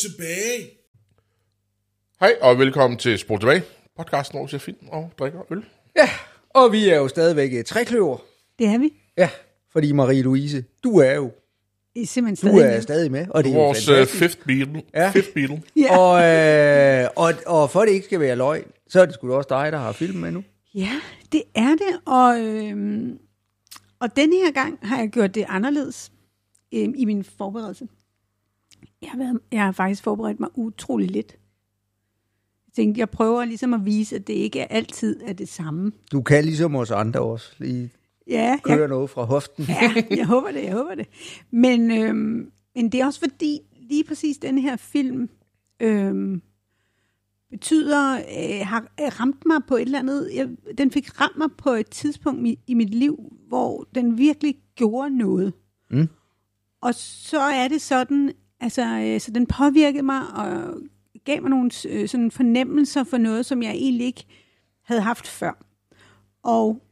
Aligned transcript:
Tilbage. 0.00 0.70
Hej 2.20 2.32
og 2.40 2.58
velkommen 2.58 2.98
til 2.98 3.18
Spol 3.18 3.40
tilbage. 3.40 3.62
Podcasten, 3.96 4.38
hvor 4.38 4.46
vi 4.46 4.50
ser 4.50 4.58
film 4.58 4.76
og 4.88 5.12
drikker 5.18 5.52
øl. 5.52 5.64
Ja, 5.96 6.08
og 6.50 6.72
vi 6.72 6.88
er 6.88 6.96
jo 6.96 7.08
stadigvæk 7.08 7.54
et 7.54 7.66
trækløver. 7.66 8.18
Det 8.58 8.66
er 8.66 8.78
vi. 8.78 8.92
Ja, 9.16 9.30
fordi 9.72 9.92
Marie-Louise, 9.92 10.62
du 10.84 10.98
er 10.98 11.14
jo 11.14 11.30
I 11.94 12.02
er 12.02 12.06
simpelthen 12.06 12.50
du 12.50 12.56
stadig 12.56 12.68
er 12.70 12.74
med. 12.74 12.82
stadig 12.82 13.10
med, 13.10 13.26
og 13.30 13.44
det 13.44 13.50
er 13.52 13.54
Vores 13.56 13.88
jo 13.88 13.92
uh, 13.92 13.96
fantastisk. 13.98 14.18
fifth 14.22 14.46
Beatle. 14.46 14.82
Ja. 14.94 15.10
Fifth 15.10 15.32
Beatle. 15.34 15.62
Ja. 15.76 15.98
Og, 15.98 16.22
øh, 17.04 17.08
og, 17.16 17.34
og 17.46 17.70
for 17.70 17.80
det 17.80 17.90
ikke 17.92 18.06
skal 18.06 18.20
være 18.20 18.36
løgn, 18.36 18.64
så 18.88 19.00
er 19.00 19.06
det 19.06 19.14
sgu 19.14 19.28
da 19.28 19.34
også 19.34 19.48
dig, 19.50 19.72
der 19.72 19.78
har 19.78 19.92
filmen 19.92 20.20
med 20.20 20.30
nu. 20.30 20.44
ja, 20.74 21.00
det 21.32 21.42
er 21.54 21.70
det. 21.70 22.00
Og, 22.06 22.40
øhm, 22.40 23.18
og 24.00 24.16
denne 24.16 24.36
her 24.36 24.50
gang 24.52 24.78
har 24.82 24.98
jeg 24.98 25.08
gjort 25.08 25.34
det 25.34 25.44
anderledes 25.48 26.12
øhm, 26.74 26.94
i 26.96 27.04
min 27.04 27.24
forberedelse. 27.24 27.88
Jeg 29.02 29.10
har, 29.10 29.18
været, 29.18 29.40
jeg 29.52 29.64
har 29.64 29.72
faktisk 29.72 30.02
forberedt 30.02 30.40
mig 30.40 30.48
utrolig 30.54 31.10
lidt. 31.10 31.32
Jeg 32.66 32.72
tænkte, 32.74 32.98
jeg 32.98 33.10
prøver 33.10 33.44
ligesom 33.44 33.74
at 33.74 33.84
vise, 33.84 34.16
at 34.16 34.26
det 34.26 34.32
ikke 34.32 34.60
er 34.60 34.66
altid 34.70 35.20
er 35.22 35.32
det 35.32 35.48
samme. 35.48 35.92
Du 36.12 36.22
kan 36.22 36.44
ligesom 36.44 36.76
os 36.76 36.90
andre 36.90 37.20
også 37.20 37.52
lige 37.58 37.90
Ja, 38.26 38.58
køre 38.64 38.78
jeg, 38.78 38.88
noget 38.88 39.10
fra 39.10 39.24
hoften. 39.24 39.64
ja 39.68 39.94
jeg 40.10 40.26
håber 40.26 40.50
det, 40.50 40.62
jeg 40.64 40.72
håber 40.72 40.94
det. 40.94 41.06
Men, 41.50 41.90
øhm, 41.90 42.50
men 42.74 42.92
det 42.92 43.00
er 43.00 43.06
også 43.06 43.20
fordi, 43.20 43.60
lige 43.80 44.04
præcis 44.04 44.38
denne 44.38 44.60
her 44.60 44.76
film 44.76 45.28
øhm, 45.80 46.42
betyder, 47.50 48.14
øh, 48.16 48.66
har 48.66 48.80
øh, 49.00 49.20
ramt 49.20 49.46
mig 49.46 49.60
på 49.68 49.76
et 49.76 49.82
eller 49.82 49.98
andet, 49.98 50.30
jeg, 50.34 50.48
den 50.78 50.90
fik 50.90 51.20
ramt 51.20 51.36
mig 51.38 51.48
på 51.58 51.70
et 51.70 51.90
tidspunkt 51.90 52.46
i, 52.46 52.58
i 52.66 52.74
mit 52.74 52.94
liv, 52.94 53.32
hvor 53.48 53.88
den 53.94 54.18
virkelig 54.18 54.58
gjorde 54.74 55.18
noget. 55.18 55.52
Mm. 55.90 56.08
Og 56.80 56.94
så 56.94 57.40
er 57.40 57.68
det 57.68 57.80
sådan, 57.80 58.32
altså, 58.60 58.82
øh, 58.82 59.20
så 59.20 59.30
den 59.30 59.46
påvirkede 59.46 60.02
mig 60.02 60.22
og 60.34 60.74
gav 61.24 61.42
mig 61.42 61.50
nogle 61.50 61.70
øh, 61.88 62.08
sådan 62.08 62.30
fornemmelser 62.30 63.04
for 63.04 63.18
noget, 63.18 63.46
som 63.46 63.62
jeg 63.62 63.70
egentlig 63.70 64.06
ikke 64.06 64.26
havde 64.82 65.00
haft 65.00 65.26
før. 65.26 65.66
Og 66.42 66.82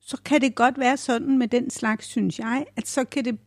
så 0.00 0.16
kan 0.24 0.40
det 0.40 0.54
godt 0.54 0.78
være 0.78 0.96
sådan 0.96 1.38
med 1.38 1.48
den 1.48 1.70
slags, 1.70 2.06
synes 2.06 2.38
jeg, 2.38 2.66
at 2.76 2.88
så 2.88 3.04
kan 3.04 3.24
det 3.24 3.38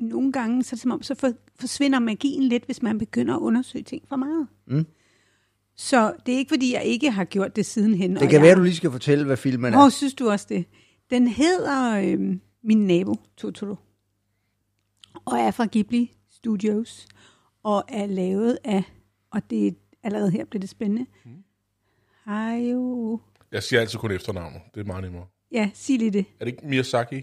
nogle 0.00 0.32
gange, 0.32 0.62
så 0.62 0.76
som 0.76 0.90
om, 0.90 1.02
så 1.02 1.14
for, 1.14 1.32
forsvinder 1.60 1.98
magien 1.98 2.42
lidt, 2.42 2.64
hvis 2.64 2.82
man 2.82 2.98
begynder 2.98 3.36
at 3.36 3.40
undersøge 3.40 3.84
ting 3.84 4.02
for 4.08 4.16
meget. 4.16 4.46
Mm. 4.66 4.86
Så 5.76 6.12
det 6.26 6.34
er 6.34 6.38
ikke, 6.38 6.48
fordi 6.48 6.74
jeg 6.74 6.84
ikke 6.84 7.10
har 7.10 7.24
gjort 7.24 7.56
det 7.56 7.66
sidenhen. 7.66 8.16
Det 8.16 8.30
kan 8.30 8.42
være, 8.42 8.54
du 8.54 8.62
lige 8.62 8.76
skal 8.76 8.90
fortælle, 8.90 9.24
hvad 9.24 9.36
filmen 9.36 9.74
er. 9.74 9.78
synes 9.88 10.14
du 10.14 10.30
også 10.30 10.46
det? 10.48 10.64
Den 11.10 11.28
hedder 11.28 12.00
øh, 12.00 12.36
Min 12.64 12.86
Nabo, 12.86 13.14
Totoro. 13.36 13.76
Og 15.24 15.38
er 15.38 15.50
fra 15.50 15.66
Ghibli 15.72 16.12
Studios. 16.42 17.06
Og 17.62 17.84
er 17.88 18.06
lavet 18.06 18.58
af, 18.64 18.82
og 19.30 19.50
det 19.50 19.66
er 19.66 19.72
allerede 20.02 20.30
her 20.30 20.44
bliver 20.44 20.60
det 20.60 20.68
spændende, 20.70 21.06
Mm. 21.24 21.30
Hayao... 22.24 23.20
Jeg 23.52 23.62
siger 23.62 23.80
altid 23.80 23.98
kun 23.98 24.10
efternavnet. 24.10 24.60
Det 24.74 24.80
er 24.80 24.84
meget 24.84 25.02
nemmere. 25.04 25.26
Ja, 25.52 25.70
sig 25.74 25.98
lige 25.98 26.10
det. 26.10 26.26
Er 26.40 26.44
det 26.44 26.52
ikke 26.52 26.66
Miyazaki? 26.66 27.22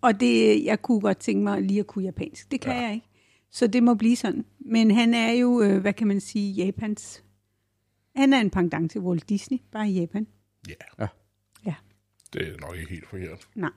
Og 0.00 0.20
det, 0.20 0.64
jeg 0.64 0.82
kunne 0.82 1.00
godt 1.00 1.18
tænke 1.18 1.42
mig 1.44 1.62
lige 1.62 1.80
at 1.80 1.86
kunne 1.86 2.04
japansk. 2.04 2.50
Det 2.50 2.60
kan 2.60 2.72
Ja. 2.72 2.78
ja. 2.78 2.84
jeg 2.84 2.94
ikke. 2.94 3.06
Så 3.50 3.66
det 3.66 3.82
må 3.82 3.94
blive 3.94 4.16
sådan. 4.16 4.44
Men 4.58 4.90
han 4.90 5.14
er 5.14 5.32
jo, 5.32 5.62
øh, 5.62 5.80
hvad 5.80 5.92
kan 5.92 6.06
man 6.06 6.20
sige, 6.20 6.52
Japans... 6.52 7.24
Han 8.16 8.32
er 8.32 8.40
en 8.40 8.50
pendant 8.50 8.90
til 8.90 9.00
Walt 9.00 9.28
Disney, 9.28 9.58
bare 9.72 9.88
i 9.90 9.92
Japan. 10.00 10.26
Ja. 10.68 10.74
Ja. 10.98 11.06
Ja. 11.66 11.74
Det 12.32 12.48
er 12.48 12.56
nok 12.60 12.76
ikke 12.76 12.90
helt 12.90 13.06
forkert. 13.06 13.48
Nej. 13.54 13.70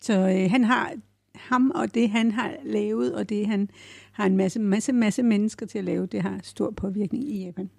Så 0.00 0.12
øh, 0.28 0.50
han 0.50 0.64
har 0.64 0.94
ham 1.34 1.70
og 1.74 1.94
det, 1.94 2.10
han 2.10 2.30
har 2.30 2.54
lavet, 2.64 3.14
og 3.14 3.28
det, 3.28 3.46
han 3.46 3.68
har 4.12 4.26
en 4.26 4.36
masse, 4.36 4.60
masse, 4.60 4.92
masse 4.92 5.22
mennesker 5.22 5.66
til 5.66 5.78
at 5.78 5.84
lave, 5.84 6.06
det 6.06 6.22
har 6.22 6.40
stor 6.42 6.70
påvirkning 6.70 7.24
i 7.24 7.44
Japan. 7.44 7.70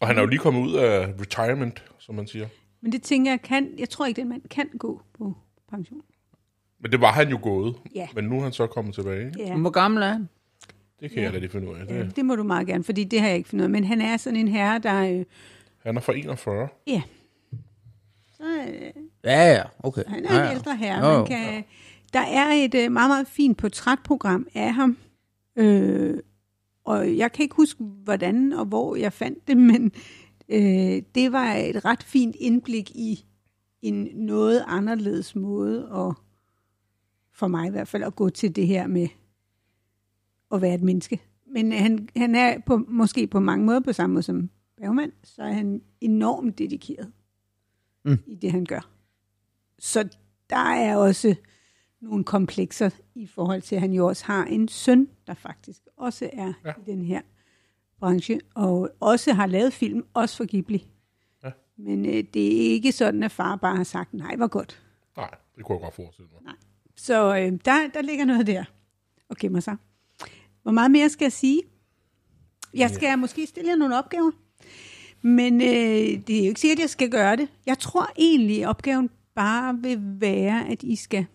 Og 0.00 0.06
han 0.06 0.16
er 0.16 0.20
jo 0.20 0.26
lige 0.26 0.38
kommet 0.38 0.60
ud 0.68 0.74
af 0.74 1.06
retirement, 1.20 1.84
som 1.98 2.14
man 2.14 2.26
siger. 2.26 2.46
Men 2.80 2.92
det 2.92 3.02
tænker 3.02 3.30
jeg 3.32 3.42
kan, 3.42 3.68
jeg 3.78 3.88
tror 3.88 4.06
ikke, 4.06 4.20
den 4.20 4.28
mand 4.28 4.42
kan 4.50 4.68
gå 4.78 5.02
på 5.18 5.34
pension. 5.70 6.00
Men 6.82 6.92
det 6.92 7.00
var 7.00 7.12
han 7.12 7.28
jo 7.28 7.38
gået. 7.42 7.76
Ja. 7.94 8.08
Men 8.14 8.24
nu 8.24 8.38
er 8.38 8.42
han 8.42 8.52
så 8.52 8.66
kommet 8.66 8.94
tilbage. 8.94 9.32
Ja. 9.38 9.56
Hvor 9.56 9.70
gammel 9.70 10.02
er 10.02 10.08
han? 10.08 10.28
Det 11.00 11.10
kan 11.10 11.22
jeg 11.22 11.32
da 11.32 11.38
lige 11.38 11.50
finde 11.50 11.70
ud 11.70 11.76
af. 11.76 11.84
Ja, 11.88 11.98
Det. 12.02 12.16
det 12.16 12.24
må 12.24 12.36
du 12.36 12.42
meget 12.42 12.66
gerne, 12.66 12.84
fordi 12.84 13.04
det 13.04 13.20
har 13.20 13.28
jeg 13.28 13.36
ikke 13.36 13.48
fundet 13.48 13.62
ud 13.62 13.66
af. 13.66 13.70
Men 13.70 13.84
han 13.84 14.00
er 14.00 14.16
sådan 14.16 14.36
en 14.38 14.48
herre, 14.48 14.78
der... 14.78 15.18
Øh, 15.18 15.24
Han 15.82 15.96
er 15.96 16.00
fra 16.00 16.12
41. 16.16 16.68
ja. 16.86 17.02
Så, 18.36 18.44
øh, 18.44 19.02
Ja, 19.24 19.52
ja, 19.52 19.62
okay. 19.78 20.02
Han 20.06 20.24
er 20.26 20.34
ja, 20.34 20.40
en 20.40 20.46
ja. 20.46 20.52
ældre 20.54 20.76
herre. 20.76 21.06
Jo, 21.10 21.18
Man 21.18 21.26
kan, 21.26 21.64
der 22.12 22.20
er 22.20 22.52
et 22.52 22.74
øh, 22.74 22.92
meget, 22.92 23.10
meget 23.10 23.26
fint 23.26 23.58
portrætprogram 23.58 24.46
af 24.54 24.74
ham. 24.74 24.96
Øh, 25.56 26.18
og 26.84 27.16
jeg 27.16 27.32
kan 27.32 27.42
ikke 27.42 27.56
huske, 27.56 27.84
hvordan 27.84 28.52
og 28.52 28.64
hvor 28.66 28.96
jeg 28.96 29.12
fandt 29.12 29.48
det, 29.48 29.56
men 29.72 29.92
øh, 30.48 31.02
det 31.14 31.32
var 31.32 31.52
et 31.54 31.84
ret 31.84 32.02
fint 32.02 32.36
indblik 32.38 32.90
i 32.90 33.24
en 33.82 34.08
noget 34.14 34.64
anderledes 34.66 35.36
måde, 35.36 35.90
og 35.90 36.14
for 37.32 37.48
mig 37.48 37.66
i 37.66 37.70
hvert 37.70 37.88
fald, 37.88 38.02
at 38.02 38.16
gå 38.16 38.28
til 38.30 38.56
det 38.56 38.66
her 38.66 38.86
med 38.86 39.08
at 40.52 40.62
være 40.62 40.74
et 40.74 40.82
menneske. 40.82 41.20
Men 41.46 41.72
han, 41.72 42.08
han 42.16 42.34
er 42.34 42.58
på, 42.66 42.76
måske 42.88 43.26
på 43.26 43.40
mange 43.40 43.66
måder 43.66 43.80
på 43.80 43.92
samme 43.92 44.14
måde 44.14 44.22
som 44.22 44.50
Bergman, 44.76 45.12
så 45.24 45.42
er 45.42 45.52
han 45.52 45.82
enormt 46.00 46.58
dedikeret 46.58 47.12
Mm. 48.04 48.18
i 48.26 48.34
det, 48.34 48.52
han 48.52 48.64
gør. 48.64 48.90
Så 49.78 50.08
der 50.50 50.56
er 50.56 50.96
også 50.96 51.34
nogle 52.00 52.24
komplekser 52.24 52.90
i 53.14 53.26
forhold 53.26 53.62
til, 53.62 53.74
at 53.74 53.80
han 53.80 53.92
jo 53.92 54.06
også 54.06 54.24
har 54.24 54.44
en 54.44 54.68
søn, 54.68 55.08
der 55.26 55.34
faktisk 55.34 55.80
også 55.96 56.30
er 56.32 56.52
Ja. 56.64 56.70
i 56.70 56.90
den 56.90 57.04
her 57.04 57.20
branche, 57.98 58.40
og 58.54 58.90
også 59.00 59.32
har 59.32 59.46
lavet 59.46 59.72
film, 59.72 60.04
også 60.14 60.36
for 60.36 60.44
Ghibli. 60.44 60.86
Ja. 61.44 61.50
Men 61.76 62.06
øh, 62.06 62.24
det 62.34 62.46
er 62.46 62.70
ikke 62.72 62.92
sådan, 62.92 63.22
at 63.22 63.32
far 63.32 63.56
bare 63.56 63.76
har 63.76 63.84
sagt, 63.84 64.14
nej, 64.14 64.36
hvor 64.36 64.46
godt. 64.46 64.82
Nej, 65.16 65.30
det 65.56 65.64
kunne 65.64 65.76
jeg 65.76 65.82
godt 65.82 65.94
forestille 65.94 66.28
mig. 66.44 66.54
Så 66.96 67.36
øh, 67.36 67.52
der, 67.64 67.88
der 67.94 68.02
ligger 68.02 68.24
noget 68.24 68.46
der 68.46 68.64
og 69.28 69.36
gemmer 69.36 69.60
sig. 69.60 69.76
Hvor 70.62 70.72
meget 70.72 70.90
mere 70.90 71.08
skal 71.08 71.24
jeg 71.24 71.32
sige? 71.32 71.62
Jeg 72.74 72.90
skal 72.90 73.06
ja. 73.06 73.16
måske 73.16 73.46
stille 73.46 73.70
jer 73.70 73.76
nogle 73.76 73.98
opgaver, 73.98 74.30
men 75.22 75.60
øh, 75.60 75.68
det 76.26 76.30
er 76.30 76.38
jo 76.44 76.48
ikke 76.48 76.60
sikkert, 76.60 76.78
at 76.78 76.82
jeg 76.82 76.90
skal 76.90 77.10
gøre 77.10 77.36
det. 77.36 77.48
Jeg 77.66 77.78
tror 77.78 78.06
egentlig, 78.18 78.62
at 78.62 78.68
opgaven 78.68 79.10
bare 79.34 79.78
vil 79.82 79.98
være, 80.20 80.68
at 80.68 80.82
I 80.82 80.96
skal 80.96 81.26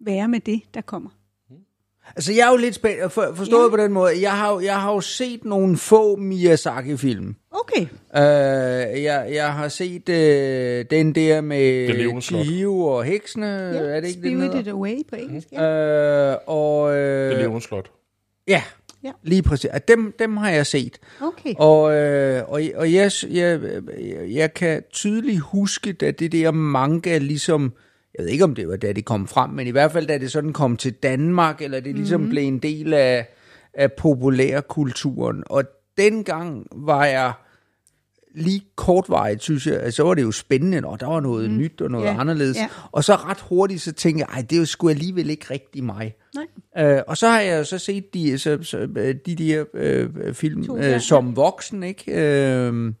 være 0.00 0.28
med 0.28 0.40
det, 0.40 0.60
der 0.74 0.80
kommer. 0.80 1.10
Altså, 2.16 2.32
jeg 2.32 2.46
er 2.46 2.50
jo 2.50 2.56
lidt 2.56 2.74
spændt, 2.74 3.12
for, 3.12 3.32
forstået 3.34 3.64
Ja. 3.64 3.70
på 3.70 3.76
den 3.76 3.92
måde. 3.92 4.22
Jeg 4.22 4.32
har, 4.32 4.52
jo- 4.52 4.60
jeg 4.60 4.80
har 4.80 4.92
jo 4.92 5.00
set 5.00 5.44
nogle 5.44 5.76
få 5.76 6.16
Miyazaki-film. 6.16 7.36
Okay. 7.50 7.80
Uh, 7.82 9.02
jeg, 9.02 9.28
jeg 9.32 9.52
har 9.52 9.68
set 9.68 10.08
uh, 10.08 10.14
den 10.90 11.14
der 11.14 11.34
Det 11.34 11.44
med. 11.44 12.20
Chihiro 12.22 12.86
og 12.86 13.04
heksene, 13.04 13.46
Ja, 13.46 13.52
er 13.78 14.00
det 14.00 14.08
ikke 14.08 14.22
det, 14.22 14.30
den 14.32 14.48
Spirited? 14.50 14.72
Away 14.72 14.96
på 15.10 15.16
engelsk. 15.16 15.48
Ja. 15.52 16.32
Uh, 16.34 16.38
og, 16.46 16.82
uh, 16.82 16.94
Det 16.96 17.38
levende 17.38 17.60
slot. 17.60 17.90
Ja, 18.48 18.62
Ja. 19.04 19.12
lige 19.22 19.42
præcis. 19.42 19.70
At 19.70 19.88
dem, 19.88 20.14
dem 20.18 20.36
har 20.36 20.50
jeg 20.50 20.66
set. 20.66 20.98
Okay. 21.20 21.54
Og, 21.58 21.94
øh, 21.94 22.42
og, 22.48 22.60
og 22.76 22.92
jeg, 22.92 23.10
jeg, 23.30 23.60
jeg 24.34 24.54
kan 24.54 24.82
tydeligt 24.92 25.40
huske, 25.40 25.96
at 26.02 26.18
det 26.18 26.32
der 26.32 26.50
manga 26.50 27.18
ligesom, 27.18 27.72
jeg 28.18 28.24
ved 28.24 28.32
ikke 28.32 28.44
om 28.44 28.54
det 28.54 28.68
var 28.68 28.76
da 28.76 28.92
det 28.92 29.04
kom 29.04 29.26
frem, 29.28 29.50
men 29.50 29.66
i 29.66 29.70
hvert 29.70 29.92
fald 29.92 30.06
da 30.06 30.18
det 30.18 30.32
sådan 30.32 30.52
kom 30.52 30.76
til 30.76 30.92
Danmark, 30.92 31.62
eller 31.62 31.80
det 31.80 31.94
ligesom 31.94 32.20
mm. 32.20 32.28
blev 32.28 32.42
en 32.44 32.58
del 32.58 32.94
af, 32.94 33.28
af 33.74 33.92
populærkulturen. 33.92 35.42
Og 35.46 35.64
dengang 35.96 36.66
var 36.72 37.04
jeg 37.04 37.32
lige 38.34 38.62
kortvarigt, 38.76 39.42
synes 39.42 39.66
jeg, 39.66 39.92
så 39.92 40.02
var 40.02 40.14
det 40.14 40.22
jo 40.22 40.32
spændende, 40.32 40.88
og 40.88 41.00
der 41.00 41.06
var 41.06 41.20
noget 41.20 41.50
mm. 41.50 41.58
nyt 41.58 41.80
og 41.80 41.90
noget 41.90 42.04
Ja, 42.06 42.20
anderledes. 42.20 42.56
ja. 42.56 42.68
Og 42.92 43.04
så 43.04 43.14
ret 43.14 43.40
hurtigt, 43.40 43.82
så 43.82 43.92
tænkte 43.92 44.20
jeg, 44.28 44.34
ej, 44.36 44.42
det 44.42 44.56
er 44.56 44.60
jo 44.60 44.64
sgu 44.66 44.88
alligevel 44.88 45.30
ikke 45.30 45.46
rigtig 45.50 45.84
mig. 45.84 46.14
Nej. 46.34 46.96
Øh, 46.96 47.02
og 47.06 47.16
så 47.16 47.28
har 47.28 47.40
jeg 47.40 47.58
jo 47.58 47.64
så 47.64 47.78
set 47.78 48.14
de, 48.14 48.38
så, 48.38 48.58
så, 48.62 48.78
øh, 48.78 49.14
de 49.26 49.34
der 49.34 49.64
øh, 49.74 50.34
film 50.34 50.64
To 50.66 50.76
øh, 50.76 50.82
gange. 50.82 51.00
som 51.00 51.36
voksen, 51.36 51.82
ikke? 51.82 52.12
Øh, 52.12 52.92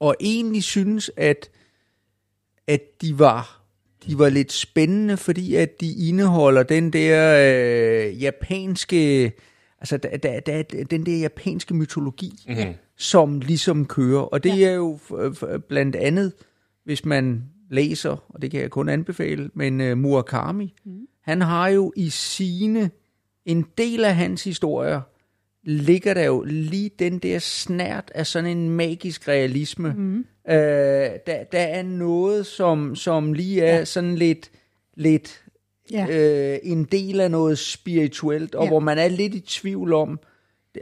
og 0.00 0.14
egentlig 0.20 0.62
synes, 0.62 1.10
at, 1.16 1.50
at 2.66 2.80
de 3.02 3.18
var 3.18 3.57
de 4.08 4.18
var 4.18 4.28
lidt 4.28 4.52
spændende, 4.52 5.16
fordi 5.16 5.54
at 5.54 5.80
de 5.80 6.08
indeholder 6.08 6.62
den 6.62 6.92
der 6.92 7.36
øh, 8.08 8.22
japanske, 8.22 9.32
altså 9.80 9.96
der, 9.96 10.16
der, 10.16 10.40
er 10.52 10.62
den 10.90 11.06
der 11.06 11.18
japanske 11.18 11.74
mytologi, 11.74 12.32
Mm-hmm. 12.48 12.74
som 12.96 13.40
ligesom 13.40 13.86
kører. 13.86 14.20
Og 14.20 14.44
det 14.44 14.58
Ja. 14.58 14.68
er 14.68 14.74
jo 14.74 14.98
f- 15.10 15.42
f- 15.42 15.56
blandt 15.56 15.96
andet, 15.96 16.32
hvis 16.84 17.04
man 17.04 17.44
læser, 17.70 18.24
og 18.28 18.42
det 18.42 18.50
kan 18.50 18.60
jeg 18.60 18.70
kun 18.70 18.88
anbefale, 18.88 19.50
men 19.54 19.80
uh, 19.92 19.98
Murakami, 19.98 20.74
mm. 20.84 20.92
han 21.22 21.40
har 21.40 21.68
jo 21.68 21.92
i 21.96 22.08
sine, 22.10 22.90
en 23.46 23.66
del 23.78 24.04
af 24.04 24.14
hans 24.16 24.44
historier, 24.44 25.00
ligger 25.68 26.14
der 26.14 26.24
jo 26.24 26.42
lige 26.46 26.90
den 26.98 27.18
der 27.18 27.38
snært 27.38 28.12
af 28.14 28.26
sådan 28.26 28.58
en 28.58 28.70
magisk 28.70 29.28
realisme. 29.28 29.92
Mm. 29.96 30.18
Øh, 30.50 30.56
der, 31.26 31.44
der 31.52 31.58
er 31.58 31.82
noget, 31.82 32.46
som, 32.46 32.96
som 32.96 33.32
lige 33.32 33.62
er 33.62 33.76
ja. 33.78 33.84
sådan 33.84 34.14
lidt, 34.14 34.50
lidt 34.96 35.44
Ja. 35.92 36.06
øh, 36.10 36.58
en 36.62 36.84
del 36.84 37.20
af 37.20 37.30
noget 37.30 37.58
spirituelt, 37.58 38.54
og 38.54 38.64
Ja. 38.64 38.70
hvor 38.70 38.80
man 38.80 38.98
er 38.98 39.08
lidt 39.08 39.34
i 39.34 39.40
tvivl 39.40 39.92
om, 39.92 40.20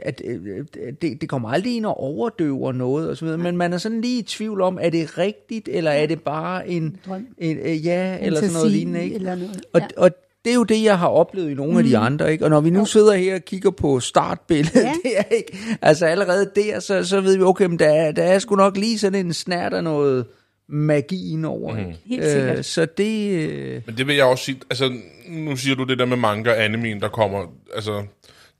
at 0.01 0.21
øh, 0.25 0.65
det, 1.01 1.21
det 1.21 1.29
kommer 1.29 1.49
aldrig 1.49 1.75
ind 1.75 1.85
og 1.85 1.99
overdøver 1.99 2.71
noget, 2.71 3.09
og 3.09 3.17
så 3.17 3.25
videre, 3.25 3.37
men 3.37 3.57
man 3.57 3.73
er 3.73 3.77
sådan 3.77 4.01
lige 4.01 4.19
i 4.19 4.23
tvivl 4.23 4.61
om, 4.61 4.77
er 4.81 4.89
det 4.89 5.17
rigtigt, 5.17 5.67
eller 5.67 5.91
er 5.91 6.05
det 6.05 6.21
bare 6.21 6.69
en, 6.69 6.97
drøm. 7.05 7.27
en 7.37 7.57
øh, 7.57 7.85
ja, 7.85 8.17
eller 8.21 8.39
sådan 8.39 8.53
noget 8.53 8.71
lignende, 8.71 9.03
ikke? 9.03 9.15
Eller 9.15 9.35
noget. 9.35 9.61
Og, 9.73 9.81
ja. 9.81 9.87
og 9.97 10.11
det 10.47 10.53
er 10.53 10.55
jo 10.55 10.63
det, 10.63 10.83
jeg 10.83 10.99
har 10.99 11.07
oplevet 11.07 11.51
i 11.51 11.53
nogle 11.53 11.71
mm. 11.71 11.77
af 11.77 11.83
de 11.83 11.97
andre, 11.97 12.31
ikke? 12.31 12.43
Og 12.45 12.49
når 12.49 12.61
vi 12.61 12.69
nu 12.69 12.85
sidder 12.85 13.13
her 13.13 13.35
og 13.35 13.41
kigger 13.41 13.71
på 13.71 13.99
startbilledet, 13.99 14.83
Ja. 14.83 14.93
det 15.03 15.17
er 15.17 15.23
ikke, 15.35 15.57
altså 15.81 16.05
allerede 16.05 16.51
der, 16.55 16.79
så, 16.79 17.03
så 17.05 17.21
ved 17.21 17.37
vi, 17.37 17.43
okay, 17.43 17.65
men 17.65 17.79
der, 17.79 17.89
er- 17.89 18.11
der 18.11 18.23
er 18.23 18.39
sgu 18.39 18.55
nok 18.55 18.77
lige 18.77 18.99
sådan 18.99 19.25
en 19.25 19.33
snært 19.33 19.73
af 19.73 19.83
noget 19.83 20.25
magi 20.69 21.31
indover, 21.31 21.71
Mhm. 21.73 21.79
ikke? 21.79 21.99
Helt 22.05 22.25
sikkert. 22.31 22.57
Øh, 22.57 22.63
så 22.63 22.85
det... 22.85 23.31
Øh, 23.49 23.81
Men 23.85 23.97
det 23.97 24.07
vil 24.07 24.15
jeg 24.15 24.25
også 24.25 24.43
sige, 24.45 24.59
altså 24.69 24.93
nu 25.29 25.55
siger 25.55 25.75
du 25.75 25.83
det 25.83 25.99
der 25.99 26.05
med 26.05 26.17
manga 26.17 26.49
og 26.51 26.63
anime, 26.63 26.99
der 26.99 27.09
kommer, 27.09 27.45
altså, 27.75 28.03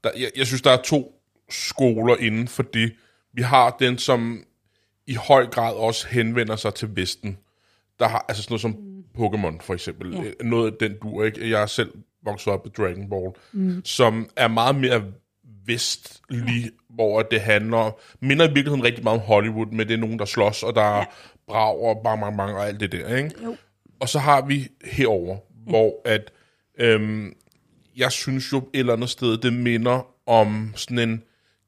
der, 0.04 0.10
jeg, 0.18 0.30
jeg 0.38 0.48
synes, 0.48 0.62
der 0.62 0.72
er 0.72 0.82
to 0.82 1.12
skoler 1.52 2.16
inden 2.20 2.48
for 2.48 2.64
det. 2.64 2.92
Vi 3.34 3.42
har 3.42 3.76
den, 3.80 3.98
som 3.98 4.40
i 5.08 5.14
høj 5.14 5.46
grad 5.46 5.74
også 5.74 6.08
henvender 6.10 6.56
sig 6.56 6.74
til 6.74 6.90
Vesten. 6.96 7.38
Der 8.00 8.08
har, 8.08 8.26
altså 8.28 8.44
sådan 8.44 8.52
noget 8.54 8.62
som 8.62 8.76
Pokémon 9.20 9.62
for 9.62 9.74
eksempel, 9.74 10.14
Ja. 10.16 10.22
ja. 10.24 10.32
noget 10.44 10.72
af 10.72 10.78
den 10.80 10.98
dur, 11.04 11.24
ikke? 11.24 11.50
Jeg 11.50 11.62
er 11.62 11.66
selv 11.66 11.92
vokset 12.26 12.54
op 12.54 12.66
med 12.66 12.72
Dragon 12.72 13.10
Ball, 13.10 13.32
mm. 13.54 13.82
som 13.86 14.30
er 14.36 14.48
meget 14.48 14.76
mere 14.76 15.04
vestlig, 15.66 16.64
ja. 16.64 16.70
hvor 16.90 17.22
det 17.22 17.42
handler, 17.42 17.98
minder 18.26 18.46
i 18.46 18.48
virkeligheden 18.48 18.84
rigtig 18.84 19.04
meget 19.04 19.20
om 19.20 19.26
Hollywood, 19.26 19.68
med 19.72 19.86
det 19.86 19.94
er 19.94 19.98
nogen, 19.98 20.20
der 20.20 20.26
slås, 20.26 20.64
og 20.64 20.76
der 20.76 20.82
er 20.82 20.98
Ja. 20.98 21.06
brag 21.48 21.80
og 21.80 22.02
bang, 22.04 22.22
bang, 22.22 22.38
bang, 22.38 22.52
og 22.58 22.68
alt 22.68 22.80
det 22.80 22.92
der, 22.92 23.16
ikke? 23.16 23.32
Jo. 23.44 23.56
Og 24.00 24.10
så 24.10 24.20
har 24.20 24.46
vi 24.46 24.68
herover, 24.86 25.38
hvor 25.68 26.02
at 26.06 26.32
øhm, 26.80 27.34
jeg 27.98 28.12
synes 28.12 28.52
jo 28.54 28.58
et 28.58 28.80
eller 28.80 28.94
andet 28.94 29.10
sted, 29.10 29.38
det 29.38 29.54
minder 29.54 30.08
om 30.30 30.74
sådan 30.76 31.10
en, 31.10 31.24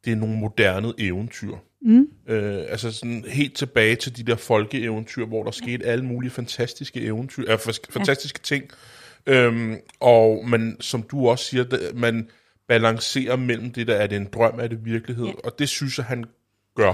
det 0.06 0.12
er 0.12 0.16
nogle 0.16 0.38
moderne 0.38 0.94
eventyr. 0.98 1.56
Mm. 1.82 2.10
Øh, 2.28 2.64
altså 2.70 2.92
sådan 2.92 3.26
helt 3.28 3.56
tilbage 3.56 3.96
til 3.96 4.18
de 4.18 4.24
der 4.24 4.36
folkeeventyr, 4.36 5.26
hvor 5.26 5.44
der 5.44 5.52
skete 5.52 5.86
alle 5.86 6.06
mulige 6.06 6.32
fantastiske 6.32 7.02
eventyr, 7.02 7.52
øh, 7.52 7.60
fantastiske 7.90 8.40
ting. 8.40 8.64
Øhm, 9.26 9.78
og 10.00 10.48
man, 10.48 10.78
som 10.80 11.04
du 11.04 11.30
også 11.30 11.46
siger, 11.46 11.92
man 11.94 12.30
balancerer 12.68 13.36
mellem 13.36 13.72
det 13.72 13.88
der, 13.88 13.96
er 13.96 14.08
det 14.08 14.16
en 14.16 14.30
drøm, 14.34 14.60
er 14.60 14.68
det 14.68 14.86
virkelighed? 14.86 15.26
Ja. 15.26 15.34
Og 15.44 15.60
det 15.60 15.70
synes 15.70 15.98
jeg, 15.98 16.06
han 16.06 16.26
gør. 16.76 16.94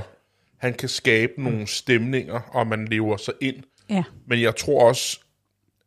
Han 0.57 0.73
kan 0.73 0.89
skabe 0.89 1.43
nogle 1.43 1.67
stemninger, 1.67 2.39
og 2.51 2.67
man 2.67 2.87
lever 2.87 3.17
sig 3.17 3.33
ind. 3.41 3.63
Ja. 3.89 4.03
Men 4.27 4.41
jeg 4.41 4.55
tror 4.55 4.87
også, 4.87 5.19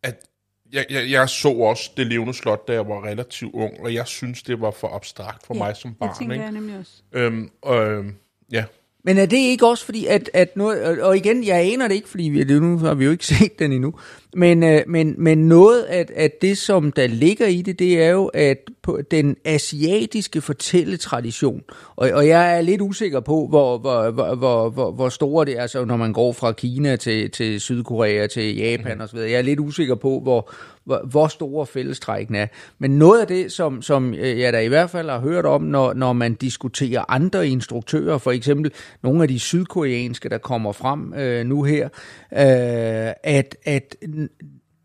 at 0.02 0.28
jeg, 0.72 0.86
jeg, 0.90 1.10
jeg 1.10 1.28
så 1.28 1.48
også 1.48 1.90
det 1.96 2.06
levende 2.06 2.34
slot, 2.34 2.68
da 2.68 2.72
jeg 2.72 2.88
var 2.88 3.04
relativt 3.04 3.54
ung, 3.54 3.80
og 3.80 3.94
jeg 3.94 4.06
synes, 4.06 4.42
det 4.42 4.60
var 4.60 4.70
for 4.70 4.88
abstrakt 4.88 5.46
for 5.46 5.54
ja. 5.54 5.58
mig 5.58 5.76
som 5.76 5.94
barn. 5.94 6.14
tænker 6.18 6.34
Ikke? 6.34 6.44
jeg 6.44 6.52
nemlig 6.52 6.78
også. 6.78 7.02
Øhm, 7.12 7.50
øhm, 7.66 8.14
ja. 8.52 8.64
Men 9.08 9.18
er 9.18 9.26
det 9.26 9.36
ikke 9.36 9.66
også 9.66 9.84
fordi, 9.84 10.06
at, 10.06 10.30
at 10.34 10.56
noget, 10.56 11.00
og- 11.02 11.16
igen, 11.16 11.44
jeg 11.44 11.56
aner 11.72 11.88
det 11.88 11.94
ikke, 11.94 12.08
fordi 12.08 12.22
vi, 12.24 12.44
det, 12.44 12.62
nu 12.62 12.78
har 12.78 12.94
vi 12.94 13.04
jo 13.04 13.10
ikke 13.10 13.26
set 13.36 13.58
den 13.58 13.72
endnu, 13.72 13.94
men, 14.34 14.62
øh, 14.62 14.82
men, 14.86 15.14
men 15.18 15.48
noget 15.48 15.82
af, 15.82 16.06
at 16.16 16.42
det, 16.42 16.58
som 16.58 16.92
der 16.92 17.06
ligger 17.06 17.46
i 17.46 17.62
det, 17.62 17.78
det 17.78 18.02
er 18.02 18.10
jo, 18.10 18.26
at 18.26 18.58
på 18.82 18.98
den 19.10 19.36
asiatiske 19.44 20.40
fortælletradition, 20.40 21.62
og, 21.96 22.10
og 22.12 22.28
jeg 22.28 22.56
er 22.56 22.60
lidt 22.60 22.80
usikker 22.80 23.20
på, 23.20 23.46
hvor, 23.46 23.78
hvor, 23.78 24.10
hvor, 24.10 24.34
hvor, 24.34 24.70
hvor, 24.70 24.90
hvor 24.90 25.08
store 25.08 25.44
det 25.44 25.58
er, 25.58 25.66
så 25.66 25.84
når 25.84 25.96
man 25.96 26.12
går 26.12 26.32
fra 26.32 26.52
Kina 26.52 26.96
til, 26.96 27.30
til 27.30 27.60
Sydkorea 27.60 28.26
til 28.26 28.56
Japan 28.56 28.96
mm. 28.96 29.00
osv., 29.00 29.18
jeg 29.18 29.32
er 29.32 29.42
lidt 29.42 29.60
usikker 29.60 29.94
på, 29.94 30.20
hvor, 30.20 30.50
hvor, 30.88 31.06
hvor 31.10 31.26
store 31.26 31.66
fællestrækkene 31.66 32.38
er. 32.38 32.46
Men 32.78 32.90
noget 32.90 33.20
af 33.20 33.26
det, 33.26 33.52
som, 33.52 33.82
som 33.82 34.14
øh, 34.14 34.40
jeg 34.40 34.52
da 34.52 34.60
i 34.60 34.68
hvert 34.68 34.90
fald 34.90 35.10
har 35.10 35.20
hørt 35.20 35.46
om, 35.46 35.62
når, 35.62 35.92
når 35.92 36.12
man 36.12 36.34
diskuterer 36.34 37.04
andre 37.08 37.48
instruktører, 37.48 38.18
for 38.18 38.30
eksempel 38.30 38.72
nogle 39.02 39.22
af 39.22 39.28
de 39.28 39.38
sydkoreanske, 39.38 40.28
der 40.28 40.38
kommer 40.38 40.72
frem 40.72 41.14
øh, 41.14 41.46
nu 41.46 41.62
her, 41.62 41.84
øh, 42.32 43.12
at, 43.22 43.56
at 43.64 43.96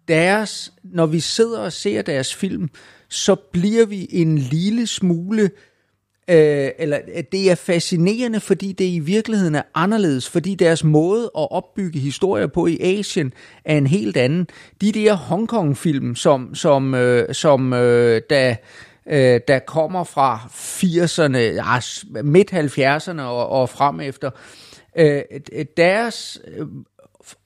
deres, 0.07 0.73
når 0.83 1.05
vi 1.05 1.19
sidder 1.19 1.59
og 1.59 1.73
ser 1.73 2.01
deres 2.01 2.35
film, 2.35 2.69
så 3.09 3.35
bliver 3.35 3.85
vi 3.85 4.07
en 4.11 4.37
lille 4.37 4.87
smule 4.87 5.49
Øh, 6.27 6.69
eller 6.77 6.99
øh, 7.15 7.23
det 7.31 7.51
er 7.51 7.55
fascinerende, 7.55 8.39
fordi 8.39 8.71
det 8.71 8.85
i 8.85 8.99
virkeligheden 8.99 9.55
er 9.55 9.61
anderledes, 9.75 10.29
fordi 10.29 10.55
deres 10.55 10.83
måde 10.83 11.23
at 11.23 11.51
opbygge 11.51 11.99
historier 11.99 12.47
på 12.47 12.67
i 12.67 12.77
Asien 12.81 13.33
er 13.65 13.77
en 13.77 13.87
helt 13.87 14.17
anden. 14.17 14.47
De 14.81 14.91
der 14.91 15.13
Hongkong-film, 15.13 16.15
som, 16.15 16.55
som, 16.55 16.93
øh, 16.93 17.33
som 17.33 17.73
øh, 17.73 18.21
der, 18.29 18.55
øh, 19.07 19.39
der 19.47 19.59
kommer 19.59 20.03
fra 20.03 20.37
80'erne, 20.47 21.37
ja, 21.37 21.79
midt 22.23 22.53
70'erne 22.53 23.21
og, 23.21 23.49
og 23.49 23.69
frem 23.69 23.99
efter, 23.99 24.29
øh, 24.97 25.21
deres 25.77 26.41
øh, 26.57 26.67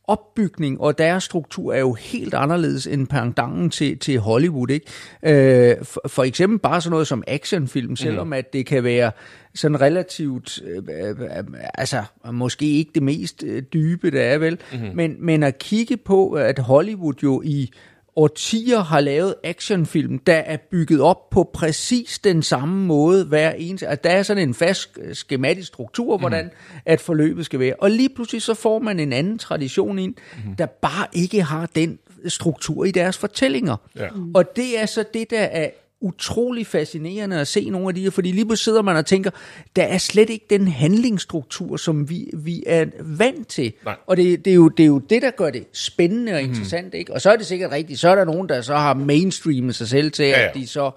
opbygning 0.07 0.81
og 0.81 0.98
deres 0.98 1.24
struktur 1.24 1.74
er 1.74 1.80
jo 1.80 1.94
helt 1.94 2.33
anderledes 2.33 2.88
end 2.88 3.07
pendanten 3.07 3.69
til, 3.69 4.00
til 4.00 4.19
Hollywood. 4.19 4.69
Ikke? 4.69 4.86
Øh, 5.24 5.86
for, 5.86 6.01
for 6.07 6.24
eksempel 6.24 6.59
bare 6.59 6.81
sådan 6.81 6.92
noget 6.92 7.07
som 7.07 7.24
actionfilm, 7.27 7.95
selvom 7.95 8.33
at 8.33 8.54
det 8.54 8.65
kan 8.65 8.83
være 8.83 9.12
sådan 9.56 9.81
relativt, 9.81 10.62
øh, 10.63 10.83
øh, 11.09 11.45
altså 11.74 12.04
måske 12.31 12.65
ikke 12.65 12.92
det 12.95 13.04
mest 13.04 13.44
øh, 13.44 13.62
dybe, 13.62 14.12
der 14.12 14.21
er 14.21 14.38
vel, 14.38 14.59
mm-hmm. 14.74 14.95
men, 14.95 15.15
men 15.19 15.44
at 15.44 15.59
kigge 15.59 15.98
på, 15.98 16.31
at 16.31 16.59
Hollywood 16.59 17.24
jo 17.24 17.42
i 17.45 17.71
årtier 18.18 18.80
har 18.80 19.00
lavet 19.00 19.36
actionfilm, 19.44 20.19
der 20.19 20.36
er 20.36 20.58
bygget 20.72 21.02
op 21.02 21.30
på 21.30 21.50
præcis 21.54 22.19
den 22.19 22.44
samme 22.44 22.86
måde 22.86 23.25
hver 23.25 23.52
eneste. 23.52 23.88
At 23.88 24.04
der 24.04 24.10
er 24.10 24.24
sådan 24.24 24.44
en 24.44 24.54
fast 24.54 24.98
øh, 25.02 25.16
skematisk 25.16 25.68
struktur, 25.68 26.18
mm. 26.18 26.22
hvordan 26.22 26.52
at 26.86 27.02
forløbet 27.02 27.46
skal 27.46 27.60
være. 27.60 27.74
Og 27.80 27.92
lige 27.92 28.10
pludselig 28.10 28.42
så 28.42 28.54
får 28.54 28.80
man 28.80 29.00
en 29.00 29.14
anden 29.14 29.38
tradition 29.38 30.00
ind, 30.00 30.16
mm. 30.46 30.56
der 30.56 30.66
bare 30.66 31.08
ikke 31.14 31.44
har 31.44 31.66
den 31.66 32.00
struktur 32.28 32.86
i 32.86 32.92
deres 32.92 33.18
fortællinger. 33.18 33.75
Ja. 33.96 34.10
Mm. 34.10 34.31
Og 34.36 34.56
det 34.56 34.81
er 34.81 34.86
så 34.86 35.06
det, 35.14 35.30
der 35.30 35.44
er 35.44 35.69
utrolig 36.01 36.68
fascinerende 36.68 37.39
at 37.39 37.47
se 37.47 37.69
nogle 37.69 37.87
af 37.87 37.95
de 37.95 38.01
her, 38.01 38.09
fordi 38.09 38.31
lige 38.31 38.45
pludselig 38.45 38.63
sidder 38.63 38.81
man 38.81 38.95
og 38.95 39.06
tænker, 39.06 39.31
der 39.75 39.83
er 39.83 39.97
slet 39.97 40.30
ikke 40.30 40.45
den 40.49 40.68
handlingsstruktur, 40.68 41.77
som 41.77 42.09
vi, 42.09 42.30
vi 42.33 42.63
er 42.68 42.85
vant 42.99 43.47
til. 43.47 43.73
Nej. 43.85 43.95
Og 44.07 44.18
det, 44.18 44.45
det, 44.45 44.51
er 44.51 44.56
jo, 44.56 44.69
det 44.69 44.83
er 44.83 44.87
jo 44.87 44.99
det, 44.99 45.21
der 45.21 45.31
gør 45.31 45.49
det 45.49 45.66
spændende 45.73 46.33
og 46.33 46.42
interessant. 46.42 46.94
Ikke? 46.94 47.13
Og 47.13 47.21
så 47.21 47.31
er 47.31 47.35
det 47.35 47.45
sikkert 47.45 47.71
rigtigt, 47.71 47.99
så 47.99 48.09
er 48.09 48.16
der 48.16 48.25
nogen, 48.25 48.49
der 48.49 48.61
så 48.61 48.75
har 48.75 48.94
mainstreamet 48.94 49.75
sig 49.75 49.87
selv 49.87 50.11
til, 50.11 50.25
Ja, 50.25 50.39
ja. 50.39 50.47
at 50.47 50.56
de 50.56 50.68
så, 50.68 50.92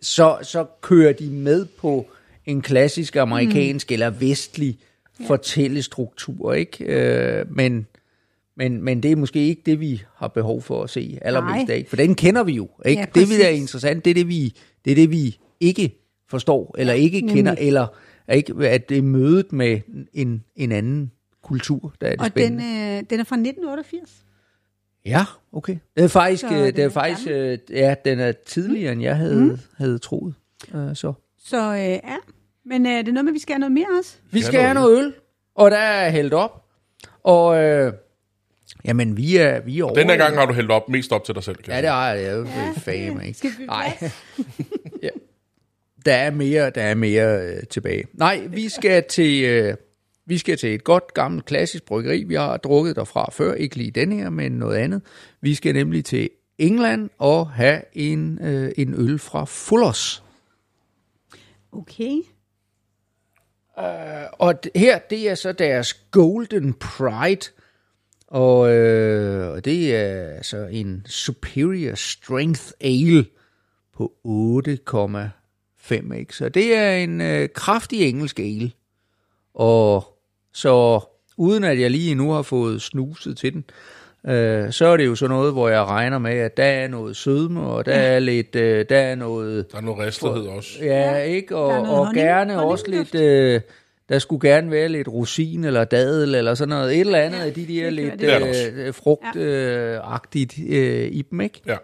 så, 0.00 0.38
så 0.42 0.64
kører 0.80 1.12
de 1.12 1.30
med 1.30 1.66
på 1.78 2.06
en 2.46 2.62
klassisk 2.62 3.16
amerikansk 3.16 3.90
mm. 3.90 3.92
eller 3.92 4.10
vestlig 4.10 4.78
fortællestruktur. 5.26 6.52
Ikke? 6.52 6.84
Øh, 6.84 7.56
men, 7.56 7.86
men, 8.62 8.82
men 8.82 9.02
det 9.02 9.12
er 9.12 9.16
måske 9.16 9.46
ikke 9.46 9.62
det, 9.66 9.80
vi 9.80 10.02
har 10.14 10.28
behov 10.28 10.62
for 10.62 10.82
at 10.82 10.90
se 10.90 11.18
allermest 11.22 11.68
Nej. 11.68 11.76
af. 11.76 11.84
For 11.88 11.96
den 11.96 12.14
kender 12.14 12.42
vi 12.42 12.52
jo. 12.52 12.68
Ikke? 12.86 13.00
Ja, 13.00 13.06
det, 13.14 13.28
vi 13.28 13.38
der 13.38 13.46
er 13.46 13.50
interessant, 13.50 14.04
det 14.04 14.10
er 14.10 14.14
det, 14.14 14.28
vi, 14.28 14.54
det 14.84 14.90
er 14.90 14.94
det, 14.94 15.10
vi 15.10 15.38
ikke 15.60 16.02
forstår, 16.28 16.74
eller 16.78 16.92
ikke 16.92 17.20
nemlig. 17.20 17.36
kender, 17.36 17.54
eller 17.58 17.86
er 18.26 18.34
ikke, 18.34 18.68
at 18.68 18.88
det 18.88 18.98
er 18.98 19.02
mødet 19.02 19.52
med 19.52 19.80
en, 20.12 20.44
en 20.56 20.72
anden 20.72 21.12
kultur, 21.42 21.94
der 22.00 22.06
er 22.06 22.10
det 22.10 22.20
Og 22.20 22.24
den, 22.24 22.30
spændende. 22.32 22.64
øh, 22.64 23.02
den 23.10 23.20
er 23.20 23.24
fra 23.24 23.36
1988. 23.36 24.24
Ja, 25.06 25.24
okay. 25.52 25.76
Det 25.96 26.04
er 26.04 26.08
faktisk, 26.08 26.44
øh, 26.44 26.50
det 26.50 26.76
den 26.76 26.82
er 26.82 26.86
er 26.86 26.90
faktisk 26.90 27.28
øh, 27.30 27.58
ja, 27.70 27.94
den 28.04 28.20
er 28.20 28.32
tidligere, 28.32 28.92
end 28.92 29.02
jeg 29.02 29.16
havde, 29.16 29.44
mm. 29.44 29.58
havde 29.76 29.98
troet. 29.98 30.34
Uh, 30.74 30.94
så. 30.94 31.12
Så 31.38 31.72
øh, 31.72 31.78
ja, 31.78 32.16
men 32.64 32.86
øh, 32.86 32.92
det 32.92 33.08
er 33.08 33.12
noget 33.12 33.24
med, 33.24 33.32
at 33.32 33.34
vi 33.34 33.38
skal 33.40 33.52
have 33.52 33.60
noget 33.60 33.72
mere 33.72 33.98
også. 33.98 34.16
Vi 34.30 34.40
skal 34.40 34.60
have 34.60 34.74
noget 34.74 34.92
noget 34.92 35.04
øl, 35.04 35.14
og 35.54 35.70
der 35.70 35.76
er 35.78 36.10
hældt 36.10 36.34
op. 36.34 36.64
Og 37.24 37.64
øh, 37.64 37.92
jamen, 38.84 39.16
vi 39.16 39.36
er, 39.36 39.60
vi 39.60 39.78
er 39.78 39.84
over. 39.84 39.94
Den 39.94 40.10
her 40.10 40.16
gang 40.16 40.34
har 40.36 40.46
du 40.46 40.52
hældt 40.52 40.70
op, 40.70 40.88
mest 40.88 41.12
op 41.12 41.24
til 41.24 41.34
dig 41.34 41.44
selv. 41.44 41.56
Kan 41.56 41.74
Ja, 41.74 41.80
det 41.82 41.88
har 41.90 42.12
jeg 42.12 42.32
jo 42.36 42.44
ja, 42.44 42.72
fame, 42.76 43.26
ikke? 43.26 43.38
Skal 43.38 43.50
vi 43.58 43.66
Nej. 43.66 43.98
ja. 45.02 45.08
Der 46.04 46.14
er 46.14 46.30
mere, 46.30 46.70
der 46.70 46.82
er 46.82 46.94
mere 46.94 47.42
øh, 47.46 47.62
tilbage. 47.70 48.04
Nej, 48.12 48.46
vi 48.50 48.68
skal 48.68 49.04
til 49.08 49.44
øh, 49.44 49.74
vi 50.26 50.38
skal 50.38 50.56
til 50.58 50.74
et 50.74 50.84
godt 50.84 51.14
gammelt 51.14 51.44
klassisk 51.44 51.84
bryggeri. 51.84 52.22
Vi 52.22 52.34
har 52.34 52.56
drukket 52.56 52.96
derfra 52.96 53.30
før, 53.32 53.54
ikke 53.54 53.76
lige 53.76 53.90
den 53.90 54.12
her, 54.12 54.30
men 54.30 54.52
noget 54.52 54.76
andet. 54.76 55.02
Vi 55.40 55.54
skal 55.54 55.74
nemlig 55.74 56.04
til 56.04 56.30
England 56.58 57.10
og 57.18 57.50
have 57.50 57.82
en, 57.92 58.38
øh, 58.42 58.72
en 58.76 58.94
øl 58.94 59.18
fra 59.18 59.44
Fullers. 59.44 60.22
Okay. 61.72 62.16
Og 64.32 64.54
d- 64.66 64.70
her, 64.74 64.98
det 64.98 65.30
er 65.30 65.34
så 65.34 65.52
deres 65.52 65.94
Golden 65.94 66.74
Pride. 66.74 67.50
Og 68.32 68.72
øh, 68.74 69.48
og 69.52 69.64
det 69.64 69.96
er 69.96 70.42
så 70.42 70.66
en 70.70 71.02
Superior 71.08 71.94
Strength 71.94 72.62
Ale 72.80 73.24
på 73.96 74.12
8,5. 74.26 76.14
ikke? 76.14 76.36
Så 76.36 76.48
det 76.48 76.76
er 76.76 76.90
en 76.96 77.20
øh, 77.20 77.48
kraftig 77.54 78.00
engelsk 78.08 78.38
ale. 78.38 78.70
Og 79.54 80.04
så 80.54 81.00
uden 81.36 81.64
at 81.64 81.80
jeg 81.80 81.90
lige 81.90 82.14
nu 82.14 82.30
har 82.30 82.42
fået 82.42 82.82
snuset 82.82 83.36
til 83.36 83.52
den, 83.52 83.64
øh, 84.34 84.72
så 84.72 84.86
er 84.86 84.96
det 84.96 85.06
jo 85.06 85.14
sådan 85.14 85.36
noget, 85.36 85.52
hvor 85.52 85.68
jeg 85.68 85.84
regner 85.84 86.18
med, 86.18 86.32
at 86.38 86.56
der 86.56 86.64
er 86.64 86.88
noget 86.88 87.16
sødme, 87.16 87.60
og 87.60 87.86
der 87.86 87.92
er 87.94 88.18
lidt, 88.18 88.56
øh, 88.56 88.86
der 88.88 88.98
er 88.98 89.14
noget, 89.14 89.72
Der 89.72 89.78
er 89.78 89.82
noget 89.82 90.06
ristlighed 90.06 90.42
også. 90.46 90.78
ja, 90.84 91.16
ikke, 91.22 91.56
og, 91.56 91.66
og 91.66 91.86
honning- 91.86 92.18
gerne 92.18 92.62
også 92.62 92.84
honningduft. 92.84 93.14
lidt, 93.14 93.24
øh, 93.24 93.60
der 94.12 94.18
skulle 94.18 94.48
gerne 94.50 94.70
være 94.70 94.88
lidt 94.88 95.08
rosin 95.08 95.64
eller 95.64 95.84
dadel 95.84 96.34
eller 96.34 96.54
sådan 96.54 96.68
noget, 96.68 96.94
et 96.94 97.00
eller 97.00 97.18
andet 97.18 97.38
Ja, 97.38 97.44
af 97.46 97.52
de 97.54 97.66
der 97.66 97.90
lidt 97.90 98.20
Det 98.20 98.72
øh, 98.74 98.94
frugtagtigt 98.94 100.58
øh, 100.68 101.06
i 101.12 101.22
dem, 101.22 101.40
ikke? 101.40 101.60
Ja. 101.66 101.76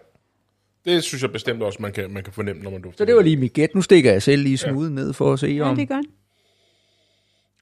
Det 0.85 1.03
synes 1.03 1.21
jeg 1.21 1.31
bestemt 1.31 1.63
også, 1.63 1.81
man 1.81 1.91
kan, 1.91 2.11
man 2.11 2.23
kan 2.23 2.33
fornemme, 2.33 2.63
når 2.63 2.71
man 2.71 2.81
dufter. 2.81 2.97
Så 2.97 3.05
det 3.05 3.15
var 3.15 3.21
lige 3.21 3.37
mit 3.37 3.53
gæt. 3.53 3.75
Nu 3.75 3.81
stikker 3.81 4.11
jeg 4.11 4.21
selv 4.21 4.43
lige 4.43 4.57
snuden 4.57 4.95
ned 4.95 5.13
for 5.13 5.33
at 5.33 5.39
se, 5.39 5.47
Ja, 5.47 5.63
om, 5.69 5.75
det 5.75 5.91
er 5.91 6.01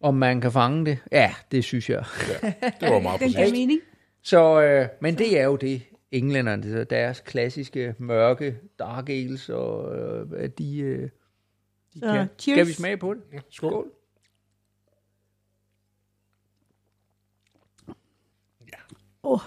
om 0.02 0.14
man 0.14 0.42
kan 0.42 0.52
fange 0.52 0.86
det. 0.86 0.98
Ja, 1.12 1.34
det 1.52 1.64
synes 1.64 1.90
jeg. 1.90 2.04
Ja, 2.44 2.54
det 2.82 2.94
var 2.94 3.00
meget 3.00 3.20
Den 3.20 3.26
præcis. 3.28 3.36
giver 3.36 3.52
mening. 3.52 3.80
Så, 4.24 4.62
øh, 4.62 4.88
men 5.02 5.18
det 5.18 5.40
er 5.40 5.44
jo 5.46 5.56
det, 5.56 5.82
englænderne, 6.12 6.64
det 6.64 6.80
er 6.80 6.84
deres 6.84 7.20
klassiske 7.26 7.96
mørke 8.00 8.56
dark 8.80 9.10
ales, 9.10 9.50
og 9.50 9.96
øh, 9.98 10.26
at 10.38 10.58
de, 10.60 10.80
øh, 10.80 11.10
de 11.94 12.00
Så, 12.00 12.06
kan. 12.06 12.28
cheers. 12.40 12.56
Skal 12.58 12.68
vi 12.68 12.74
smage 12.74 12.98
på 12.98 13.14
det? 13.14 13.22
Ja, 13.34 13.38
Skål. 13.50 13.72
Skål. 13.72 13.88
Åh, 19.28 19.40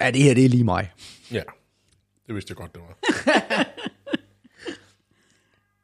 Ja, 0.00 0.10
det 0.10 0.22
her, 0.22 0.34
det 0.34 0.44
er 0.44 0.48
lige 0.48 0.64
mig. 0.64 0.92
Ja, 1.32 1.42
det 2.26 2.34
vidste 2.34 2.50
jeg 2.50 2.56
godt, 2.56 2.74
det 2.74 2.82
var. 2.82 2.98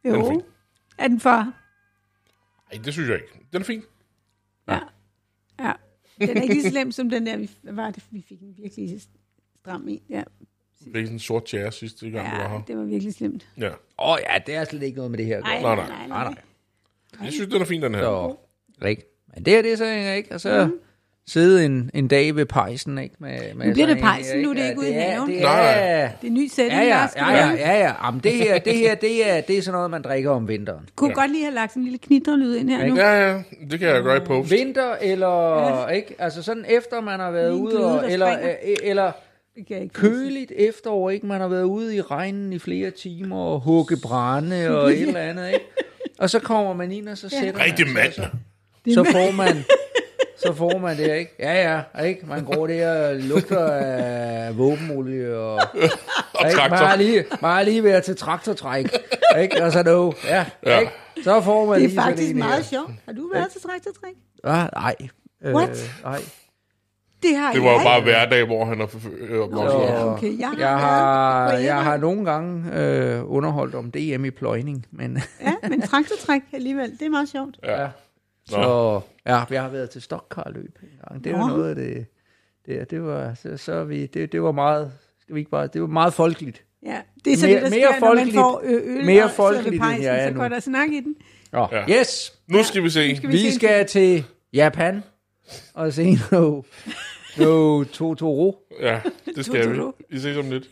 jo. 0.04 0.12
Den 0.12 0.20
er 0.20 0.24
Er, 0.24 0.30
fin. 0.30 0.42
er 0.98 1.08
den 1.08 1.20
for? 1.20 1.36
Nej, 2.74 2.82
det 2.84 2.92
synes 2.92 3.08
jeg 3.08 3.16
ikke. 3.16 3.46
Den 3.52 3.60
er 3.60 3.64
fin. 3.64 3.82
Ja. 4.68 4.78
ja. 5.60 5.72
Den 6.26 6.36
er 6.36 6.42
ikke 6.42 6.54
lige 6.54 6.62
så 6.64 6.70
slem 6.70 6.92
som 6.92 7.10
den 7.10 7.26
der, 7.26 7.36
vi, 7.36 7.50
var 7.62 7.90
det, 7.90 8.04
vi 8.10 8.24
fik 8.28 8.40
en 8.42 8.54
virkelig 8.62 9.00
stram 9.62 9.88
i. 9.88 10.02
Ja, 10.08 10.22
Det 10.84 10.86
er 10.86 10.92
sådan 11.02 11.08
en 11.12 11.18
sort 11.18 11.48
chair 11.48 11.70
sidste 11.70 12.10
gang, 12.10 12.30
du 12.30 12.36
var 12.36 12.42
ja 12.42 12.48
her. 12.48 12.64
det 12.64 12.76
var 12.76 12.84
virkelig 12.84 13.14
slemt. 13.14 13.48
Ja. 13.58 13.68
Åh 13.68 13.74
oh, 13.98 14.18
ja, 14.30 14.38
det 14.46 14.54
er 14.54 14.64
slet 14.64 14.82
ikke 14.82 14.96
noget 14.96 15.10
med 15.10 15.18
det 15.18 15.26
her. 15.26 15.40
Nej, 15.40 15.62
Nej, 15.62 15.74
nej, 15.76 16.06
nej. 16.08 16.24
nej. 16.24 16.42
Jeg 17.24 17.32
synes, 17.32 17.52
den 17.52 17.60
er 17.62 17.66
fin, 17.66 17.82
den 17.82 17.94
her. 17.94 18.00
Så, 18.02 18.36
ikke. 18.86 19.04
Men 19.34 19.44
det 19.44 19.52
her, 19.52 19.62
det 19.62 19.72
er 19.72 19.76
så 19.76 19.84
ikke, 20.16 20.34
og 20.34 20.40
så 20.40 20.66
Mhm. 20.66 20.78
Sidde 21.28 21.64
en, 21.64 21.90
en 21.94 22.08
dag 22.08 22.36
ved 22.36 22.46
pejsen, 22.46 22.98
ikke? 22.98 23.14
Med, 23.18 23.54
med 23.54 23.66
Nu 23.66 23.72
bliver 23.72 23.86
det 23.86 23.96
her, 23.96 24.02
pejsen, 24.02 24.40
nu 24.40 24.50
er 24.50 24.54
det 24.54 24.68
ikke 24.68 24.80
ude 24.80 24.88
i 24.90 24.92
er- 24.92 25.10
haven. 25.10 25.28
Det 25.28 25.38
er, 25.38 25.42
nej. 25.42 26.08
Det 26.22 26.26
er 26.28 26.32
ny 26.32 26.46
sætning, 26.48 26.82
Ja, 26.82 27.06
ja, 27.16 27.30
ja, 27.32 27.46
ja, 27.48 27.50
ja, 27.56 27.78
ja. 27.78 27.92
Jamen, 28.04 28.20
det 28.24 28.32
her, 28.32 28.58
det 28.58 28.74
her, 28.76 28.94
det 28.94 29.30
er, 29.30 29.40
det 29.40 29.58
er 29.58 29.62
sådan 29.62 29.76
noget, 29.76 29.90
man 29.90 30.02
drikker 30.02 30.30
om 30.30 30.48
vinteren. 30.48 30.88
Kunne 30.96 31.10
ja. 31.10 31.14
godt 31.14 31.30
lige 31.30 31.44
have 31.44 31.54
lagt 31.54 31.70
sådan 31.72 31.80
en 31.80 31.84
lille 31.84 31.98
knitrelyd 31.98 32.56
ind 32.56 32.70
her 32.70 32.86
nu. 32.86 32.96
Ja, 32.96 33.28
ja, 33.30 33.42
det 33.70 33.78
kan 33.80 33.88
jeg 33.88 34.02
gøre 34.02 34.16
i 34.16 34.20
post. 34.20 34.50
Vinter 34.50 34.94
eller, 35.00 35.88
ikke? 35.88 36.14
Altså 36.18 36.42
sådan 36.42 36.64
efter 36.68 37.00
man 37.00 37.20
har 37.20 37.30
været 37.30 37.50
ude, 37.52 37.84
og, 37.86 38.12
eller, 38.12 38.32
springer. 38.32 38.50
øh, 38.68 38.76
eller 38.82 39.12
Det 39.56 39.66
kan 39.66 39.74
jeg 39.76 39.82
ikke 39.82 39.92
køligt 39.94 40.52
efterår, 40.56 41.10
ikke? 41.10 41.26
Man 41.26 41.40
har 41.40 41.48
været 41.48 41.62
ude 41.64 41.96
i 41.96 42.00
regnen 42.00 42.52
i 42.52 42.58
flere 42.58 42.90
timer 42.90 43.36
og 43.36 43.60
hugge 43.60 43.96
brænde 44.02 44.68
og 44.80 44.92
et 44.92 45.02
eller 45.02 45.20
andet, 45.20 45.46
ikke? 45.48 45.64
Og 46.18 46.30
så 46.30 46.38
kommer 46.38 46.72
man 46.74 46.92
ind, 46.92 47.08
og 47.08 47.18
så 47.18 47.28
sætter 47.28 47.64
Rigtig 47.64 47.86
man 47.86 47.94
mand. 47.94 48.12
sig, 48.12 48.30
så, 48.88 48.94
så 48.94 49.04
får 49.12 49.30
man, 49.32 49.48
så 50.46 50.54
får 50.54 50.78
man 50.78 50.96
det, 50.96 51.16
ikke? 51.16 51.34
Ja, 51.38 51.72
ja, 51.96 52.02
ikke? 52.04 52.26
Man 52.26 52.44
går 52.44 52.66
der 52.66 53.08
og 53.08 53.16
lugter 53.16 53.66
af 53.72 54.58
våbenolie 54.58 55.36
og... 55.36 55.54
Og 56.34 56.48
ikke? 56.48 56.56
Man 56.56 56.70
traktor. 56.70 56.76
har 56.86 56.96
lige, 56.96 57.24
man 57.42 57.50
har 57.50 57.62
lige 57.62 57.84
været 57.84 58.04
til 58.04 58.16
traktortræk, 58.16 58.86
ikke? 59.40 59.62
Og 59.64 59.72
så 59.72 59.82
no, 59.82 60.12
ja, 60.24 60.46
Ja. 60.66 60.78
ikke? 60.78 60.92
Så 61.24 61.40
får 61.40 61.66
man 61.66 61.80
Det 61.80 61.92
er 61.98 62.02
faktisk 62.02 62.34
meget 62.34 62.54
her. 62.56 62.62
sjovt. 62.62 62.90
Har 63.06 63.12
du 63.12 63.30
været 63.34 63.50
til 63.52 63.60
traktortræk? 63.60 64.14
Ah, 64.44 64.68
nej. 64.74 64.94
Øh, 65.44 65.54
What? 65.54 65.90
nej. 66.04 66.18
Det 67.22 67.36
har 67.36 67.52
Det 67.52 67.62
var 67.62 67.72
jo 67.72 67.78
bare 67.78 68.02
hverdag, 68.02 68.44
hvor 68.46 68.64
han 68.64 68.80
er 68.80 68.86
øh, 69.20 69.38
Nå, 69.38 69.46
vokset 69.46 69.76
op. 69.80 69.88
ja, 69.88 70.12
okay. 70.12 70.38
Jeg 70.38 70.48
har, 70.48 70.56
Jeg 70.58 70.78
har, 70.78 71.52
jeg 71.52 71.82
har 71.82 71.96
nogle 71.96 72.24
gange 72.24 72.80
øh, 72.80 73.30
underholdt 73.32 73.74
om 73.74 73.90
DM 73.90 74.24
i 74.24 74.30
pløjning, 74.30 74.86
men 74.90 75.22
Ja, 75.40 75.68
men 75.68 75.82
traktortræk 75.82 76.42
alligevel, 76.52 76.90
det 76.98 77.02
er 77.06 77.10
meget 77.10 77.28
sjovt. 77.28 77.58
Ja. 77.64 77.86
Så 78.48 79.00
ja, 79.26 79.44
jeg 79.50 79.62
har 79.62 79.68
været 79.68 79.90
til 79.90 80.02
stokkarløb 80.02 80.78
en 80.82 80.88
gang. 81.08 81.24
Det 81.24 81.32
var 81.32 81.38
Nå. 81.38 81.46
noget 81.56 81.68
af 81.68 81.74
det. 81.74 82.06
Det, 82.66 82.90
det 82.90 83.02
var 83.02 83.34
så, 83.34 83.56
så 83.56 83.84
vi 83.84 84.06
det, 84.06 84.32
det 84.32 84.42
var 84.42 84.52
meget 84.52 84.92
skal 85.20 85.34
vi 85.34 85.40
ikke 85.40 85.50
bare 85.50 85.66
det 85.66 85.80
var 85.80 85.86
meget 85.86 86.14
folkeligt. 86.14 86.64
Ja, 86.82 87.00
det 87.24 87.32
er 87.32 87.36
så 87.36 87.46
Mere- 87.46 87.54
det, 87.54 87.62
der 87.62 87.70
mere 87.70 87.88
sker, 87.92 88.00
når 88.00 88.08
man 88.08 88.16
folkeligt- 88.16 88.34
får 88.36 88.60
øl 88.64 89.04
mere 89.04 89.24
og 89.24 89.30
folkeligt, 89.30 89.66
ved 89.66 89.72
end 89.72 89.80
pejsen, 89.80 90.02
jeg 90.04 90.18
er 90.24 90.28
så 90.28 90.34
nu. 90.34 90.40
går 90.40 90.48
der 90.48 90.60
snak 90.60 90.88
i 90.88 91.00
den. 91.00 91.16
Nå, 91.52 91.68
Ja. 91.72 91.84
yes. 92.00 92.38
Nu 92.46 92.62
skal 92.62 92.82
vi 92.82 92.90
se. 92.90 93.16
skal 93.16 93.28
vi 93.28 93.32
Vi 93.32 93.38
se 93.38 93.54
skal 93.54 93.86
til 93.86 94.24
Japan 94.52 95.02
og 95.74 95.92
se 95.92 96.18
noget 96.32 96.64
no 97.38 97.84
Totoro. 97.84 98.66
Ja, 98.80 99.00
det 99.36 99.44
skal 99.44 99.70
vi. 99.76 99.80
Vi 100.10 100.18
ses 100.18 100.36
om 100.36 100.50
lidt. 100.50 100.64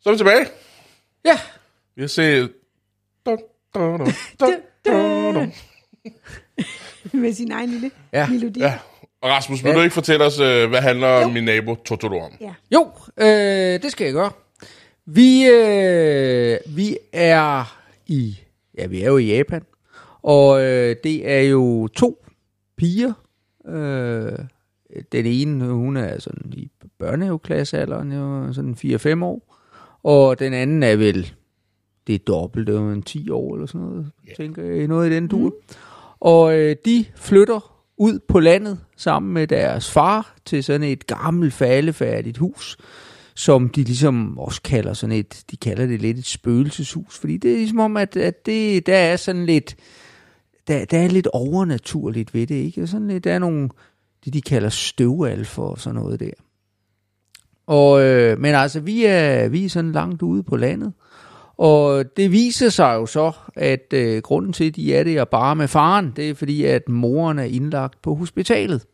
Så 0.00 0.08
er 0.08 0.12
vi 0.12 0.16
tilbage. 0.16 0.46
Ja. 1.24 1.38
Vi 1.96 2.02
har 2.02 2.08
set... 2.08 2.52
Dun, 3.26 3.38
dun, 3.74 3.98
dun, 3.98 4.08
dun. 4.40 4.54
med 7.22 7.32
sin 7.32 7.52
egen 7.52 7.70
lille 7.70 7.90
Ja. 8.12 8.28
melodi. 8.28 8.60
Ja. 8.60 8.78
Og 9.22 9.30
Rasmus, 9.30 9.64
vil 9.64 9.70
Ja. 9.70 9.76
du 9.76 9.82
ikke 9.82 9.94
fortælle 9.94 10.24
os, 10.24 10.40
øh, 10.40 10.68
hvad 10.68 10.80
handler 10.80 11.28
min 11.28 11.44
nabo 11.44 11.74
Totoro 11.74 12.20
om? 12.20 12.32
Ja. 12.40 12.54
Jo, 12.74 12.88
øh, 13.16 13.82
det 13.82 13.92
skal 13.92 14.04
jeg 14.04 14.14
gøre. 14.14 14.30
Vi, 15.06 15.46
øh, 15.46 16.58
vi 16.76 16.96
er 17.12 17.76
i, 18.06 18.38
ja, 18.78 18.86
vi 18.86 19.02
er 19.02 19.06
jo 19.06 19.16
i 19.16 19.36
Japan, 19.36 19.62
og 20.22 20.62
øh, 20.62 20.96
det 21.04 21.30
er 21.30 21.40
jo 21.40 21.88
to 21.88 22.24
piger. 22.76 23.12
Øh, 23.68 24.32
den 25.12 25.26
ene, 25.26 25.64
hun 25.64 25.96
er 25.96 26.20
sådan 26.20 26.52
i 26.52 26.70
børnehaveklassealderen, 26.98 28.12
jo 28.12 28.52
sådan 28.52 28.74
4-5 29.18 29.24
år, 29.24 29.56
og 30.02 30.38
den 30.38 30.52
anden 30.54 30.82
er 30.82 30.96
vel, 30.96 31.32
det 32.06 32.14
er 32.14 32.18
dobbelt, 32.18 32.66
det 32.66 32.76
er 32.76 32.80
jo 32.80 32.92
en 32.92 33.02
10 33.02 33.30
år 33.30 33.54
eller 33.54 33.66
sådan 33.66 33.80
noget, 33.80 34.10
yeah. 34.28 34.36
tænker 34.36 34.64
jeg, 34.64 34.86
noget 34.86 35.10
i 35.10 35.14
den 35.14 35.28
dur. 35.28 35.48
Mm. 35.48 35.76
Og 36.20 36.58
øh, 36.58 36.76
de 36.84 37.04
flytter 37.16 37.80
ud 37.96 38.18
på 38.28 38.40
landet 38.40 38.78
sammen 38.96 39.32
med 39.32 39.46
deres 39.46 39.90
far 39.90 40.36
til 40.44 40.64
sådan 40.64 40.82
et 40.82 41.06
gammelt, 41.06 41.54
faldefærdigt 41.54 42.38
hus, 42.38 42.76
som 43.34 43.68
de 43.68 43.82
ligesom 43.82 44.38
også 44.38 44.62
kalder 44.62 44.92
sådan 44.92 45.16
et, 45.16 45.44
de 45.50 45.56
kalder 45.56 45.86
det 45.86 46.00
lidt 46.00 46.18
et 46.18 46.26
spøgelseshus, 46.26 47.18
fordi 47.18 47.36
det 47.36 47.52
er 47.52 47.56
ligesom 47.56 47.78
om, 47.78 47.96
at, 47.96 48.16
at 48.16 48.46
det, 48.46 48.86
der 48.86 48.96
er 48.96 49.16
sådan 49.16 49.46
lidt, 49.46 49.76
der, 50.68 50.84
der 50.84 50.98
er 50.98 51.08
lidt 51.08 51.28
overnaturligt 51.32 52.34
ved 52.34 52.46
det, 52.46 52.54
ikke? 52.54 52.86
Sådan 52.86 53.08
lidt, 53.08 53.24
der 53.24 53.32
er 53.32 53.38
nogle, 53.38 53.68
det 54.24 54.32
de 54.32 54.42
kalder 54.42 54.68
støvalfer 54.68 55.62
og 55.62 55.80
sådan 55.80 56.00
noget 56.00 56.20
der. 56.20 56.30
Og, 57.66 58.02
øh, 58.02 58.38
men 58.38 58.54
altså, 58.54 58.80
vi 58.80 59.04
er, 59.04 59.48
vi 59.48 59.64
er 59.64 59.68
sådan 59.68 59.92
langt 59.92 60.22
ude 60.22 60.42
på 60.42 60.56
landet, 60.56 60.92
og 61.60 62.04
det 62.16 62.32
viser 62.32 62.68
sig 62.68 62.94
jo 62.94 63.06
så, 63.06 63.32
at 63.56 63.92
øh, 63.94 64.22
grunden 64.22 64.52
til, 64.52 64.64
at 64.68 64.76
de 64.76 64.94
er 64.94 65.04
der 65.04 65.24
bare 65.24 65.56
med 65.56 65.68
faren, 65.68 66.12
det 66.16 66.30
er 66.30 66.34
fordi, 66.34 66.64
at 66.64 66.88
moren 66.88 67.38
er 67.38 67.42
indlagt 67.44 68.02
på 68.02 68.14
hospitalet. 68.14 68.84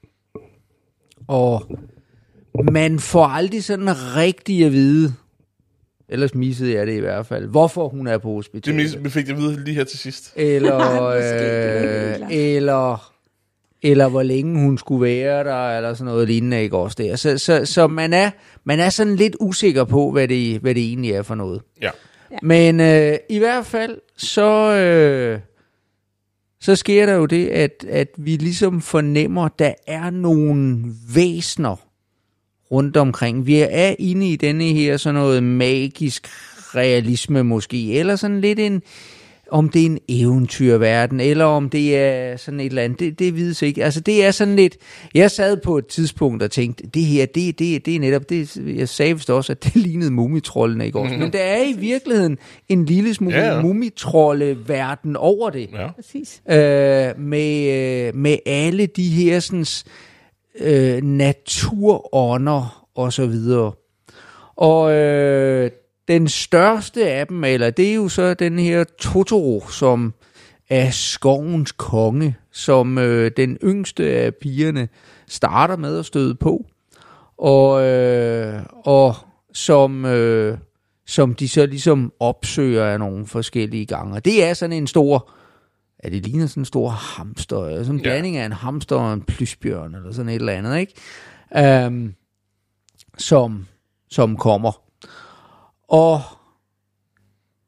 Og 1.29 1.67
man 2.73 2.99
får 2.99 3.25
aldrig 3.27 3.65
sådan 3.65 3.89
rigtig 4.17 4.65
at 4.65 4.73
vide, 4.73 5.15
ellers 6.09 6.35
missede 6.35 6.75
jeg 6.75 6.87
det 6.87 6.97
i 6.97 7.01
hvert 7.01 7.27
fald, 7.27 7.47
hvorfor 7.47 7.89
hun 7.89 8.07
er 8.07 8.19
på 8.19 8.29
Det 8.29 8.35
hospitalet. 8.35 8.87
mis- 8.91 8.99
vi 9.03 9.11
fik 9.11 9.27
det 9.27 9.37
videre 9.37 9.65
lige 9.65 9.75
her 9.75 9.85
til 9.85 9.99
sidst. 9.99 10.33
Eller, 10.37 10.79
det 11.11 11.31
er 11.33 12.15
øh, 12.25 12.31
eller, 12.31 13.13
eller 13.83 14.09
hvor 14.09 14.23
længe 14.23 14.61
hun 14.65 14.79
skulle 14.79 15.03
være 15.03 15.45
der, 15.45 15.77
eller 15.77 15.95
sådan 15.95 16.13
noget 16.13 16.29
lignende, 16.29 16.63
ikke 16.63 16.77
også 16.77 16.97
der. 17.03 17.17
Så, 17.17 17.39
så, 17.39 17.65
så 17.65 17.87
man, 17.87 18.13
er, 18.13 18.31
man 18.65 18.81
er 18.81 18.91
sådan 18.91 19.17
lidt 19.17 19.37
usikker 19.41 19.85
på, 19.85 20.11
hvad 20.11 20.29
det, 20.29 20.59
hvad 20.61 20.75
det 20.75 20.83
egentlig 20.83 21.11
er 21.13 21.23
for 21.23 21.35
noget. 21.35 21.63
Ja. 21.83 21.91
Men 22.43 22.81
øh, 22.81 23.17
i 23.29 23.39
hvert 23.39 23.67
fald, 23.67 23.99
så, 24.17 24.73
øh, 24.77 25.41
så 26.61 26.77
sker 26.77 27.07
der 27.07 27.15
jo 27.15 27.27
det, 27.27 27.49
at, 27.49 27.85
at 27.89 28.09
vi 28.19 28.37
ligesom 28.37 28.81
fornemmer, 28.81 29.45
at 29.45 29.59
der 29.59 29.75
er 29.87 30.11
nogle 30.11 30.85
væsner 31.15 31.77
rundt 32.71 32.97
omkring. 32.97 33.47
Vi 33.47 33.61
er 33.61 33.95
inde 33.99 34.31
i 34.31 34.37
denne 34.37 34.65
her 34.65 34.97
sådan 34.97 35.15
noget 35.15 35.43
magisk 35.43 36.29
realisme 36.75 37.45
måske, 37.45 37.93
eller 37.93 38.17
sådan 38.17 38.41
lidt 38.41 38.59
en, 38.59 38.83
om 39.51 39.69
det 39.69 39.83
er 39.83 39.87
en 39.87 39.99
eventyrverden, 40.09 41.21
eller 41.21 41.45
om 41.45 41.71
det 41.71 41.97
er 41.97 42.37
sådan 42.37 42.61
et 42.61 42.67
eller 42.67 42.83
andet, 42.83 43.01
det, 43.01 43.19
det 43.19 43.37
vides 43.37 43.63
ikke. 43.63 43.85
Altså 43.85 44.01
det 44.01 44.25
er 44.25 44.31
sådan 44.31 44.57
lidt, 44.57 44.77
jeg 45.15 45.31
sad 45.31 45.57
på 45.57 45.79
et 45.79 45.87
tidspunkt 45.87 46.43
og 46.43 46.51
tænkte, 46.51 46.87
det 46.87 47.03
her, 47.05 47.27
det, 47.27 47.59
det, 47.59 47.87
det 47.87 47.97
er 47.97 48.01
netop, 48.01 48.29
det, 48.29 48.57
jeg 48.57 48.89
sagde 48.89 49.15
vist 49.15 49.31
også, 49.31 49.53
at 49.53 49.65
det 49.65 49.77
lignede 49.87 50.11
mumitrollene, 50.11 50.87
ikke 50.87 50.99
også? 50.99 51.15
Men 51.17 51.33
der 51.33 51.39
er 51.39 51.63
i 51.65 51.73
virkeligheden 51.79 52.39
en 52.69 52.85
lille 52.85 53.15
smule 53.15 53.37
Ja, 53.37 53.47
ja, 53.47 53.55
ja. 53.57 53.63
mumitrolleverden 53.63 55.17
over 55.17 55.51
det 55.51 55.69
Ja. 55.73 55.89
Præcis. 55.93 56.43
øh, 56.51 57.21
med, 57.21 57.73
øh, 58.09 58.15
med 58.17 58.37
alle 58.47 58.87
de 58.87 59.09
her 59.09 59.41
sådan, 59.41 59.67
øh, 60.61 61.03
naturånder 61.03 62.87
og 62.95 63.13
så 63.13 63.27
videre. 63.27 63.73
Og 64.57 64.93
øh, 64.93 65.71
den 66.09 66.29
største 66.29 67.11
af 67.11 67.27
dem, 67.27 67.45
eller 67.45 67.71
det 67.71 67.91
er 67.91 67.95
jo 67.95 68.09
så 68.09 68.35
den 68.35 68.59
her 68.59 68.85
Totoro, 68.99 69.69
som 69.69 70.15
af 70.71 70.95
skovens 70.95 71.73
konge, 71.73 72.37
som 72.53 72.99
øh, 72.99 73.31
den 73.37 73.59
yngste 73.65 74.11
af 74.11 74.35
pigerne 74.35 74.89
starter 75.29 75.77
med 75.77 75.99
at 75.99 76.07
støde 76.07 76.35
på, 76.35 76.67
og, 77.39 77.85
øh, 77.85 78.63
og 78.85 79.15
som, 79.53 80.05
øh, 80.05 80.59
som 81.07 81.35
de 81.35 81.49
så 81.49 81.67
ligesom 81.67 82.13
opsøger 82.21 82.85
af 82.85 82.99
nogle 82.99 83.27
forskellige 83.27 83.87
gange. 83.87 84.15
Og 84.15 84.25
det 84.25 84.45
er 84.45 84.55
sådan 84.55 84.77
en 84.77 84.87
stor, 84.87 85.31
ja, 86.05 86.09
det 86.09 86.23
ligner 86.27 86.47
sådan 86.47 86.61
en 86.61 86.65
stor 86.65 86.89
hamster, 86.89 87.65
eller 87.67 87.83
sådan 87.83 87.95
en 87.95 88.05
Ja. 88.05 88.11
blanding 88.11 88.37
af 88.37 88.47
en 88.47 88.53
hamster 88.53 88.97
og 88.97 89.13
en 89.13 89.23
plysbjørn, 89.23 89.95
eller 89.95 90.13
sådan 90.13 90.29
et 90.29 90.35
eller 90.35 90.53
andet, 90.53 90.79
ikke? 90.79 91.87
Um, 91.87 92.15
som, 93.19 93.67
som 94.11 94.37
kommer. 94.37 94.86
Og 95.89 96.21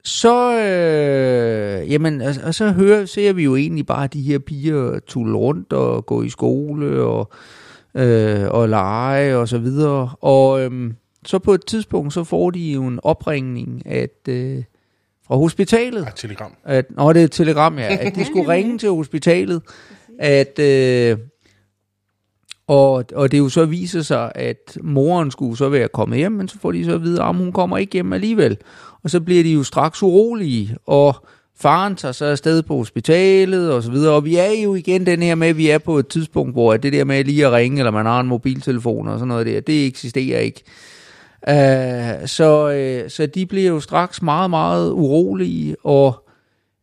så, 0.04 0.58
øh, 0.58 1.92
jamen, 1.92 2.20
og, 2.20 2.34
og 2.44 2.54
så 2.54 2.70
hører, 2.72 3.06
ser 3.06 3.32
vi 3.32 3.44
jo 3.44 3.56
egentlig 3.56 3.86
bare 3.86 4.06
de 4.06 4.22
her 4.22 4.38
piger 4.38 4.98
tulle 5.06 5.38
rundt 5.38 5.72
og 5.72 6.06
gå 6.06 6.22
i 6.22 6.28
skole 6.28 7.02
og, 7.02 7.30
øh, 7.94 8.48
og 8.48 8.68
lege 8.68 9.36
og 9.36 9.48
så 9.48 9.58
videre. 9.58 10.10
Og 10.20 10.60
øhm, 10.60 10.96
så 11.24 11.38
på 11.38 11.54
et 11.54 11.66
tidspunkt, 11.66 12.12
så 12.12 12.24
får 12.24 12.50
de 12.50 12.72
jo 12.72 12.86
en 12.86 13.00
opringning 13.02 13.86
at, 13.86 14.28
øh, 14.28 14.62
fra 15.26 15.36
hospitalet. 15.36 16.04
Ja, 16.04 16.10
telegram. 16.16 16.52
At, 16.64 16.86
nå, 16.90 17.12
det 17.12 17.20
er 17.20 17.24
et 17.24 17.32
telegram, 17.32 17.78
ja. 17.78 17.96
At 18.00 18.14
de 18.14 18.24
skulle 18.24 18.48
ringe 18.54 18.78
til 18.78 18.90
hospitalet. 18.90 19.62
At, 20.18 20.58
øh, 20.58 21.18
og, 22.68 23.04
og 23.14 23.32
det 23.32 23.38
jo 23.38 23.48
så 23.48 23.64
viser 23.64 24.02
sig, 24.02 24.32
at 24.34 24.78
moren 24.82 25.30
skulle 25.30 25.56
så 25.56 25.68
være 25.68 25.88
kommet 25.88 26.18
hjem, 26.18 26.32
men 26.32 26.48
så 26.48 26.58
får 26.58 26.72
de 26.72 26.84
så 26.84 26.94
at 26.94 27.02
vide, 27.02 27.22
at 27.22 27.36
hun 27.36 27.52
kommer 27.52 27.78
ikke 27.78 27.92
hjem 27.92 28.12
alligevel. 28.12 28.56
Og 29.02 29.10
så 29.10 29.20
bliver 29.20 29.42
de 29.42 29.52
jo 29.52 29.62
straks 29.62 30.02
urolige, 30.02 30.76
og 30.86 31.14
faren 31.60 31.96
tager 31.96 32.12
så 32.12 32.24
afsted 32.24 32.62
på 32.62 32.76
hospitalet 32.76 33.72
og 33.72 33.82
så 33.82 33.90
videre. 33.90 34.14
Og 34.14 34.24
vi 34.24 34.36
er 34.36 34.62
jo 34.62 34.74
igen 34.74 35.06
den 35.06 35.22
her 35.22 35.34
med, 35.34 35.48
at 35.48 35.56
vi 35.56 35.70
er 35.70 35.78
på 35.78 35.98
et 35.98 36.08
tidspunkt, 36.08 36.52
hvor 36.52 36.76
det 36.76 36.92
der 36.92 37.04
med 37.04 37.24
lige 37.24 37.46
at 37.46 37.52
ringe, 37.52 37.78
eller 37.78 37.90
man 37.90 38.06
har 38.06 38.20
en 38.20 38.26
mobiltelefon 38.26 39.08
og 39.08 39.18
sådan 39.18 39.28
noget 39.28 39.46
der, 39.46 39.60
det 39.60 39.86
eksisterer 39.86 40.40
ikke. 40.40 40.62
Uh, 41.48 42.26
så, 42.26 42.66
uh, 43.04 43.10
så 43.10 43.26
de 43.26 43.46
bliver 43.46 43.68
jo 43.68 43.80
straks 43.80 44.22
meget, 44.22 44.50
meget 44.50 44.92
urolige, 44.92 45.76
og 45.84 46.28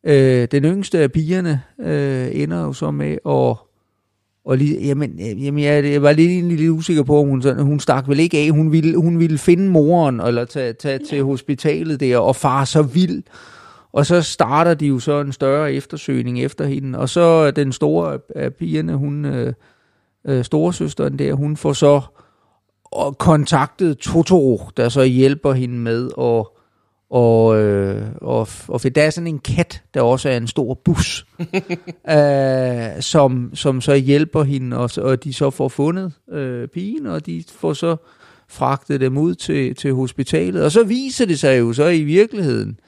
uh, 0.08 0.12
den 0.52 0.64
yngste 0.64 1.00
af 1.00 1.12
pigerne 1.12 1.62
uh, 1.78 2.42
ender 2.42 2.62
jo 2.62 2.74
så 2.74 2.92
med 2.92 3.18
at 3.30 3.65
og 4.46 4.58
lige, 4.58 4.88
jamen, 4.88 5.12
øh, 5.22 5.46
jamen 5.46 5.64
jeg, 5.64 5.86
jeg 5.86 6.02
var 6.02 6.12
lidt, 6.12 6.32
egentlig 6.32 6.58
lidt 6.58 6.70
usikker 6.70 7.04
på, 7.04 7.20
om 7.20 7.28
hun, 7.28 7.42
sådan, 7.42 7.64
hun 7.64 7.80
stak 7.80 8.08
vel 8.10 8.20
ikke 8.20 8.38
af. 8.38 8.50
Hun 8.52 8.72
ville, 8.72 8.98
hun 8.98 9.20
ville 9.20 9.38
finde 9.38 9.70
moren, 9.70 10.20
eller 10.20 10.46
tage, 10.46 10.74
tage 10.74 11.00
til 11.10 11.24
hospitalet 11.24 12.00
der, 12.00 12.18
og 12.18 12.36
far 12.36 12.66
så 12.66 12.82
vild. 12.82 13.24
Og 13.94 14.06
så 14.06 14.22
starter 14.22 14.74
de 14.74 14.86
jo 14.88 15.00
så 15.00 15.20
en 15.22 15.32
større 15.32 15.74
eftersøgning 15.74 16.42
efter 16.44 16.66
hende. 16.66 17.00
Og 17.00 17.10
så 17.10 17.52
den 17.52 17.72
store 17.72 18.14
af- 18.14 18.20
af 18.36 18.54
pigerne, 18.54 18.96
hun, 18.96 19.26
øh, 19.26 19.54
øh, 20.28 20.44
storesøsteren 20.44 21.20
der, 21.20 21.34
hun 21.34 21.58
får 21.58 21.74
så 21.74 22.02
og 22.92 23.18
kontaktet 23.18 23.98
Totoro, 23.98 24.62
der 24.78 24.90
så 24.90 25.04
hjælper 25.04 25.54
hende 25.54 25.76
med 25.76 26.10
at 26.22 26.46
og, 27.16 27.58
øh, 27.62 28.02
og, 28.22 28.48
og 28.68 28.82
for 28.82 28.90
der 28.90 29.04
er 29.04 29.10
sådan 29.10 29.28
en 29.28 29.40
kat, 29.40 29.82
der 29.94 30.02
også 30.02 30.30
er 30.30 30.38
en 30.38 30.48
stor 30.48 30.74
bus, 30.74 31.26
øh, 32.16 33.02
som, 33.02 33.52
som 33.54 33.82
så 33.82 33.96
hjælper 33.96 34.44
hende, 34.44 34.78
og, 34.78 34.90
og 34.98 35.24
de 35.24 35.34
så 35.34 35.50
får 35.50 35.68
fundet 35.68 36.14
øh, 36.32 36.68
pigen, 36.68 37.06
og 37.06 37.26
de 37.26 37.44
får 37.56 37.74
så 37.74 37.96
fragtet 38.50 39.02
dem 39.02 39.18
ud 39.18 39.36
til, 39.36 39.76
til 39.76 39.94
hospitalet. 39.94 40.64
Og 40.64 40.72
så 40.72 40.84
viser 40.84 41.26
det 41.26 41.40
sig 41.40 41.60
jo 41.60 41.74
så 41.74 41.88
i 41.88 42.04
virkeligheden, 42.04 42.80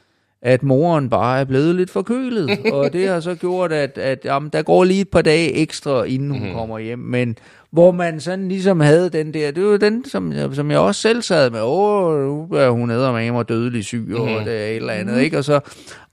at 0.42 0.64
moren 0.64 1.10
bare 1.10 1.40
er 1.40 1.46
blevet 1.46 1.76
lidt 1.76 1.90
forkølet, 1.90 2.60
og 2.74 2.94
det 2.94 3.08
har 3.08 3.20
så 3.20 3.36
gjort, 3.36 3.72
at, 3.72 3.98
at 3.98 4.26
jamen, 4.26 4.50
der 4.54 4.62
går 4.62 4.84
lige 4.84 5.02
et 5.02 5.10
par 5.10 5.22
dage 5.22 5.54
ekstra, 5.54 6.04
inden 6.04 6.40
hun 6.40 6.54
kommer 6.54 6.80
hjem, 6.80 7.00
men 7.00 7.38
hvor 7.72 7.92
man 7.92 8.20
sådan 8.20 8.48
ligesom 8.50 8.80
havde 8.80 9.10
den 9.10 9.34
der, 9.34 9.52
det 9.52 9.66
var 9.66 9.78
den, 9.78 10.06
som, 10.06 10.34
jeg- 10.34 10.56
som 10.56 10.72
jeg 10.72 10.80
også 10.80 11.02
selv 11.02 11.22
sad 11.22 11.50
med, 11.50 11.60
åh, 11.64 12.20
nu 12.26 12.56
er 12.56 12.70
hun 12.70 12.88
med 12.88 13.32
mig 13.32 13.50
dødelig 13.50 13.86
syg, 13.86 14.08
og 14.16 14.46
det 14.46 14.54
er 14.62 14.68
et 14.68 14.76
eller 14.76 14.94
andet, 14.94 15.22
ikke? 15.22 15.38
Og, 15.38 15.44
så, 15.44 15.60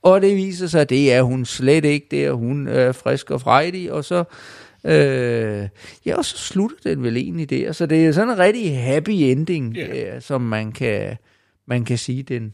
og 0.01 0.21
det 0.21 0.35
viser 0.35 0.67
sig, 0.67 0.81
at 0.81 0.89
det 0.89 1.13
er 1.13 1.21
hun 1.21 1.45
slet 1.45 1.85
ikke, 1.85 2.07
det 2.11 2.25
er 2.25 2.31
hun 2.31 2.67
er 2.67 2.91
frisk 2.91 3.31
og 3.31 3.41
frejdig, 3.41 3.91
og 3.91 4.05
så, 4.05 4.23
øh, 4.83 5.67
ja, 6.05 6.15
og 6.17 6.25
så 6.25 6.37
slutter 6.37 6.77
den 6.83 7.03
vel 7.03 7.17
egentlig 7.17 7.49
der, 7.49 7.71
så 7.71 7.85
det 7.85 8.05
er 8.05 8.11
sådan 8.11 8.29
en 8.33 8.39
rigtig 8.39 8.77
happy 8.83 9.09
ending, 9.11 9.75
yeah. 9.77 10.15
øh, 10.15 10.21
som 10.21 10.41
man 10.41 10.71
kan, 10.71 11.17
man 11.65 11.85
kan 11.85 11.97
sige, 11.97 12.23
den, 12.23 12.53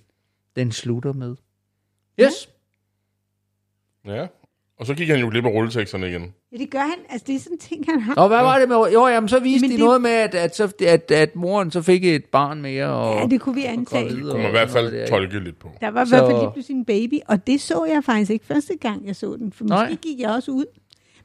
den 0.56 0.72
slutter 0.72 1.14
med. 1.14 1.36
Yes. 2.22 2.50
Ja. 4.06 4.28
Og 4.82 4.88
så 4.88 4.94
gik 4.94 5.10
han 5.10 5.20
jo 5.20 5.30
glip 5.30 5.46
af 5.46 5.50
rulleteksterne 5.50 6.10
igen. 6.10 6.34
Ja, 6.54 6.58
det 6.58 6.70
gør 6.70 6.80
han. 6.80 6.96
Altså, 7.10 7.24
det 7.28 7.36
er 7.36 7.40
sådan 7.40 7.54
en 7.56 7.60
ting, 7.60 7.86
han 7.90 8.00
har. 8.02 8.14
Og 8.16 8.28
hvad 8.28 8.38
var 8.38 8.60
det 8.60 8.68
med, 8.70 8.76
jo, 8.94 9.08
jamen, 9.08 9.30
så 9.30 9.40
viste 9.40 9.66
Jamen, 9.66 9.70
de 9.70 9.76
det- 9.78 9.86
noget 9.86 10.02
med, 10.02 10.12
at, 10.12 10.36
at, 10.36 10.56
så, 10.56 10.72
at, 10.88 11.12
at 11.12 11.36
moren 11.36 11.72
så 11.72 11.82
fik 11.82 12.06
et 12.06 12.26
barn 12.26 12.62
mere, 12.62 12.86
og, 12.88 13.20
Ja, 13.22 13.28
det 13.28 13.42
kunne 13.42 13.56
vi 13.56 13.64
antage. 13.64 14.10
gravid 14.10 14.22
Kunne 14.22 14.38
man 14.38 14.48
i 14.48 14.52
hvert 14.52 14.70
fald 14.70 14.92
der, 14.92 15.08
tolke 15.08 15.40
lidt 15.40 15.60
på. 15.60 15.68
Der 15.82 15.90
var 15.92 16.04
i 16.04 16.06
Så- 16.06 16.16
hvert 16.16 16.30
fald 16.32 16.40
lige 16.42 16.52
pludselig 16.54 16.76
en 16.78 16.86
baby, 16.86 17.20
og 17.28 17.48
det 17.48 17.62
så 17.62 17.86
jeg 17.86 18.04
faktisk 18.04 18.32
ikke 18.32 18.46
første 18.46 18.78
gang, 18.82 19.08
jeg 19.08 19.16
så 19.16 19.36
den. 19.40 19.52
For 19.54 19.64
måske 19.64 19.76
Nej. 19.76 19.96
gik 20.02 20.20
jeg 20.20 20.30
også 20.30 20.52
ud. 20.52 20.66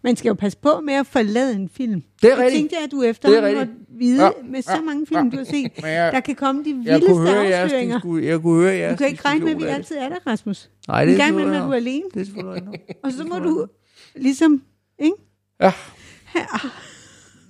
Man 0.06 0.16
skal 0.16 0.28
jo 0.28 0.34
passe 0.34 0.58
på 0.58 0.80
med 0.84 0.94
at 0.94 1.06
forlade 1.06 1.54
en 1.56 1.68
film. 1.68 2.02
Det 2.22 2.32
er 2.32 2.36
rigtigt. 2.36 2.52
tænkte 2.58 2.76
jeg, 2.76 2.84
at 2.84 2.90
du 2.90 3.02
efterhånden 3.02 3.44
Det 3.44 3.52
er 3.52 3.58
måtte 3.58 3.72
vide 3.88 4.24
Ja, 4.24 4.30
med 4.50 4.62
så 4.62 4.72
ja, 4.72 4.80
mange 4.80 5.06
film, 5.06 5.30
du 5.30 5.36
har 5.36 5.44
set. 5.44 5.70
Jeg- 5.82 6.12
Der 6.12 6.20
kan 6.20 6.34
komme 6.34 6.64
de 6.64 6.68
Jeg 6.70 6.76
vildeste 6.78 7.06
kunne 7.06 7.28
høre 7.30 7.40
jeres, 7.42 7.54
afsløringer. 7.72 7.96
disku, 7.96 8.18
jeg 8.18 8.40
kunne 8.40 8.62
høre 8.62 8.74
jeres 8.74 8.92
Du 8.92 8.96
kan 9.04 9.08
ikke 9.08 9.24
regne 9.24 9.44
med, 9.44 9.52
at 9.52 9.58
vi 9.58 9.64
altid 9.64 9.96
er 9.96 10.08
der, 10.08 10.16
Rasmus. 10.26 10.60
det. 10.60 10.88
Nej, 10.88 11.04
det 11.04 11.12
er 11.14 11.16
gang 11.18 11.28
selvfølgelig 11.28 11.58
er 11.58 11.66
du 11.66 11.72
alene, 11.72 12.04
Det 12.14 12.20
er 12.20 12.24
selvfølgelig 12.24 12.80
og 13.02 13.12
så 13.12 13.24
må 13.24 13.38
du 13.38 13.66
ligesom... 14.16 14.62
Ikke? 14.98 15.16
Ja. 15.60 15.72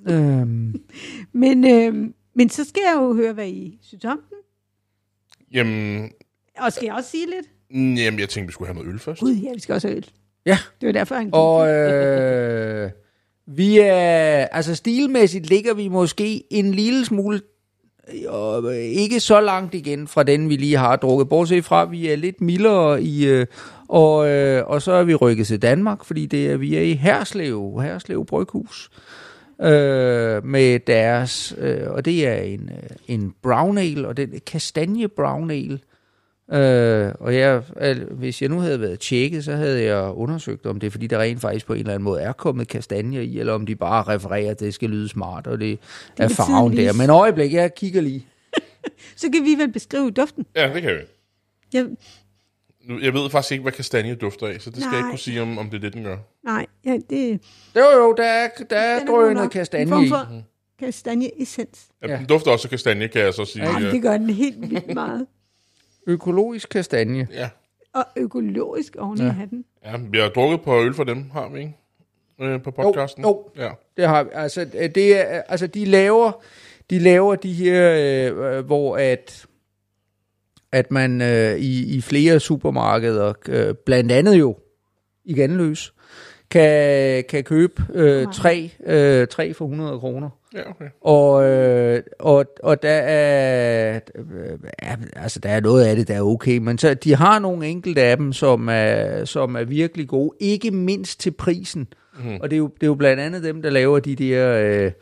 Øhm, 0.08 0.80
Men, 1.32 1.66
øh, 1.66 2.10
men 2.34 2.50
så 2.50 2.64
skal 2.64 2.82
jeg 2.86 2.94
jo 2.96 3.14
høre, 3.14 3.32
hvad 3.32 3.48
I 3.48 3.78
synes 3.82 4.04
om 4.04 4.20
den. 4.28 4.38
Jamen, 5.52 6.10
Og 6.58 6.72
skal 6.72 6.86
jeg 6.86 6.94
også 6.94 7.10
sige 7.10 7.26
lidt? 7.26 7.46
jamen, 7.98 8.20
jeg 8.20 8.28
tænkte, 8.28 8.46
vi 8.48 8.52
skulle 8.52 8.66
have 8.68 8.74
noget 8.74 8.92
øl 8.92 8.98
først. 8.98 9.20
Gud, 9.20 9.34
ja, 9.34 9.52
vi 9.54 9.60
skal 9.60 9.72
også 9.74 9.88
have 9.88 9.96
øl. 9.96 10.06
Ja, 10.46 10.58
Det 10.80 10.86
var 10.86 10.92
derfor, 10.92 11.14
han 11.14 11.24
gik. 11.24 11.34
og 11.34 11.68
øh, 11.68 12.90
vi 13.46 13.78
er, 13.78 14.46
altså 14.46 14.74
stilmæssigt 14.74 15.48
ligger 15.48 15.74
vi 15.74 15.88
måske 15.88 16.42
en 16.50 16.72
lille 16.72 17.04
smule, 17.04 17.40
og 18.28 18.76
ikke 18.76 19.20
så 19.20 19.40
langt 19.40 19.74
igen 19.74 20.08
fra 20.08 20.22
den, 20.22 20.48
vi 20.48 20.56
lige 20.56 20.76
har 20.76 20.96
drukket. 20.96 21.28
Bortset 21.28 21.64
fra, 21.64 21.82
at 21.82 21.90
vi 21.90 22.08
er 22.08 22.16
lidt 22.16 22.40
mildere 22.40 23.02
i, 23.02 23.26
øh, 23.26 23.46
og, 23.88 24.28
øh, 24.28 24.66
og 24.66 24.82
så 24.82 24.92
er 24.92 25.04
vi 25.04 25.14
rykket 25.14 25.46
til 25.46 25.62
Danmark, 25.62 26.04
fordi 26.04 26.26
det 26.26 26.50
er, 26.50 26.56
vi 26.56 26.76
er 26.76 26.80
i 26.80 26.92
Herslev, 26.92 27.80
Herslev 27.82 28.26
Bryghus, 28.26 28.90
øh, 29.62 30.44
med 30.44 30.78
deres, 30.86 31.54
øh, 31.58 31.90
og 31.90 32.04
det 32.04 32.26
er 32.28 32.34
en, 32.34 32.70
øh, 32.72 32.96
en 33.06 33.34
brown 33.42 33.78
ale, 33.78 34.08
og 34.08 34.16
den 34.16 34.40
kastanje 34.46 35.08
brown 35.08 35.50
ale, 35.50 35.78
Øh, 36.52 37.12
og 37.20 37.34
jeg, 37.34 37.62
al, 37.76 38.04
hvis 38.10 38.42
jeg 38.42 38.48
nu 38.50 38.58
havde 38.58 38.80
været 38.80 39.00
tjekket, 39.00 39.44
så 39.44 39.52
havde 39.52 39.82
jeg 39.82 40.10
undersøgt, 40.14 40.66
om 40.66 40.80
det 40.80 40.86
er, 40.86 40.90
fordi 40.90 41.06
der 41.06 41.18
rent 41.18 41.40
faktisk 41.40 41.66
på 41.66 41.72
en 41.72 41.78
eller 41.78 41.92
anden 41.92 42.04
måde 42.04 42.20
er 42.20 42.32
kommet 42.32 42.68
kastanjer 42.68 43.20
i, 43.20 43.38
eller 43.38 43.52
om 43.52 43.66
de 43.66 43.76
bare 43.76 44.02
refererer, 44.02 44.50
at 44.50 44.60
det 44.60 44.74
skal 44.74 44.90
lyde 44.90 45.08
smart, 45.08 45.46
og 45.46 45.60
det, 45.60 45.78
det 46.16 46.24
er 46.24 46.28
farven 46.28 46.76
der. 46.76 46.92
Men 46.92 47.10
øjeblik, 47.10 47.52
jeg 47.52 47.74
kigger 47.74 48.00
lige. 48.00 48.26
Så 49.16 49.30
kan 49.32 49.44
vi 49.44 49.54
vel 49.62 49.72
beskrive 49.72 50.10
duften. 50.10 50.46
Ja, 50.56 50.74
det 50.74 50.82
kan 50.82 50.90
vi. 50.94 51.00
Jeg, 51.72 51.86
Jeg 53.02 53.14
ved 53.14 53.30
faktisk 53.30 53.52
ikke, 53.52 53.62
hvad 53.62 53.72
kastanje 53.72 54.14
dufter 54.14 54.46
af, 54.46 54.60
så 54.60 54.70
det 54.70 54.78
skal 54.78 54.90
jeg 54.90 54.98
ikke 54.98 55.02
Nej. 55.06 55.10
kunne 55.10 55.18
sige, 55.18 55.42
om, 55.42 55.58
om 55.58 55.70
det 55.70 55.76
er 55.76 55.80
det, 55.80 55.92
den 55.92 56.02
gør. 56.04 56.16
nej, 56.44 56.66
ja, 56.84 56.96
det 57.10 57.40
Jo, 57.76 57.82
jo, 57.98 58.14
der 58.16 58.24
er, 58.24 58.48
der 58.70 58.76
er 58.76 59.06
drønet 59.06 59.50
kastanje 59.50 60.06
i. 60.06 60.08
for 60.08 60.28
kastanjeessens. 60.78 61.86
Ja. 62.02 62.10
Ja. 62.10 62.16
Den 62.18 62.26
dufter 62.26 62.50
også 62.50 62.66
af 62.66 62.70
kastanje, 62.70 63.08
kan 63.08 63.20
jeg 63.22 63.34
så 63.34 63.44
sige. 63.44 63.64
Ja. 63.70 63.78
Ja. 63.80 63.90
Det 63.90 64.02
gør 64.02 64.18
den 64.18 64.30
helt 64.30 64.70
vildt 64.70 64.94
meget. 64.94 65.26
Økologisk 66.06 66.68
kastanje. 66.68 67.28
ja. 67.32 67.48
Og 67.94 68.04
økologisk 68.16 68.96
oven 68.98 69.18
i 69.18 69.22
Ja. 69.22 69.28
hatten. 69.28 69.64
ja, 69.84 69.96
vi 70.10 70.18
har 70.18 70.28
drukket 70.28 70.60
på 70.62 70.80
øl 70.82 70.94
for 70.94 71.04
dem, 71.04 71.30
har 71.32 71.48
vi 71.48 71.58
ikke? 71.58 71.76
Øh, 72.40 72.62
på 72.62 72.70
podcasten. 72.70 73.24
jo. 73.24 73.48
Ja. 73.56 73.70
Det 73.96 74.08
har 74.08 74.22
vi. 74.24 74.30
Altså, 74.32 74.64
det 74.94 75.20
er, 75.20 75.42
altså 75.48 75.66
de 75.66 75.84
laver, 75.84 76.32
de 76.90 76.98
laver 76.98 77.34
de 77.34 77.52
her, 77.52 77.94
øh, 78.28 78.64
hvor 78.66 78.96
at, 78.96 79.46
at 80.72 80.90
man 80.90 81.22
øh, 81.22 81.56
i, 81.56 81.96
i 81.96 82.00
flere 82.00 82.40
supermarkeder, 82.40 83.32
øh, 83.48 83.74
blandt 83.86 84.12
andet 84.12 84.38
jo 84.38 84.56
i 85.24 85.34
Ganløs, 85.34 85.94
kan, 86.50 87.24
kan 87.28 87.44
købe 87.44 87.82
øh, 87.94 88.26
tre, 88.32 88.70
øh, 88.86 89.26
tre 89.26 89.54
for 89.54 89.64
100 89.64 89.98
kroner. 89.98 90.30
Ja, 90.56 90.70
okay. 90.70 90.84
Og, 91.00 91.44
øh, 91.44 92.02
og, 92.18 92.44
og 92.62 92.82
der 92.82 92.88
er, 92.90 94.00
øh, 94.14 94.58
ja, 94.82 94.96
altså 95.16 95.40
der 95.40 95.48
er 95.48 95.60
noget 95.60 95.84
af 95.84 95.96
det, 95.96 96.08
der 96.08 96.14
er 96.14 96.22
okay, 96.22 96.58
men 96.58 96.78
så, 96.78 96.94
de 96.94 97.14
har 97.14 97.38
nogle 97.38 97.66
enkelte 97.66 98.02
af 98.02 98.16
dem, 98.16 98.32
som 98.32 98.68
er, 98.70 99.24
som 99.24 99.56
er 99.56 99.64
virkelig 99.64 100.08
gode, 100.08 100.36
ikke 100.40 100.70
mindst 100.70 101.20
til 101.20 101.30
prisen. 101.30 101.88
Mm. 102.24 102.36
Og 102.40 102.50
det 102.50 102.56
er, 102.56 102.58
jo, 102.58 102.66
det 102.74 102.82
er 102.82 102.86
jo 102.86 102.94
blandt 102.94 103.22
andet 103.22 103.42
dem, 103.42 103.62
der 103.62 103.70
laver 103.70 103.98
de 103.98 104.14
der, 104.16 104.52
øh, 104.58 104.92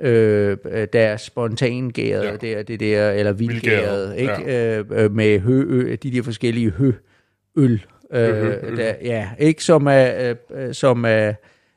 øh, 0.00 0.56
der 0.92 1.16
spontangærede, 1.16 2.24
Ja. 2.24 2.30
ja. 2.30 2.56
der, 2.56 2.62
det 2.62 2.80
der, 2.80 3.10
eller 3.10 3.32
Vildgærede, 3.32 4.14
vildgærede, 4.16 4.42
ikke? 4.46 4.78
Øh, 4.78 5.04
øh, 5.04 5.12
med 5.14 5.40
hø, 5.40 5.62
ø, 5.68 5.96
de 6.02 6.10
der 6.12 6.22
forskellige 6.22 6.70
hø, 6.70 6.92
øl, 7.56 7.84
Øh, 8.12 8.76
der, 8.76 8.94
ja, 9.02 9.30
ikke 9.38 9.64
som 9.64 9.86
er, 9.86 10.34
øh, 10.54 10.74
som 10.74 11.04
er 11.04 11.32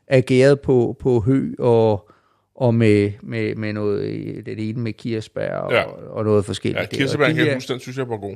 ageret 0.08 0.60
på, 0.60 0.98
på 1.00 1.20
hø 1.20 1.54
og, 1.60 2.10
og 2.56 2.76
med, 2.76 3.12
med, 3.22 3.56
med 3.56 3.74
noget, 3.74 4.46
det 4.46 4.70
ene 4.70 4.80
med 4.82 4.94
kirsebær 4.94 5.56
og, 5.56 5.72
Ja. 5.72 5.84
og 5.86 6.24
noget 6.24 6.46
forskelligt. 6.46 6.80
Ja. 6.80 6.84
Og 6.84 6.90
kirsebær, 6.90 7.28
de 7.28 7.34
kan 7.34 7.46
jeg 7.46 7.54
huske, 7.54 7.74
den 7.74 7.80
synes 7.80 7.98
jeg 7.98 8.10
var 8.10 8.18
god. 8.18 8.36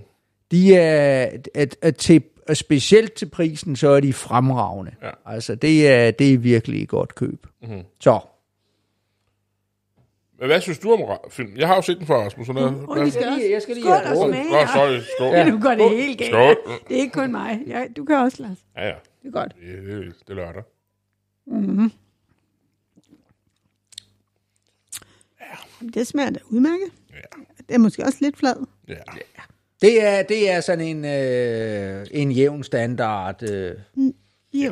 de 0.51 0.75
er, 0.75 1.29
at, 1.55 1.77
at 1.81 1.95
til, 1.95 2.23
at 2.47 2.57
specielt 2.57 3.13
til 3.13 3.25
prisen, 3.29 3.75
så 3.75 3.89
er 3.89 3.99
de 3.99 4.13
fremragende. 4.13 4.91
Ja. 5.03 5.09
Altså, 5.25 5.55
det 5.55 5.87
er, 5.87 6.11
det 6.11 6.33
er 6.33 6.37
virkelig 6.37 6.83
et 6.83 6.89
godt 6.89 7.15
køb. 7.15 7.47
Mm-hmm. 7.61 7.81
Så, 7.99 8.19
Men 10.39 10.47
hvad 10.47 10.61
synes 10.61 10.79
du 10.79 10.91
om 10.93 11.17
filmen? 11.31 11.57
Jeg 11.57 11.67
har 11.67 11.75
jo 11.75 11.81
set 11.81 11.97
den 11.97 12.05
før, 12.07 12.15
Rasmus. 12.15 12.47
Sådan 12.47 12.63
Og 12.63 13.05
vi 13.05 13.09
skal 13.09 13.27
også 13.27 13.41
jeg 13.51 13.61
skal 13.61 13.75
lige 13.75 13.83
skål 13.85 13.93
have 13.95 14.09
og 14.09 14.15
skål. 14.17 14.29
smage. 14.33 14.49
Nå, 14.51 14.57
sorry. 14.73 14.99
Skål. 15.17 15.33
Ja. 15.35 15.49
Du 15.49 15.59
gør 15.59 15.75
det 15.75 15.89
helt 15.89 16.17
galt. 16.17 16.31
Skål. 16.31 16.55
Det 16.87 16.97
er 16.97 17.01
ikke 17.01 17.13
kun 17.13 17.31
mig. 17.31 17.59
Ja, 17.67 17.83
du 17.97 18.05
kan 18.05 18.15
også, 18.15 18.43
Lars. 18.43 18.57
Ja, 18.77 18.87
ja. 18.87 18.93
Det 19.21 19.27
er 19.27 19.31
godt. 19.31 19.55
Det, 19.61 19.83
det, 19.87 20.13
det 20.27 20.29
er 20.29 20.33
lørdag. 20.33 20.63
Jamen, 25.81 25.93
Det 25.93 26.07
smager 26.07 26.29
da 26.29 26.39
udmærket. 26.45 26.91
Ja. 27.09 27.41
Det 27.67 27.73
er 27.73 27.77
måske 27.77 28.03
også 28.03 28.17
lidt 28.21 28.37
flad. 28.37 28.65
Ja. 28.87 28.93
det 29.81 30.03
er, 30.03 30.23
det 30.23 30.51
er 30.51 30.61
sådan 30.61 30.85
en, 30.85 31.05
øh, 31.05 32.07
en 32.11 32.31
jævn 32.31 32.63
standard. 32.63 33.43
Øh. 33.43 33.75
Ja. 34.53 34.71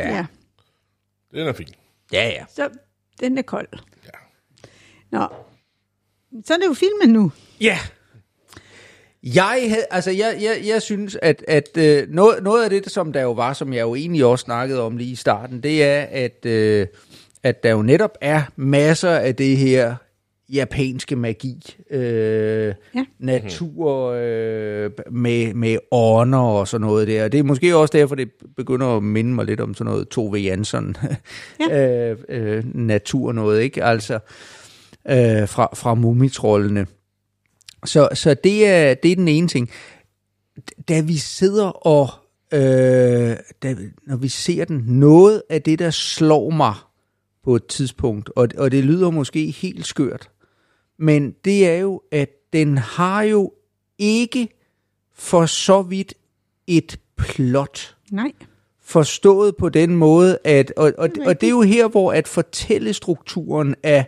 Ja. 0.00 0.14
ja. 0.16 0.26
Den 1.32 1.48
er 1.48 1.52
fin. 1.52 1.68
Ja, 2.12 2.28
ja. 2.28 2.44
Så 2.48 2.68
den 3.20 3.38
er 3.38 3.42
kold. 3.42 3.68
Ja. 4.04 4.10
Nå. 5.10 5.26
Så 6.44 6.54
er 6.54 6.58
det 6.58 6.66
jo 6.66 6.74
filmen 6.74 7.08
nu. 7.08 7.32
Ja. 7.60 7.78
Jeg, 9.22 9.66
havde, 9.68 9.84
altså 9.90 10.10
jeg, 10.10 10.38
jeg, 10.40 10.60
jeg 10.66 10.82
synes, 10.82 11.18
at, 11.22 11.44
at 11.48 11.76
øh, 11.76 12.08
noget, 12.08 12.42
noget 12.42 12.64
af 12.64 12.70
det, 12.70 12.90
som 12.90 13.12
der 13.12 13.22
jo 13.22 13.32
var, 13.32 13.52
som 13.52 13.72
jeg 13.72 13.80
jo 13.80 13.94
egentlig 13.94 14.24
også 14.24 14.42
snakkede 14.42 14.80
om 14.82 14.96
lige 14.96 15.10
i 15.10 15.14
starten, 15.16 15.62
det 15.62 15.84
er, 15.84 16.02
at, 16.10 16.46
øh, 16.46 16.86
at 17.42 17.62
der 17.62 17.70
jo 17.70 17.82
netop 17.82 18.18
er 18.20 18.42
masser 18.56 19.10
af 19.10 19.36
det 19.36 19.56
her 19.56 19.94
japanske 20.52 21.16
magi, 21.16 21.76
øh, 21.90 22.74
Ja. 22.94 23.04
natur 23.18 24.12
øh, 24.16 24.90
med, 25.10 25.54
med 25.54 25.78
ånder 25.90 26.38
og 26.38 26.68
sådan 26.68 26.86
noget 26.86 27.08
der. 27.08 27.28
Det 27.28 27.40
er 27.40 27.44
måske 27.44 27.76
også 27.76 27.92
derfor, 27.92 28.14
det 28.14 28.30
begynder 28.56 28.86
at 28.86 29.02
minde 29.02 29.34
mig 29.34 29.44
lidt 29.44 29.60
om 29.60 29.74
sådan 29.74 29.90
noget 29.92 30.08
Tove 30.08 30.38
Jansson 30.38 30.96
øh, 31.72 32.16
øh, 32.28 32.64
natur 32.76 33.32
noget, 33.32 33.60
ikke? 33.62 33.84
Altså 33.84 34.14
øh, 35.08 35.48
fra, 35.48 35.68
fra 35.74 35.94
mumitrollene. 35.94 36.86
Så, 37.84 38.08
så 38.14 38.34
det, 38.44 38.66
er, 38.66 38.94
det 38.94 39.12
er 39.12 39.16
den 39.16 39.28
ene 39.28 39.48
ting. 39.48 39.70
Da 40.88 41.00
vi 41.00 41.16
sidder 41.16 41.86
og, 41.86 42.08
øh, 42.52 43.36
da, 43.62 43.74
når 44.06 44.16
vi 44.16 44.28
ser 44.28 44.64
den, 44.64 44.84
noget 44.86 45.42
af 45.50 45.62
det, 45.62 45.78
der 45.78 45.90
slår 45.90 46.50
mig 46.50 46.74
på 47.44 47.56
et 47.56 47.66
tidspunkt, 47.66 48.30
og, 48.36 48.48
og 48.58 48.72
det 48.72 48.84
lyder 48.84 49.10
måske 49.10 49.50
helt 49.50 49.86
skørt, 49.86 50.30
men 50.98 51.34
det 51.44 51.68
er 51.68 51.76
jo, 51.76 52.02
at 52.12 52.30
den 52.52 52.78
har 52.78 53.22
jo 53.22 53.52
ikke 53.98 54.48
for 55.14 55.46
så 55.46 55.82
vidt 55.82 56.14
et 56.66 56.98
plot 57.16 57.96
Nej. 58.10 58.32
forstået 58.82 59.56
på 59.56 59.68
den 59.68 59.96
måde, 59.96 60.38
at, 60.44 60.72
og, 60.76 60.92
og, 60.98 61.08
Det 61.08 61.22
er 61.22 61.28
og 61.28 61.40
det 61.40 61.46
er 61.46 61.50
jo 61.50 61.62
her, 61.62 61.88
hvor 61.88 62.12
at 62.12 62.28
fortællestrukturen 62.28 63.74
er 63.82 64.04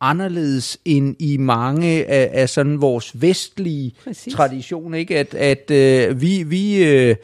anderledes 0.00 0.78
end 0.84 1.16
i 1.18 1.36
mange 1.36 2.06
af, 2.06 2.30
af 2.32 2.48
sådan 2.48 2.80
vores 2.80 3.22
vestlige 3.22 3.94
Præcis. 4.04 4.34
tradition, 4.34 4.94
ikke? 4.94 5.18
At, 5.18 5.34
at 5.34 5.70
øh, 5.70 6.20
vi, 6.20 6.42
vi 6.42 6.84
øh, 6.84 7.16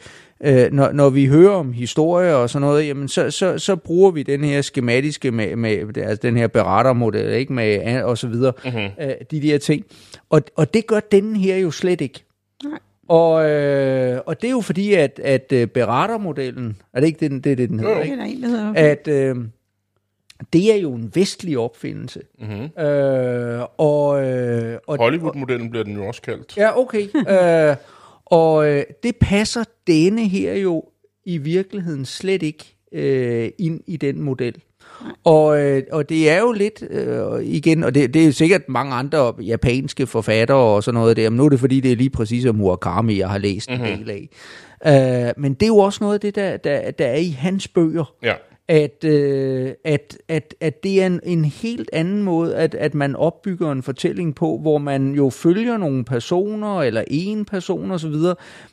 øh, 0.43 0.71
når, 0.71 0.91
når 0.91 1.09
vi 1.09 1.25
hører 1.25 1.51
om 1.51 1.73
historie 1.73 2.35
og 2.35 2.49
sådan 2.49 2.61
noget, 2.67 2.87
jamen 2.87 3.07
så, 3.07 3.31
så, 3.31 3.57
så 3.57 3.75
bruger 3.75 4.11
vi 4.11 4.23
den 4.23 4.43
her 4.43 4.61
skematiske 4.61 5.31
med, 5.31 5.55
med 5.55 5.97
altså 5.97 6.19
den 6.21 6.37
her 6.37 6.47
berettermodel, 6.47 7.33
ikke? 7.33 7.53
Med, 7.53 8.01
og 8.03 8.17
så 8.17 8.27
videre, 8.27 8.53
mm-hmm. 8.65 8.79
øh, 9.01 9.11
de 9.31 9.41
der 9.41 9.57
ting. 9.57 9.85
Og, 10.29 10.41
og 10.55 10.73
det 10.73 10.87
gør 10.87 10.99
den 10.99 11.35
her 11.35 11.57
jo 11.57 11.71
slet 11.71 12.01
ikke. 12.01 12.23
Nej. 12.63 12.79
Og, 13.09 13.49
øh, 13.49 14.21
og 14.25 14.41
det 14.41 14.47
er 14.47 14.51
jo 14.51 14.61
fordi, 14.61 14.93
at, 14.93 15.19
at 15.23 15.51
øh, 15.51 15.67
berettermodellen, 15.67 16.77
er 16.93 16.99
det 16.99 17.07
ikke 17.07 17.19
det, 17.19 17.31
den- 17.31 17.41
det, 17.41 17.51
er 17.51 17.55
det 17.55 17.69
den 17.69 17.79
hedder, 17.79 17.95
Det 17.95 18.03
ikke? 18.03 18.13
er 18.15 18.19
der 18.19 18.25
en, 18.25 18.41
der 18.43 18.47
hedder. 18.49 18.73
at 18.75 19.07
øh, 19.07 19.35
det 20.53 20.73
er 20.73 20.77
jo 20.77 20.93
en 20.93 21.11
vestlig 21.15 21.57
opfindelse. 21.57 22.21
Mm-hmm. 22.39 22.83
Øh, 22.85 23.61
og, 23.77 24.23
øh, 24.25 24.77
og, 24.87 24.97
Hollywood-modellen 24.97 25.69
bliver 25.69 25.83
den 25.83 25.93
jo 25.93 26.05
også 26.07 26.21
kaldt. 26.21 26.57
Ja, 26.57 26.79
okay. 26.79 27.01
øh, 27.15 27.75
og 28.31 28.67
øh, 28.67 28.83
det 29.03 29.15
passer 29.15 29.63
denne 29.87 30.27
her 30.27 30.53
jo 30.53 30.83
i 31.25 31.37
virkeligheden 31.37 32.05
slet 32.05 32.43
ikke 32.43 32.75
øh, 32.91 33.49
ind 33.59 33.81
i 33.87 33.97
den 33.97 34.21
model. 34.21 34.55
Og, 35.23 35.61
øh, 35.61 35.83
og 35.91 36.09
det 36.09 36.29
er 36.29 36.39
jo 36.39 36.51
lidt, 36.51 36.83
øh, 36.89 37.43
igen, 37.45 37.83
og 37.83 37.95
det, 37.95 38.13
det 38.13 38.25
er 38.25 38.31
sikkert 38.31 38.61
mange 38.69 38.93
andre 38.93 39.33
japanske 39.41 40.07
forfattere 40.07 40.57
og 40.57 40.83
sådan 40.83 40.99
noget 40.99 41.17
der, 41.17 41.29
men 41.29 41.37
nu 41.37 41.45
er 41.45 41.49
det 41.49 41.59
fordi, 41.59 41.79
det 41.79 41.91
er 41.91 41.95
lige 41.95 42.09
præcis 42.09 42.45
om 42.45 42.55
Murakami, 42.55 43.19
jeg 43.19 43.29
har 43.29 43.37
læst 43.37 43.69
en 43.69 43.79
del 43.79 44.09
af. 44.09 44.29
Øh, 44.85 45.33
men 45.37 45.53
det 45.53 45.63
er 45.63 45.67
jo 45.67 45.77
også 45.77 45.97
noget 46.01 46.13
af 46.13 46.19
det, 46.19 46.35
der, 46.35 46.57
der, 46.57 46.91
der 46.91 47.05
er 47.05 47.17
i 47.17 47.29
hans 47.29 47.67
bøger 47.67 48.13
Ja. 48.23 48.33
At, 48.67 49.03
øh, 49.03 49.71
at, 49.83 50.17
at, 50.27 50.55
at 50.61 50.83
det 50.83 51.01
er 51.01 51.05
en, 51.05 51.19
en 51.23 51.45
helt 51.45 51.89
anden 51.93 52.23
måde, 52.23 52.55
at, 52.55 52.75
at 52.75 52.95
man 52.95 53.15
opbygger 53.15 53.71
en 53.71 53.83
fortælling 53.83 54.35
på, 54.35 54.57
hvor 54.57 54.77
man 54.77 55.11
jo 55.11 55.29
følger 55.29 55.77
nogle 55.77 56.05
personer, 56.05 56.81
eller 56.81 57.03
en 57.07 57.45
person 57.45 57.91
osv., 57.91 58.15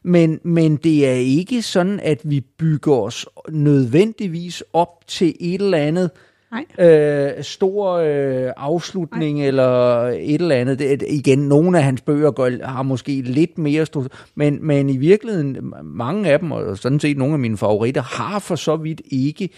men, 0.02 0.40
men 0.42 0.76
det 0.76 1.08
er 1.08 1.14
ikke 1.14 1.62
sådan, 1.62 2.00
at 2.00 2.20
vi 2.24 2.40
bygger 2.40 2.94
os 2.94 3.26
nødvendigvis 3.48 4.62
op 4.72 5.06
til 5.06 5.34
et 5.40 5.60
eller 5.60 5.78
andet 5.78 6.10
Nej. 6.54 6.88
øh, 6.90 7.42
stor 7.42 7.92
øh, 7.92 8.52
afslutning 8.56 9.38
Nej. 9.38 9.46
eller 9.46 10.02
et 10.06 10.40
eller 10.40 10.54
andet. 10.54 10.78
Det, 10.78 11.02
igen, 11.08 11.38
nogle 11.38 11.78
af 11.78 11.84
hans 11.84 12.00
bøger 12.00 12.30
går, 12.30 12.66
har 12.66 12.82
måske 12.82 13.22
lidt 13.22 13.58
mere 13.58 13.86
struktur, 13.86 14.18
men, 14.34 14.58
men 14.66 14.90
i 14.90 14.96
virkeligheden, 14.96 15.72
mange 15.82 16.30
af 16.30 16.38
dem, 16.38 16.52
og 16.52 16.78
sådan 16.78 17.00
set 17.00 17.18
nogle 17.18 17.34
af 17.34 17.38
mine 17.38 17.56
favoritter, 17.56 18.02
har 18.02 18.38
for 18.38 18.54
så 18.56 18.76
vidt 18.76 19.00
ikke 19.10 19.48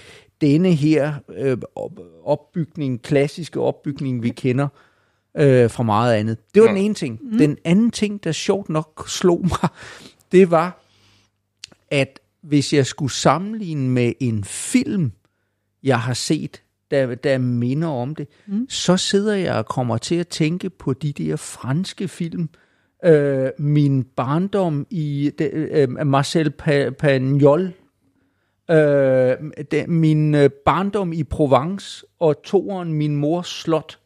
denne 0.40 0.72
her 0.72 1.14
øh, 1.36 1.58
op- 1.74 2.00
opbygning, 2.24 3.02
klassiske 3.02 3.60
opbygning, 3.60 4.22
vi 4.22 4.28
kender 4.28 4.68
øh, 5.36 5.70
fra 5.70 5.82
meget 5.82 6.14
andet. 6.14 6.36
Det 6.54 6.62
var 6.62 6.68
ja. 6.68 6.74
den 6.74 6.82
ene 6.84 6.94
ting. 6.94 7.18
Mm. 7.22 7.38
Den 7.38 7.58
anden 7.64 7.90
ting, 7.90 8.24
der 8.24 8.32
sjovt 8.32 8.68
nok 8.68 9.04
slog 9.08 9.40
mig, 9.42 9.68
det 10.32 10.50
var, 10.50 10.82
at 11.90 12.20
hvis 12.42 12.72
jeg 12.72 12.86
skulle 12.86 13.12
sammenligne 13.12 13.90
med 13.90 14.12
en 14.20 14.44
film, 14.44 15.12
jeg 15.82 16.00
har 16.00 16.14
set, 16.14 16.62
der, 16.90 17.14
der 17.14 17.38
minder 17.38 17.88
om 17.88 18.14
det, 18.14 18.28
mm. 18.46 18.66
så 18.68 18.96
sidder 18.96 19.34
jeg 19.34 19.54
og 19.54 19.66
kommer 19.66 19.98
til 19.98 20.14
at 20.14 20.28
tænke 20.28 20.70
på 20.70 20.92
de 20.92 21.12
der 21.12 21.36
franske 21.36 22.08
film. 22.08 22.48
Øh, 23.04 23.50
min 23.58 24.04
barndom 24.04 24.86
i 24.90 25.30
de, 25.38 25.44
øh, 25.44 26.06
Marcel 26.06 26.52
Pa- 26.62 26.90
Pagnol, 26.90 27.72
øh, 28.70 29.36
de, 29.70 29.84
min 29.86 30.34
øh, 30.34 30.50
barndom 30.50 31.12
i 31.12 31.22
Provence 31.24 32.06
og 32.20 32.42
toeren 32.42 32.92
Min 32.92 33.16
mors 33.16 33.48
slot, 33.48 33.98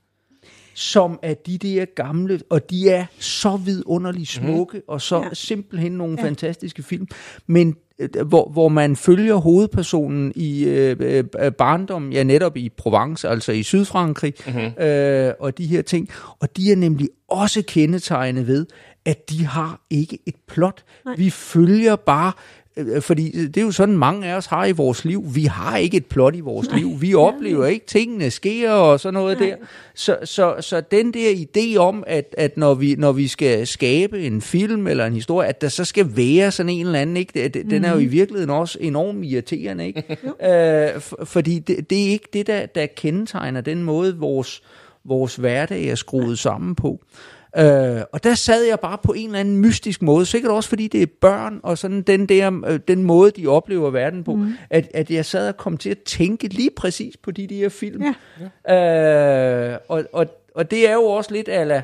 som 0.74 1.18
er 1.22 1.34
de 1.34 1.58
der 1.58 1.84
gamle, 1.84 2.40
og 2.50 2.70
de 2.70 2.88
er 2.88 3.04
så 3.18 3.56
vidunderligt 3.56 4.28
smukke, 4.28 4.78
mm. 4.78 4.84
og 4.88 5.00
så 5.00 5.20
Ja. 5.22 5.28
simpelthen 5.32 5.92
nogle 5.92 6.16
ja. 6.18 6.26
fantastiske 6.26 6.82
film, 6.82 7.06
men 7.46 7.76
øh, 7.98 8.26
hvor, 8.26 8.48
hvor 8.48 8.68
man 8.68 8.96
følger 8.96 9.34
hovedpersonen 9.34 10.32
i 10.36 10.64
øh, 10.64 11.24
øh, 11.40 11.52
barndom, 11.52 12.12
ja 12.12 12.22
netop 12.22 12.56
i 12.56 12.68
Provence, 12.68 13.28
altså 13.28 13.52
i 13.52 13.62
Sydfrankrig, 13.62 14.34
mm-hmm. 14.46 14.84
øh, 14.84 15.32
og 15.40 15.58
de 15.58 15.66
her 15.66 15.82
ting, 15.82 16.08
og 16.40 16.56
de 16.56 16.72
er 16.72 16.76
nemlig 16.76 17.08
også 17.28 17.62
kendetegnet 17.68 18.46
ved, 18.46 18.66
at 19.04 19.30
de 19.30 19.46
har 19.46 19.80
ikke 19.90 20.18
et 20.26 20.34
plot. 20.48 20.84
Nej. 21.04 21.14
Vi 21.16 21.30
følger 21.30 21.96
bare 21.96 22.28
Øh, 22.28 22.59
Fordi 23.00 23.46
det 23.46 23.56
er 23.56 23.64
jo 23.64 23.70
sådan, 23.70 23.98
mange 23.98 24.26
af 24.26 24.34
os 24.36 24.46
har 24.46 24.64
i 24.66 24.72
vores 24.72 25.04
liv. 25.04 25.24
Vi 25.34 25.44
har 25.44 25.76
ikke 25.76 25.96
et 25.96 26.06
plot 26.06 26.34
i 26.36 26.40
vores 26.40 26.68
Nej. 26.68 26.78
liv. 26.78 27.00
Vi 27.00 27.14
oplever 27.14 27.66
ikke, 27.66 27.86
tingene 27.86 28.30
sker 28.30 28.70
og 28.70 29.00
sådan 29.00 29.14
noget 29.14 29.38
Nej. 29.40 29.48
der. 29.48 29.54
Så, 29.94 30.16
så, 30.24 30.54
så 30.60 30.80
den 30.90 31.14
der 31.14 31.30
idé 31.34 31.76
om, 31.76 32.04
at, 32.06 32.34
at 32.38 32.56
når, 32.56 32.74
vi, 32.74 32.94
når 32.98 33.12
vi 33.12 33.28
skal 33.28 33.66
skabe 33.66 34.22
en 34.26 34.40
film 34.40 34.86
eller 34.86 35.06
en 35.06 35.12
historie, 35.12 35.48
at 35.48 35.60
der 35.60 35.68
så 35.68 35.84
skal 35.84 36.16
være 36.16 36.50
sådan 36.50 36.70
en 36.72 36.86
eller 36.86 36.98
anden, 37.00 37.16
ikke? 37.16 37.32
Det- 37.34 37.54
det- 37.54 37.70
den 37.70 37.84
er 37.84 37.92
jo 37.92 37.98
i 37.98 38.06
virkeligheden 38.06 38.50
også 38.50 38.78
enormt 38.80 39.24
irriterende. 39.24 39.86
Ikke? 39.86 40.04
øh, 40.94 41.00
for, 41.00 41.24
fordi 41.24 41.58
det, 41.58 41.90
det 41.90 41.98
er 42.06 42.10
ikke 42.10 42.28
det, 42.32 42.46
der, 42.46 42.66
der 42.66 42.86
kendetegner 42.86 43.60
den 43.60 43.82
måde, 43.82 44.16
vores, 44.16 44.62
vores 45.04 45.36
hverdag 45.36 45.84
er 45.86 45.94
skruet 45.94 46.38
sammen 46.38 46.74
på. 46.74 47.00
Øh, 47.58 48.02
og 48.12 48.24
der 48.24 48.34
sad 48.34 48.64
jeg 48.64 48.80
bare 48.80 48.98
på 49.02 49.12
en 49.12 49.26
eller 49.26 49.38
anden 49.40 49.56
mystisk 49.56 50.02
måde, 50.02 50.26
sikkert 50.26 50.52
også 50.52 50.68
fordi 50.68 50.88
det 50.88 51.02
er 51.02 51.06
børn, 51.20 51.60
og 51.62 51.78
sådan 51.78 52.02
den 52.02 52.26
der, 52.26 52.60
øh, 52.66 52.80
den 52.88 53.02
måde, 53.02 53.30
de 53.30 53.46
oplever 53.46 53.90
verden 53.90 54.24
på, 54.24 54.34
mm. 54.34 54.52
at, 54.70 54.88
at 54.94 55.10
jeg 55.10 55.24
sad 55.24 55.48
og 55.48 55.56
kom 55.56 55.76
til 55.76 55.90
at 55.90 55.98
tænke 55.98 56.48
lige 56.48 56.70
præcis 56.76 57.16
på 57.16 57.30
de 57.30 57.46
der 57.46 57.68
film. 57.68 58.02
Ja. 58.68 59.72
Øh, 59.72 59.78
og, 59.88 60.04
og, 60.12 60.26
og 60.54 60.70
det 60.70 60.88
er 60.88 60.92
jo 60.94 61.04
også 61.04 61.32
lidt 61.34 61.48
ala, 61.48 61.82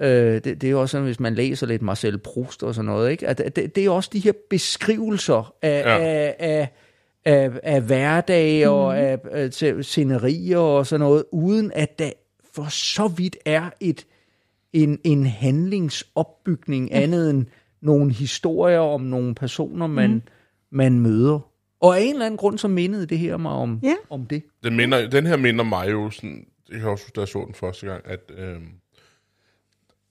Øh, 0.00 0.34
det, 0.34 0.44
det 0.44 0.64
er 0.64 0.70
jo 0.70 0.80
også 0.80 0.92
sådan, 0.92 1.04
hvis 1.04 1.20
man 1.20 1.34
læser 1.34 1.66
lidt 1.66 1.82
Marcel 1.82 2.18
Proust 2.18 2.62
og 2.62 2.74
sådan 2.74 2.86
noget, 2.86 3.10
ikke? 3.10 3.26
At 3.28 3.38
det, 3.56 3.76
det 3.76 3.84
er 3.84 3.90
også 3.90 4.10
de 4.12 4.18
her 4.18 4.32
beskrivelser 4.50 5.54
af, 5.62 5.82
Ja. 5.84 5.98
af, 5.98 6.34
af, 6.38 6.68
af, 7.24 7.50
af 7.62 7.80
hverdag 7.82 8.68
og 8.68 8.98
af, 8.98 9.18
af 9.32 9.50
til- 9.50 9.84
scenerier 9.84 10.58
og 10.58 10.86
sådan 10.86 11.00
noget, 11.00 11.24
uden 11.32 11.72
at 11.74 11.98
der 11.98 12.10
for 12.54 12.66
så 12.70 13.08
vidt 13.08 13.36
er 13.44 13.70
et 13.80 14.06
en, 14.74 14.98
en 15.04 15.26
handlingsopbygning 15.26 16.92
andet 16.92 17.30
end 17.30 17.46
nogle 17.80 18.12
historier 18.12 18.78
om 18.78 19.00
nogle 19.00 19.34
personer, 19.34 19.86
man, 19.86 20.10
mm. 20.10 20.22
man 20.70 21.00
møder. 21.00 21.50
Og 21.80 21.98
af 21.98 22.02
en 22.02 22.12
eller 22.12 22.26
anden 22.26 22.38
grund, 22.38 22.58
så 22.58 22.68
mindede 22.68 23.06
det 23.06 23.18
her 23.18 23.36
mig 23.36 23.52
om, 23.52 23.80
Ja. 23.82 23.94
om 24.10 24.26
det. 24.26 24.42
Den, 24.64 24.76
minder, 24.76 25.10
den 25.10 25.26
her 25.26 25.36
minder 25.36 25.64
mig 25.64 25.90
jo 25.90 26.10
sådan, 26.10 26.46
jeg 26.70 26.80
kan 26.80 26.88
også 26.88 27.04
huske, 27.04 27.14
da 27.16 27.20
jeg 27.20 27.28
så 27.28 27.44
den 27.46 27.54
første 27.54 27.86
gang, 27.86 28.02
at 28.06 28.20
øh, 28.36 28.60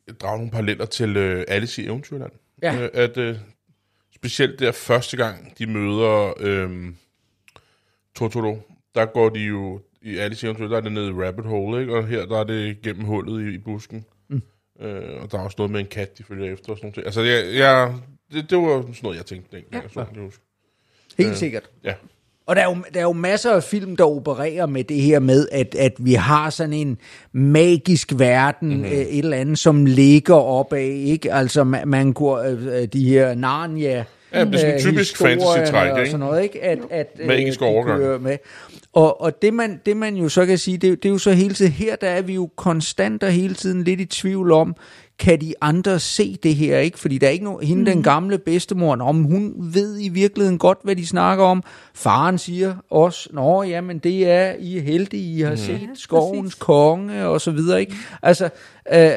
jeg 0.08 0.19
drager 0.19 0.38
nogle 0.38 0.52
paralleller 0.52 0.86
til 0.86 1.17
øh, 1.17 1.45
Alice 1.47 1.84
i 1.84 1.86
Eventyrland. 1.86 2.32
Ja. 2.62 2.84
Øh, 2.84 2.89
at 2.93 3.17
øh, 3.17 3.36
specielt 4.15 4.60
der 4.60 4.71
første 4.71 5.17
gang, 5.17 5.58
de 5.58 5.67
møder 5.67 6.34
øh, 6.39 6.93
Totoro, 8.15 8.58
der 8.95 9.06
går 9.06 9.30
de 9.30 9.39
jo, 9.39 9.82
i 10.02 10.17
Alice 10.17 10.47
i 10.47 10.49
Eventyrland, 10.49 10.71
der 10.71 10.78
er 10.78 10.82
det 10.82 10.91
nede 10.91 11.10
i 11.10 11.13
Rabbit 11.13 11.45
Hole, 11.45 11.82
ikke? 11.82 11.95
og 11.95 12.08
her 12.08 12.26
der 12.26 12.38
er 12.39 12.43
det 12.43 12.82
gennem 12.82 13.06
hullet 13.06 13.52
i, 13.52 13.54
i 13.54 13.58
busken. 13.58 14.06
Øh, 14.81 15.21
og 15.21 15.31
der 15.31 15.38
er 15.39 15.41
også 15.43 15.55
noget 15.57 15.71
med 15.71 15.79
en 15.79 15.88
kat, 15.91 16.17
de 16.17 16.23
følger 16.23 16.53
efter 16.53 16.71
og 16.71 16.77
sådan 16.77 16.93
noget. 16.95 17.05
Altså, 17.05 17.21
jeg, 17.21 17.55
jeg, 17.55 17.93
det, 18.33 18.49
det 18.49 18.57
var 18.57 18.81
sådan 18.81 18.95
noget, 19.03 19.17
jeg 19.17 19.25
tænkte 19.25 19.55
dengang, 19.55 19.73
ja. 19.73 20.01
jeg 20.01 20.05
så 20.15 20.21
husker. 20.21 20.41
Helt 21.17 21.29
øh. 21.29 21.36
sikkert. 21.36 21.69
Ja. 21.83 21.93
Og 22.45 22.55
der 22.55 22.62
er, 22.62 22.65
jo, 22.69 22.77
der 22.93 22.99
er 22.99 23.03
jo 23.03 23.12
masser 23.13 23.51
af 23.51 23.63
film, 23.63 23.95
der 23.95 24.03
opererer 24.03 24.65
med 24.65 24.83
det 24.83 25.01
her 25.01 25.19
med, 25.19 25.47
at, 25.51 25.75
at 25.75 25.93
vi 25.99 26.13
har 26.13 26.49
sådan 26.49 26.73
en 26.73 26.97
magisk 27.31 28.12
verden, 28.17 28.67
Mhm. 28.69 28.77
mm-hmm. 28.77 28.91
et 28.93 29.17
eller 29.17 29.38
andet, 29.38 29.59
som 29.59 29.86
ligger 29.86 30.36
opad, 30.36 30.79
ikke? 30.79 31.33
Altså, 31.33 31.63
man, 31.63 31.88
man 31.88 32.13
kunne, 32.13 32.47
øh, 32.47 32.88
de 32.93 33.09
her 33.09 33.36
Narnia... 33.36 34.03
Ja, 34.33 34.45
det 34.45 34.55
er 34.55 34.57
sådan 34.57 34.73
øh, 34.73 34.79
typisk 34.79 35.17
fantasy-træk, 35.17 35.91
og 35.91 35.99
ikke? 35.99 36.11
sådan 36.11 36.19
noget, 36.19 36.43
ikke? 36.43 36.63
At, 36.63 36.79
at, 36.89 37.07
øh, 37.19 37.27
Magiske 37.27 37.65
de 37.65 37.69
overgang. 37.69 38.21
Med. 38.21 38.37
Og, 38.93 39.21
og 39.21 39.41
det, 39.41 39.53
man, 39.53 39.81
det 39.85 39.97
man 39.97 40.15
jo 40.15 40.29
så 40.29 40.45
kan 40.45 40.57
sige, 40.57 40.77
det, 40.77 41.03
det 41.03 41.09
er 41.09 41.13
jo 41.13 41.17
så 41.17 41.31
hele 41.31 41.53
tiden, 41.53 41.71
her 41.71 41.95
der 41.95 42.09
er 42.09 42.21
vi 42.21 42.33
jo 42.33 42.49
konstant 42.55 43.23
og 43.23 43.31
hele 43.31 43.53
tiden 43.55 43.83
lidt 43.83 44.01
i 44.01 44.05
tvivl 44.05 44.51
om, 44.51 44.75
kan 45.23 45.41
de 45.41 45.53
andre 45.62 45.99
se 45.99 46.38
det 46.43 46.55
her, 46.55 46.79
ikke? 46.79 46.99
Fordi 46.99 47.17
der 47.17 47.27
er 47.27 47.31
ikke 47.31 47.45
nogen, 47.45 47.67
hende 47.67 47.81
mm. 47.81 47.86
den 47.86 48.03
gamle 48.03 48.38
bedstemor, 48.38 48.97
om 49.01 49.23
hun 49.23 49.53
ved 49.57 49.97
i 50.01 50.09
virkeligheden 50.09 50.57
godt, 50.59 50.77
hvad 50.83 50.95
de 50.95 51.07
snakker 51.07 51.45
om. 51.45 51.63
Faren 51.93 52.38
siger 52.38 52.75
også, 52.89 53.29
nå, 53.33 53.63
jamen 53.63 53.99
det 53.99 54.29
er, 54.29 54.53
I 54.59 54.77
er 54.77 54.81
heldige, 54.81 55.38
I 55.38 55.41
har 55.41 55.51
mm. 55.51 55.57
set 55.57 55.89
skovens 55.95 56.55
præcis. 56.55 56.63
konge, 56.63 57.25
og 57.25 57.41
så 57.41 57.51
videre, 57.51 57.79
ikke? 57.79 57.95
Altså, 58.21 58.49
øh, 58.93 59.12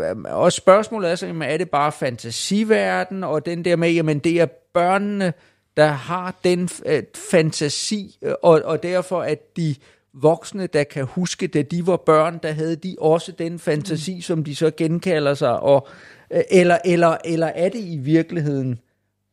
øh, 0.00 0.16
og 0.24 0.52
spørgsmålet 0.52 1.10
er 1.10 1.14
så, 1.14 1.26
jamen, 1.26 1.48
er 1.48 1.56
det 1.56 1.70
bare 1.70 1.92
fantasiverden, 1.92 3.24
og 3.24 3.46
den 3.46 3.64
der 3.64 3.76
med, 3.76 3.90
jamen 3.90 4.18
det 4.18 4.40
er 4.40 4.46
børnene, 4.74 5.32
der 5.76 5.86
har 5.86 6.34
den 6.44 6.68
øh, 6.86 7.02
fantasi, 7.30 8.18
øh, 8.22 8.32
og, 8.42 8.62
og 8.64 8.82
derfor 8.82 9.22
at 9.22 9.56
de 9.56 9.74
voksne, 10.22 10.66
der 10.66 10.84
kan 10.84 11.04
huske, 11.04 11.46
da 11.46 11.62
de 11.62 11.86
var 11.86 11.96
børn, 11.96 12.38
der 12.42 12.52
havde 12.52 12.76
de 12.76 12.96
også 12.98 13.32
den 13.32 13.58
fantasi, 13.58 14.14
mm. 14.14 14.20
som 14.20 14.44
de 14.44 14.54
så 14.54 14.70
genkalder 14.76 15.34
sig, 15.34 15.60
og, 15.60 15.88
øh, 16.32 16.42
eller, 16.50 16.78
eller, 16.84 17.16
eller 17.24 17.46
er 17.46 17.68
det 17.68 17.80
i 17.80 17.96
virkeligheden 17.96 18.78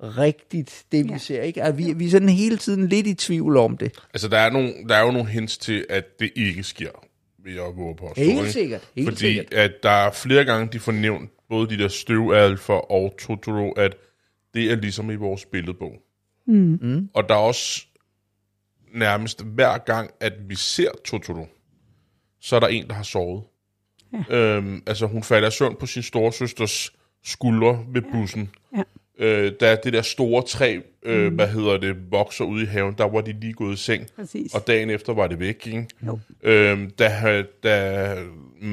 rigtigt, 0.03 0.85
det 0.91 1.05
vi 1.05 1.11
ja. 1.11 1.17
Ser, 1.17 1.41
ikke? 1.41 1.61
Er 1.61 1.71
vi, 1.71 1.93
vi 1.93 2.05
er 2.05 2.09
sådan 2.09 2.29
hele 2.29 2.57
tiden 2.57 2.87
lidt 2.87 3.07
i 3.07 3.13
tvivl 3.13 3.57
om 3.57 3.77
det. 3.77 3.99
Altså, 4.13 4.27
der 4.27 4.37
er, 4.37 4.49
nogle, 4.49 4.73
der 4.89 4.95
er 4.95 5.05
jo 5.05 5.11
nogle 5.11 5.29
hints 5.29 5.57
til, 5.57 5.85
at 5.89 6.19
det 6.19 6.31
ikke 6.35 6.63
sker, 6.63 6.89
vil 7.43 7.53
jeg 7.53 7.63
våge 7.75 7.95
på. 7.95 8.13
Helt 8.17 8.51
sikkert, 8.51 8.89
helt 8.95 9.09
Fordi 9.09 9.19
sikkert. 9.19 9.53
at 9.53 9.71
der 9.83 9.89
er 9.89 10.11
flere 10.11 10.45
gange, 10.45 10.69
de 10.73 10.79
får 10.79 10.91
nævnt, 10.91 11.29
både 11.49 11.69
de 11.69 11.77
der 11.77 11.87
støvalfer 11.87 12.91
og 12.91 13.15
Totoro, 13.19 13.71
at 13.71 13.95
det 14.53 14.71
er 14.71 14.75
ligesom 14.75 15.11
i 15.11 15.15
vores 15.15 15.45
billedbog. 15.45 15.93
Mm. 16.47 16.79
Mm. 16.81 17.09
Og 17.13 17.29
der 17.29 17.35
er 17.35 17.39
også 17.39 17.85
nærmest 18.93 19.43
hver 19.43 19.77
gang, 19.77 20.11
at 20.19 20.33
vi 20.47 20.55
ser 20.55 20.89
Totoro, 21.05 21.47
så 22.41 22.55
er 22.55 22.59
der 22.59 22.67
en, 22.67 22.87
der 22.87 22.93
har 22.93 23.03
sovet. 23.03 23.43
Ja. 24.29 24.35
Øhm, 24.37 24.83
altså, 24.87 25.05
hun 25.05 25.23
falder 25.23 25.47
i 25.47 25.51
søvn 25.51 25.75
på 25.79 25.85
sin 25.85 26.03
storesøsters 26.03 26.93
skuldre 27.23 27.85
ved 27.93 28.01
bussen. 28.11 28.49
Ja. 28.77 28.83
Øh, 29.19 29.51
da 29.59 29.77
det 29.83 29.93
der 29.93 30.01
store 30.01 30.43
træ, 30.43 30.79
øh, 31.03 31.29
mm. 31.29 31.35
hvad 31.35 31.47
hedder 31.47 31.77
det, 31.77 32.11
vokser 32.11 32.45
ude 32.45 32.63
i 32.63 32.65
haven, 32.65 32.95
der 32.97 33.07
var 33.07 33.21
de 33.21 33.39
lige 33.41 33.53
gået 33.53 33.73
i 33.73 33.77
seng. 33.77 34.07
Præcis. 34.15 34.53
Og 34.53 34.67
dagen 34.67 34.89
efter 34.89 35.13
var 35.13 35.27
det 35.27 35.39
væk, 35.39 35.67
ikke? 35.67 35.87
Jo. 36.07 36.19
Øhm, 36.43 36.89
da, 36.89 37.43
da 37.63 38.15
mm, 38.61 38.69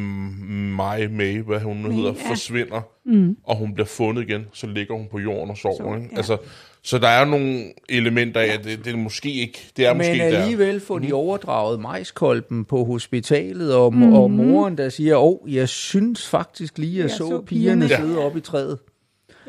mig, 0.76 1.10
May, 1.10 1.40
hvad 1.42 1.60
hun 1.60 1.76
nu 1.76 1.90
hedder, 1.90 2.14
ja. 2.14 2.30
forsvinder, 2.30 2.80
mm. 3.04 3.36
og 3.44 3.56
hun 3.56 3.74
bliver 3.74 3.86
fundet 3.86 4.28
igen, 4.28 4.46
så 4.52 4.66
ligger 4.66 4.94
hun 4.94 5.08
på 5.10 5.18
jorden 5.18 5.50
og 5.50 5.56
sover. 5.56 5.76
Så, 5.76 5.94
ikke? 5.96 6.08
ja. 6.12 6.16
Altså, 6.16 6.36
så 6.82 6.98
der 6.98 7.08
er 7.08 7.24
nogle 7.24 7.64
elementer 7.88 8.40
af, 8.40 8.46
at 8.46 8.64
det, 8.64 8.84
det 8.84 8.92
er 8.92 8.96
måske 8.96 9.32
ikke, 9.32 9.70
det 9.76 9.86
er 9.86 9.94
måske 9.94 10.10
Men 10.10 10.20
der. 10.20 10.38
alligevel 10.38 10.80
får 10.80 10.98
de 10.98 11.12
overdraget 11.12 11.80
majskolben 11.80 12.64
på 12.64 12.84
hospitalet, 12.84 13.74
og, 13.74 13.94
mm. 13.94 14.12
og 14.12 14.30
moren, 14.30 14.78
der 14.78 14.88
siger, 14.88 15.16
åh, 15.16 15.24
oh, 15.24 15.54
jeg 15.54 15.68
synes 15.68 16.28
faktisk 16.28 16.78
lige, 16.78 16.96
jeg, 16.96 17.02
Jeg 17.02 17.10
så, 17.10 17.16
så 17.16 17.42
pigerne 17.46 17.86
pigerne." 17.86 18.06
sidde 18.06 18.18
oppe 18.18 18.38
i 18.38 18.42
træet. 18.42 18.78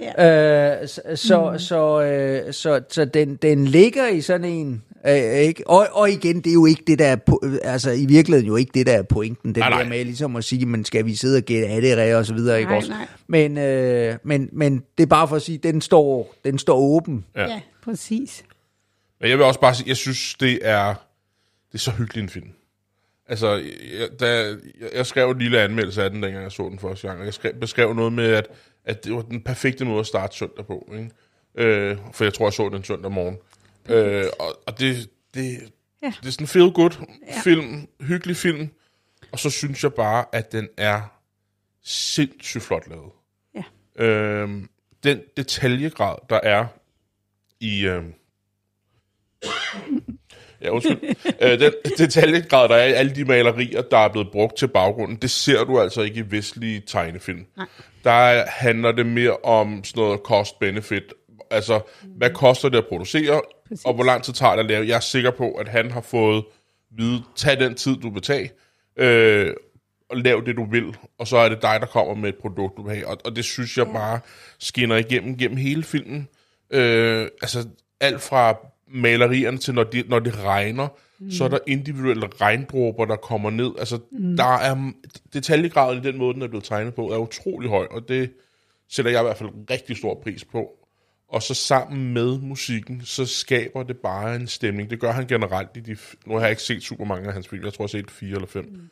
Ja. 0.01 0.81
Øh, 0.81 0.87
så, 0.87 1.01
så, 1.15 1.55
så, 1.57 2.01
øh, 2.01 2.53
så, 2.53 2.81
så 2.89 3.05
den, 3.05 3.35
den 3.35 3.65
ligger 3.65 4.07
i 4.07 4.21
sådan 4.21 4.45
en, 4.45 4.83
øh, 5.07 5.33
ikke? 5.33 5.67
Og, 5.67 5.87
og 5.91 6.09
igen, 6.11 6.35
det 6.37 6.47
er 6.49 6.53
jo 6.53 6.65
ikke 6.65 6.83
det, 6.87 6.99
der 6.99 7.05
er, 7.07 7.17
po- 7.29 7.59
altså 7.63 7.91
i 7.91 8.05
virkeligheden 8.05 8.47
jo 8.47 8.55
ikke 8.55 8.71
det, 8.73 8.87
der 8.87 8.93
er 8.93 9.03
pointen, 9.03 9.49
det 9.55 9.57
Nej, 9.57 9.69
der 9.69 9.75
nej. 9.75 9.89
med 9.89 10.05
ligesom 10.05 10.35
at 10.35 10.43
sige, 10.43 10.65
men 10.65 10.85
skal 10.85 11.05
vi 11.05 11.15
sidde 11.15 11.37
og 11.37 11.43
gætte 11.43 11.67
af 11.67 11.81
det, 11.81 12.15
og 12.15 12.25
så 12.25 12.33
videre, 12.33 12.59
ikke 12.59 12.69
Nej, 12.69 12.77
også? 12.77 12.89
nej. 12.89 13.07
Men, 13.27 13.57
øh, 13.57 14.17
men, 14.23 14.49
men 14.51 14.83
det 14.97 15.03
er 15.03 15.07
bare 15.07 15.27
for 15.27 15.35
at 15.35 15.41
sige, 15.41 15.57
den 15.57 15.81
står, 15.81 16.35
den 16.45 16.57
står 16.57 16.77
åben. 16.77 17.25
Ja. 17.35 17.47
ja, 17.47 17.61
præcis. 17.83 18.43
Men 19.21 19.29
jeg 19.29 19.37
vil 19.37 19.45
også 19.45 19.59
bare 19.59 19.75
sige, 19.75 19.89
jeg 19.89 19.97
synes, 19.97 20.35
det 20.39 20.59
er, 20.61 20.87
det 21.67 21.73
er 21.73 21.77
så 21.77 21.91
hyggelig 21.91 22.23
en 22.23 22.29
film. 22.29 22.47
Altså, 23.27 23.55
jeg, 23.99 24.07
da, 24.19 24.27
jeg, 24.45 24.55
jeg 24.95 25.05
skrev 25.05 25.29
en 25.29 25.39
lille 25.39 25.61
anmeldelse 25.61 26.03
af 26.03 26.09
den, 26.09 26.23
dengang 26.23 26.43
jeg 26.43 26.51
så 26.51 26.69
den 26.69 26.79
første 26.79 27.07
gang, 27.07 27.19
og 27.19 27.25
jeg 27.25 27.33
skrev, 27.33 27.53
beskrev 27.53 27.93
noget 27.93 28.13
med, 28.13 28.25
at, 28.25 28.47
at 28.85 29.03
det 29.05 29.13
var 29.13 29.21
den 29.21 29.41
perfekte 29.41 29.85
måde 29.85 29.99
at 29.99 30.05
starte 30.05 30.37
søndag 30.37 30.65
på. 30.65 30.91
Ikke? 30.97 31.09
Øh, 31.69 31.97
for 32.13 32.23
jeg 32.23 32.33
tror, 32.33 32.45
jeg 32.45 32.53
så 32.53 32.69
den 32.69 32.83
søndag 32.83 33.11
morgen. 33.11 33.37
Øh, 33.89 34.25
og, 34.39 34.61
og 34.67 34.79
det, 34.79 35.09
det, 35.33 35.59
ja. 36.03 36.13
Det 36.21 36.27
er 36.27 36.31
sådan 36.31 36.43
en 36.43 36.47
feel-good 36.47 37.05
Ja. 37.27 37.39
film, 37.43 37.87
hyggelig 38.01 38.35
film, 38.37 38.69
og 39.31 39.39
så 39.39 39.49
synes 39.49 39.83
jeg 39.83 39.93
bare, 39.93 40.25
at 40.33 40.51
den 40.51 40.67
er 40.77 41.01
sindssygt 41.83 42.63
flot 42.63 42.87
lavet. 42.89 43.11
Ja. 43.55 44.03
Øh, 44.05 44.49
den 45.03 45.21
detaljegrad, 45.37 46.15
der 46.29 46.39
er 46.43 46.65
i... 47.59 47.85
Øh, 47.85 48.03
ja, 50.61 50.69
undskyld. 50.69 51.15
øh, 51.41 51.59
den 51.59 51.73
detaljegrad, 51.97 52.69
der 52.69 52.75
er 52.75 52.85
i 52.85 52.91
alle 52.93 53.15
de 53.15 53.25
malerier, 53.25 53.81
der 53.81 53.97
er 53.97 54.07
blevet 54.11 54.31
brugt 54.31 54.57
til 54.57 54.67
baggrunden, 54.67 55.17
det 55.17 55.31
ser 55.31 55.63
du 55.63 55.79
altså 55.79 56.01
ikke 56.01 56.19
i 56.19 56.31
vestlige 56.31 56.81
tegnefilm. 56.87 57.45
Nej. 57.57 57.65
Der 58.03 58.11
er- 58.11 58.45
handler 58.47 58.91
det 58.91 59.05
mere 59.05 59.37
om 59.37 59.83
sådan 59.83 60.01
noget 60.01 60.19
cost-benefit. 60.25 61.13
Altså, 61.51 61.81
hvad 62.05 62.29
koster 62.29 62.69
det 62.69 62.77
at 62.77 62.87
producere, 62.89 63.41
Præcis. 63.67 63.85
og 63.85 63.93
hvor 63.93 64.03
lang 64.03 64.23
tid 64.23 64.33
tager 64.33 64.55
det 64.55 64.59
at 64.59 64.65
lave? 64.65 64.87
Jeg 64.87 64.95
er 64.95 64.99
sikker 64.99 65.31
på, 65.31 65.51
at 65.51 65.67
han 65.67 65.91
har 65.91 66.01
fået 66.01 66.43
vide, 66.97 67.23
tag 67.35 67.59
den 67.59 67.75
tid, 67.75 67.95
du 67.95 68.09
vil 68.09 68.21
tage, 68.21 68.51
øh, 68.97 69.53
og 70.09 70.17
lav 70.17 70.43
det, 70.45 70.55
du 70.55 70.65
vil, 70.71 70.95
og 71.17 71.27
så 71.27 71.37
er 71.37 71.49
det 71.49 71.61
dig, 71.61 71.77
der 71.79 71.85
kommer 71.85 72.13
med 72.13 72.29
et 72.29 72.35
produkt, 72.35 72.77
du 72.77 72.83
vil 72.83 72.95
have. 72.95 73.07
Og, 73.07 73.17
og 73.25 73.35
det 73.35 73.45
synes 73.45 73.77
jeg 73.77 73.87
bare 73.87 74.19
skinner 74.59 74.95
igennem 74.95 75.37
gennem 75.37 75.57
hele 75.57 75.83
filmen. 75.83 76.27
Øh, 76.71 77.27
altså, 77.41 77.67
alt 77.99 78.21
fra 78.21 78.57
malerierne 78.87 79.57
til, 79.57 79.73
når, 79.73 79.83
de, 79.83 80.03
når 80.07 80.19
det 80.19 80.43
regner, 80.43 80.87
mm. 81.19 81.31
så 81.31 81.43
er 81.43 81.47
der 81.47 81.59
individuelle 81.67 82.27
regndråber, 82.41 83.05
der 83.05 83.15
kommer 83.15 83.49
ned. 83.49 83.71
Altså, 83.79 83.99
mm. 84.11 84.37
der 84.37 84.57
er 84.57 84.91
detaljegraden 85.33 85.97
i 85.97 86.01
den 86.01 86.17
måde, 86.17 86.33
den 86.33 86.41
er 86.41 86.47
blevet 86.47 86.63
tegnet 86.63 86.95
på, 86.95 87.11
er 87.11 87.17
utrolig 87.17 87.69
høj, 87.69 87.87
og 87.91 88.07
det 88.07 88.31
sætter 88.89 89.11
jeg 89.11 89.21
i 89.21 89.23
hvert 89.23 89.37
fald 89.37 89.49
rigtig 89.69 89.97
stor 89.97 90.19
pris 90.23 90.45
på. 90.45 90.69
Og 91.31 91.43
så 91.43 91.53
sammen 91.53 92.13
med 92.13 92.39
musikken, 92.39 93.01
så 93.03 93.25
skaber 93.25 93.83
det 93.83 93.97
bare 93.97 94.35
en 94.35 94.47
stemning. 94.47 94.89
Det 94.89 94.99
gør 94.99 95.11
han 95.11 95.27
generelt 95.27 95.69
i 95.75 95.79
de... 95.79 95.97
Nu 96.25 96.33
har 96.33 96.41
jeg 96.41 96.49
ikke 96.49 96.61
set 96.61 96.83
super 96.83 97.05
mange 97.05 97.27
af 97.27 97.33
hans 97.33 97.47
film. 97.47 97.63
Jeg 97.65 97.73
tror, 97.73 97.83
jeg 97.83 97.87
har 97.87 97.99
set 97.99 98.11
fire 98.11 98.35
eller 98.35 98.47
fem. 98.47 98.65
Mm. 98.65 98.89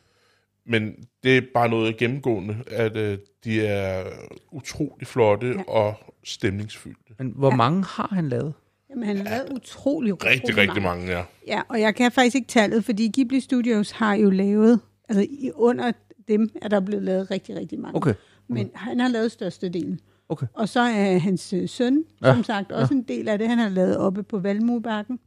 Men 0.66 0.94
det 1.22 1.36
er 1.36 1.42
bare 1.54 1.68
noget 1.68 1.96
gennemgående, 1.96 2.56
at 2.66 2.96
øh, 2.96 3.18
de 3.44 3.66
er 3.66 4.04
utrolig 4.52 5.06
flotte 5.06 5.46
ja. 5.46 5.62
og 5.68 5.94
stemningsfyldte. 6.24 7.14
Men 7.18 7.32
hvor 7.36 7.50
ja. 7.50 7.56
mange 7.56 7.84
har 7.84 8.08
han 8.12 8.28
lavet? 8.28 8.54
Jamen, 8.90 9.04
han 9.04 9.16
har 9.16 9.24
lavet 9.24 9.50
utrolig, 9.50 10.24
Rigtig, 10.24 10.44
utrolig 10.44 10.58
rigtig 10.58 10.82
mange, 10.82 11.06
ja. 11.06 11.22
Ja, 11.46 11.62
og 11.68 11.80
jeg 11.80 11.94
kan 11.94 12.12
faktisk 12.12 12.36
ikke 12.36 12.48
tallet, 12.48 12.84
fordi 12.84 13.10
Ghibli 13.14 13.40
Studios 13.40 13.90
har 13.90 14.14
jo 14.14 14.30
lavet, 14.30 14.80
altså 15.08 15.26
i, 15.30 15.50
under 15.54 15.92
dem 16.28 16.50
er 16.62 16.68
der 16.68 16.80
blevet 16.80 17.04
lavet 17.04 17.30
rigtig, 17.30 17.56
rigtig 17.56 17.80
mange. 17.80 17.96
Okay. 17.96 18.14
Men 18.48 18.70
han 18.74 19.00
har 19.00 19.08
lavet 19.08 19.32
størstedelen. 19.32 20.00
Okay. 20.30 20.46
Og 20.54 20.68
så 20.68 20.80
er 20.80 21.18
hans 21.18 21.52
øh, 21.52 21.68
søn, 21.68 22.04
Ja, 22.22 22.34
som 22.34 22.44
sagt, 22.44 22.72
også 22.72 22.94
en 22.94 23.02
del 23.02 23.28
af 23.28 23.38
det. 23.38 23.48
Han 23.48 23.58
har 23.58 23.68
lavet 23.68 23.96
oppe 23.96 24.22
på 24.22 24.38
Valmuebakken, 24.38 25.20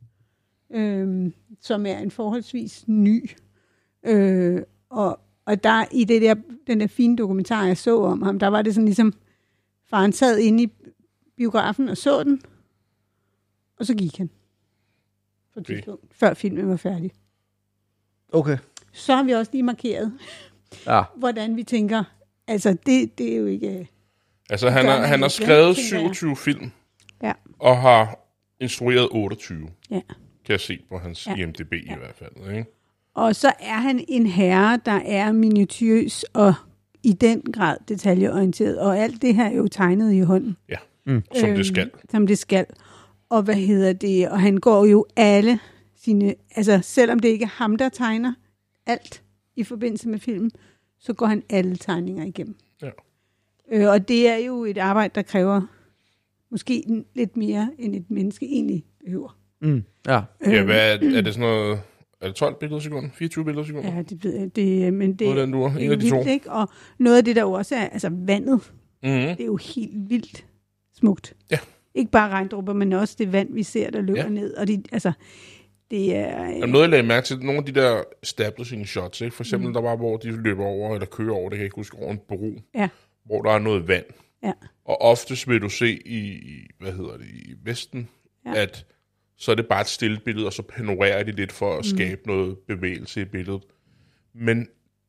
øhm, 0.72 1.34
som 1.62 1.86
er 1.86 1.98
en 1.98 2.12
forholdsvis 2.12 2.84
ny. 2.88 3.30
Øh, 4.04 4.62
og 4.90 5.20
og 5.46 5.64
der 5.64 5.86
i 5.92 6.04
det 6.04 6.22
der, 6.22 6.36
den 6.68 6.80
der 6.80 6.88
fine 6.88 7.16
dokumentar, 7.16 7.66
jeg 7.66 7.78
så 7.78 8.02
om 8.04 8.22
ham, 8.22 8.40
der 8.40 8.48
var 8.48 8.62
det 8.62 8.74
sådan 8.74 8.86
ligesom, 8.86 9.14
faren 9.90 10.12
sad 10.14 10.38
inde 10.40 10.64
i 10.64 10.72
biografen 11.38 11.90
og 11.90 11.98
så 11.98 12.24
den, 12.24 12.42
og 13.80 13.86
så 13.86 13.94
gik 13.96 14.18
han. 14.18 14.28
På 15.54 15.60
Okay. 15.60 15.74
tidspunkt, 15.74 16.16
før 16.16 16.34
filmen 16.34 16.70
var 16.70 16.76
færdig. 16.76 17.12
Okay. 18.32 18.58
Så 18.94 19.16
har 19.16 19.24
vi 19.24 19.32
også 19.32 19.52
lige 19.52 19.64
markeret, 19.64 20.14
Ja. 20.86 21.04
hvordan 21.20 21.56
vi 21.56 21.64
tænker, 21.64 22.04
altså 22.48 22.78
det, 22.86 23.18
det 23.18 23.34
er 23.34 23.38
jo 23.38 23.46
ikke... 23.46 23.90
Altså, 24.50 24.70
han, 24.70 24.86
har, 24.86 25.06
han 25.06 25.22
har 25.22 25.28
skrevet 25.28 25.76
tænker 25.76 26.00
jeg. 26.08 26.16
27 26.16 26.36
film, 26.36 26.72
Ja, 27.24 27.34
og 27.60 27.78
har 27.78 28.20
instrueret 28.60 29.08
28, 29.12 29.68
ja. 29.92 30.02
kan 30.46 30.52
jeg 30.52 30.60
se 30.60 30.80
på 30.90 30.98
hans 30.98 31.28
Ja. 31.28 31.36
IMDb 31.36 31.74
i 31.74 31.94
hvert 31.98 32.16
fald. 32.16 32.58
Ikke? 32.58 32.66
Og 33.16 33.36
så 33.36 33.54
er 33.60 33.74
han 33.74 34.06
en 34.08 34.28
herre, 34.28 34.80
der 34.86 35.00
er 35.06 35.32
minutiøs 35.32 36.24
og 36.24 36.54
i 37.04 37.14
den 37.14 37.42
grad 37.42 37.78
detaljeorienteret. 37.88 38.80
Og 38.80 39.00
alt 39.00 39.22
det 39.22 39.36
her 39.36 39.46
er 39.46 39.56
jo 39.56 39.68
tegnet 39.68 40.14
i 40.14 40.20
hånden. 40.20 40.58
Ja, 40.70 40.78
mm. 41.06 41.24
som 41.36 41.50
Øhm, 41.50 41.56
det 41.56 41.66
skal. 41.66 41.92
Som 42.12 42.28
det 42.28 42.38
skal. 42.38 42.66
Og 43.30 43.42
hvad 43.44 43.56
hedder 43.56 43.94
det? 43.94 44.30
Og 44.30 44.42
han 44.42 44.58
går 44.58 44.86
jo 44.86 45.06
alle 45.16 45.60
sine... 45.96 46.36
Altså, 46.56 46.80
selvom 46.84 47.20
det 47.20 47.30
ikke 47.30 47.44
er 47.44 47.64
ham, 47.64 47.76
der 47.76 47.90
tegner 47.90 48.34
alt 48.86 49.24
i 49.56 49.64
forbindelse 49.64 50.10
med 50.10 50.20
filmen, 50.20 50.52
så 51.00 51.14
går 51.14 51.26
han 51.26 51.44
alle 51.50 51.76
tegninger 51.76 52.26
igennem. 52.26 52.56
Ja. 52.82 52.90
Øh, 53.72 53.88
og 53.90 54.08
det 54.08 54.28
er 54.28 54.36
jo 54.38 54.64
et 54.66 54.78
arbejde, 54.78 55.12
der 55.16 55.22
kræver 55.22 55.62
måske 56.52 57.04
lidt 57.16 57.38
mere, 57.38 57.70
end 57.80 57.96
et 57.96 58.12
menneske 58.12 58.46
egentlig 58.46 58.86
behøver. 59.06 59.38
Mm. 59.62 59.84
Ja. 60.08 60.22
Ja, 60.46 60.64
hvad 60.64 60.76
er, 61.02 61.18
er 61.18 61.22
det 61.22 61.34
sådan 61.34 61.50
noget... 61.50 61.80
Er 62.22 62.28
det 62.28 62.36
12 62.36 62.56
billeder 62.60 62.80
i 62.80 62.84
sekunden? 62.84 63.12
24 63.12 63.46
billeder 63.46 63.64
i 63.64 63.68
sekunden? 63.68 63.94
Ja, 63.94 64.02
det 64.02 64.24
ved 64.24 64.40
jeg. 64.40 64.56
Det, 64.56 64.94
men 64.94 65.14
det, 65.16 65.38
den 65.38 65.52
dur. 65.52 65.68
det 65.70 65.82
En 65.84 65.88
er 65.88 65.92
af 65.94 66.00
de 66.00 66.10
to. 66.10 66.16
vildt, 66.16 66.30
ikke? 66.32 66.52
Og 66.52 66.70
noget 67.00 67.18
af 67.18 67.26
det, 67.26 67.36
der 67.36 67.42
jo 67.42 67.52
også 67.52 67.76
er, 67.76 67.90
altså 67.90 68.10
vandet, 68.12 68.72
Mm-hmm. 69.04 69.20
det 69.20 69.40
er 69.42 69.46
jo 69.46 69.56
helt 69.56 70.10
vildt 70.10 70.46
smukt. 70.94 71.34
Ja. 71.52 71.60
Ikke 71.96 72.12
bare 72.12 72.30
regndrupper, 72.30 72.74
men 72.74 72.94
også 72.94 73.16
det 73.20 73.32
vand, 73.32 73.54
vi 73.54 73.64
ser, 73.64 73.90
der 73.90 74.02
løber 74.02 74.20
Ja. 74.24 74.30
ned. 74.30 74.54
Og 74.54 74.68
det, 74.68 74.88
altså, 74.92 75.12
det 75.92 76.16
er... 76.16 76.46
Jamen, 76.50 76.70
noget, 76.70 76.82
jeg 76.84 76.90
lagde 76.90 77.08
mærke 77.08 77.26
til, 77.26 77.40
nogle 77.40 77.58
af 77.60 77.66
de 77.66 77.72
der 77.72 78.04
establishing 78.24 78.88
shots, 78.88 79.22
ikke? 79.22 79.36
for 79.36 79.44
eksempel 79.44 79.68
mm. 79.68 79.74
der 79.74 79.82
var, 79.82 79.96
hvor 79.96 80.18
de 80.18 80.32
løber 80.32 80.66
over, 80.66 80.94
eller 80.94 81.06
kører 81.06 81.34
over, 81.34 81.50
det 81.50 81.58
kan 81.58 81.60
jeg 81.60 81.66
ikke 81.66 81.76
huske, 81.76 81.98
over 81.98 82.12
en 82.12 82.20
bro, 82.28 82.54
Ja, 82.76 82.90
hvor 83.26 83.42
der 83.42 83.52
er 83.52 83.60
noget 83.60 83.88
vand. 83.88 84.06
ja, 84.44 84.52
Og 84.86 85.02
oftest 85.02 85.50
vil 85.50 85.62
du 85.62 85.70
se 85.70 86.08
i, 86.08 86.42
hvad 86.80 86.92
hedder 86.92 87.18
det, 87.18 87.28
i 87.28 87.54
Vesten, 87.64 88.10
ja. 88.46 88.56
At 88.56 88.86
så 89.38 89.52
er 89.52 89.56
det 89.56 89.68
bare 89.68 89.82
et 89.82 89.88
stille 89.88 90.20
billede, 90.26 90.46
og 90.46 90.54
så 90.54 90.62
panorerer 90.62 91.24
de 91.24 91.32
lidt 91.32 91.52
for 91.52 91.78
at 91.78 91.86
skabe 91.86 92.22
mm. 92.26 92.32
noget 92.32 92.58
bevægelse 92.68 93.22
i 93.22 93.26
billedet. 93.26 93.64
Men 94.34 94.68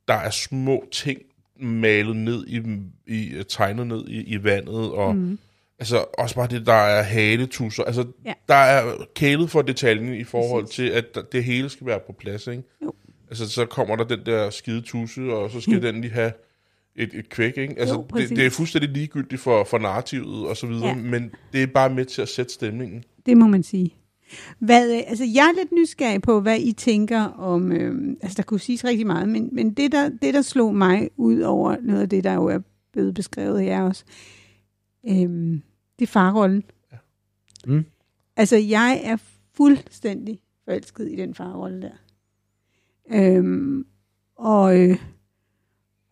der 0.08 0.14
er 0.14 0.30
små 0.30 0.84
ting 0.92 1.20
malet 1.60 2.16
ned 2.16 2.46
i, 2.46 2.62
i 3.06 3.42
tegnet 3.48 3.86
ned 3.86 4.08
i, 4.08 4.22
i 4.22 4.44
vandet, 4.44 4.92
og 4.92 5.16
mm. 5.16 5.38
altså 5.78 6.04
også 6.18 6.34
bare 6.34 6.46
det, 6.46 6.66
der 6.66 6.72
er 6.72 7.02
haletusser. 7.02 7.84
Altså, 7.84 8.06
ja. 8.24 8.32
Der 8.48 8.54
er 8.54 9.04
kælet 9.14 9.50
for 9.50 9.62
detaljen 9.62 10.14
i 10.14 10.24
forhold 10.24 10.64
Præcis. 10.64 10.76
til, 10.76 10.88
at 10.88 11.32
det 11.32 11.44
hele 11.44 11.68
skal 11.68 11.86
være 11.86 12.00
på 12.06 12.12
plads, 12.12 12.46
ikke? 12.46 12.62
Jo. 12.82 12.92
Altså, 13.28 13.50
så 13.50 13.66
kommer 13.66 13.96
der 13.96 14.04
den 14.04 14.26
der 14.26 14.50
skide 14.50 14.80
tusse, 14.80 15.22
og 15.22 15.50
så 15.50 15.60
skal 15.60 15.82
den 15.82 16.00
lige 16.00 16.12
have 16.12 16.32
et, 16.96 17.14
et 17.14 17.28
kvæk, 17.28 17.58
ikke? 17.58 17.78
Altså, 17.78 17.94
Jo, 17.94 18.00
det, 18.00 18.08
præcis. 18.08 18.28
det 18.30 18.46
er 18.46 18.50
fuldstændig 18.50 18.90
ligegyldigt 18.90 19.40
for, 19.40 19.64
for 19.64 19.78
narrativet 19.78 20.48
og 20.48 20.56
så 20.56 20.66
videre, 20.66 20.86
ja. 20.86 20.94
Ja. 20.94 21.02
men 21.02 21.30
det 21.52 21.62
er 21.62 21.66
bare 21.66 21.90
med 21.94 22.04
til 22.04 22.22
at 22.22 22.28
sætte 22.28 22.52
stemningen. 22.52 23.04
det 23.26 23.36
må 23.36 23.46
man 23.46 23.62
sige. 23.62 23.94
Hvad, 24.58 24.92
øh, 24.96 25.02
altså, 25.06 25.24
jeg 25.24 25.52
er 25.54 25.58
lidt 25.60 25.72
nysgerrig 25.72 26.22
på, 26.22 26.40
hvad 26.40 26.60
I 26.60 26.72
tænker 26.72 27.20
om... 27.22 27.72
Øh, 27.72 28.16
altså, 28.22 28.36
der 28.36 28.42
kunne 28.42 28.60
siges 28.60 28.84
rigtig 28.84 29.06
meget, 29.06 29.28
men, 29.28 29.48
men 29.52 29.74
det, 29.74 29.92
der, 29.92 30.08
det, 30.08 30.34
der 30.34 30.42
slog 30.42 30.74
mig 30.74 31.10
ud 31.16 31.40
over 31.40 31.76
noget 31.82 32.02
af 32.02 32.08
det, 32.08 32.24
der 32.24 32.34
jo 32.34 32.46
er 32.46 32.58
blevet 32.92 33.14
beskrevet 33.14 33.60
af 33.60 33.64
jer 33.64 33.82
også, 33.82 34.04
øh, 35.08 35.60
det 35.98 36.02
er 36.02 36.06
farrollen. 36.06 36.64
Ja. 36.92 36.96
Mm. 37.66 37.84
Altså, 38.36 38.56
jeg 38.56 39.00
er 39.04 39.16
fuldstændig 39.54 40.40
forelsket 40.64 41.12
i 41.12 41.16
den 41.16 41.34
farrolle 41.34 41.82
der. 41.82 41.96
Øhm, 43.12 43.86
og, 44.36 44.80
øh, 44.80 44.96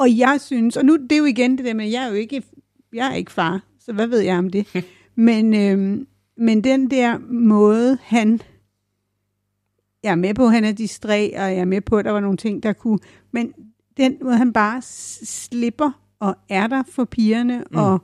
og 0.03 0.19
jeg 0.19 0.41
synes, 0.41 0.77
og 0.77 0.85
nu 0.85 0.97
det 0.97 1.13
er 1.13 1.17
jo 1.17 1.25
igen 1.25 1.59
det 1.59 1.67
der 1.67 1.75
med, 1.75 1.89
jeg 1.89 2.05
er 2.05 2.09
jo 2.09 2.15
ikke, 2.15 2.43
jeg 2.93 3.11
er 3.11 3.15
ikke 3.15 3.33
far, 3.33 3.61
så 3.81 3.93
hvad 3.93 4.07
ved 4.07 4.21
jeg 4.21 4.39
om 4.39 4.51
det? 4.51 4.67
men, 5.15 5.55
øhm, 5.55 6.07
men 6.37 6.65
den 6.65 6.91
der 6.91 7.19
måde, 7.31 7.99
han, 8.03 8.41
jeg 10.03 10.11
er 10.11 10.15
med 10.15 10.35
på, 10.35 10.47
at 10.47 10.53
han 10.53 10.65
er 10.65 10.73
distræ, 10.73 11.31
og 11.35 11.43
jeg 11.43 11.59
er 11.59 11.65
med 11.65 11.81
på, 11.81 11.97
at 11.97 12.05
der 12.05 12.11
var 12.11 12.21
nogle 12.21 12.37
ting, 12.37 12.63
der 12.63 12.73
kunne, 12.73 12.99
men 13.31 13.53
den 13.97 14.17
måde, 14.23 14.37
han 14.37 14.53
bare 14.53 14.83
slipper 14.83 15.91
og 16.21 16.37
er 16.49 16.67
der 16.67 16.83
for 16.91 17.05
pigerne, 17.05 17.65
mm. 17.71 17.79
og 17.79 18.03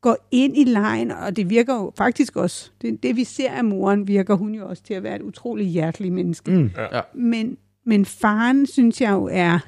går 0.00 0.16
ind 0.30 0.56
i 0.56 0.64
lejen, 0.64 1.10
og 1.10 1.36
det 1.36 1.50
virker 1.50 1.74
jo 1.74 1.92
faktisk 1.96 2.36
også, 2.36 2.70
det, 2.82 3.02
det 3.02 3.16
vi 3.16 3.24
ser 3.24 3.50
af 3.50 3.64
moren, 3.64 4.08
virker 4.08 4.34
hun 4.34 4.54
jo 4.54 4.68
også 4.68 4.82
til 4.82 4.94
at 4.94 5.02
være 5.02 5.16
et 5.16 5.22
utroligt 5.22 5.68
hjerteligt 5.68 6.14
menneske. 6.14 6.50
Mm. 6.50 6.70
Ja. 6.92 7.00
Men, 7.14 7.56
men 7.86 8.04
faren, 8.04 8.66
synes 8.66 9.00
jeg 9.00 9.12
jo 9.12 9.28
er 9.32 9.58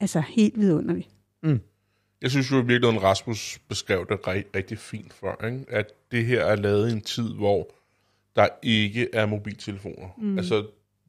altså 0.00 0.20
helt 0.20 0.60
vidunderlig. 0.60 1.08
Jeg 2.22 2.30
synes 2.30 2.50
jo 2.50 2.56
i 2.56 2.66
virkeligheden, 2.66 3.02
Rasmus 3.02 3.58
beskrev 3.68 4.06
det 4.08 4.14
ri- 4.16 4.50
rigtig 4.56 4.78
fint 4.78 5.12
for, 5.12 5.44
ikke? 5.44 5.64
at 5.68 5.86
det 6.10 6.26
her 6.26 6.44
er 6.44 6.56
lavet 6.56 6.88
i 6.88 6.92
en 6.92 7.00
tid, 7.00 7.34
hvor 7.34 7.70
der 8.36 8.48
ikke 8.62 9.08
er 9.12 9.26
mobiltelefoner. 9.26 10.08
Mm. 10.18 10.38
Altså, 10.38 10.66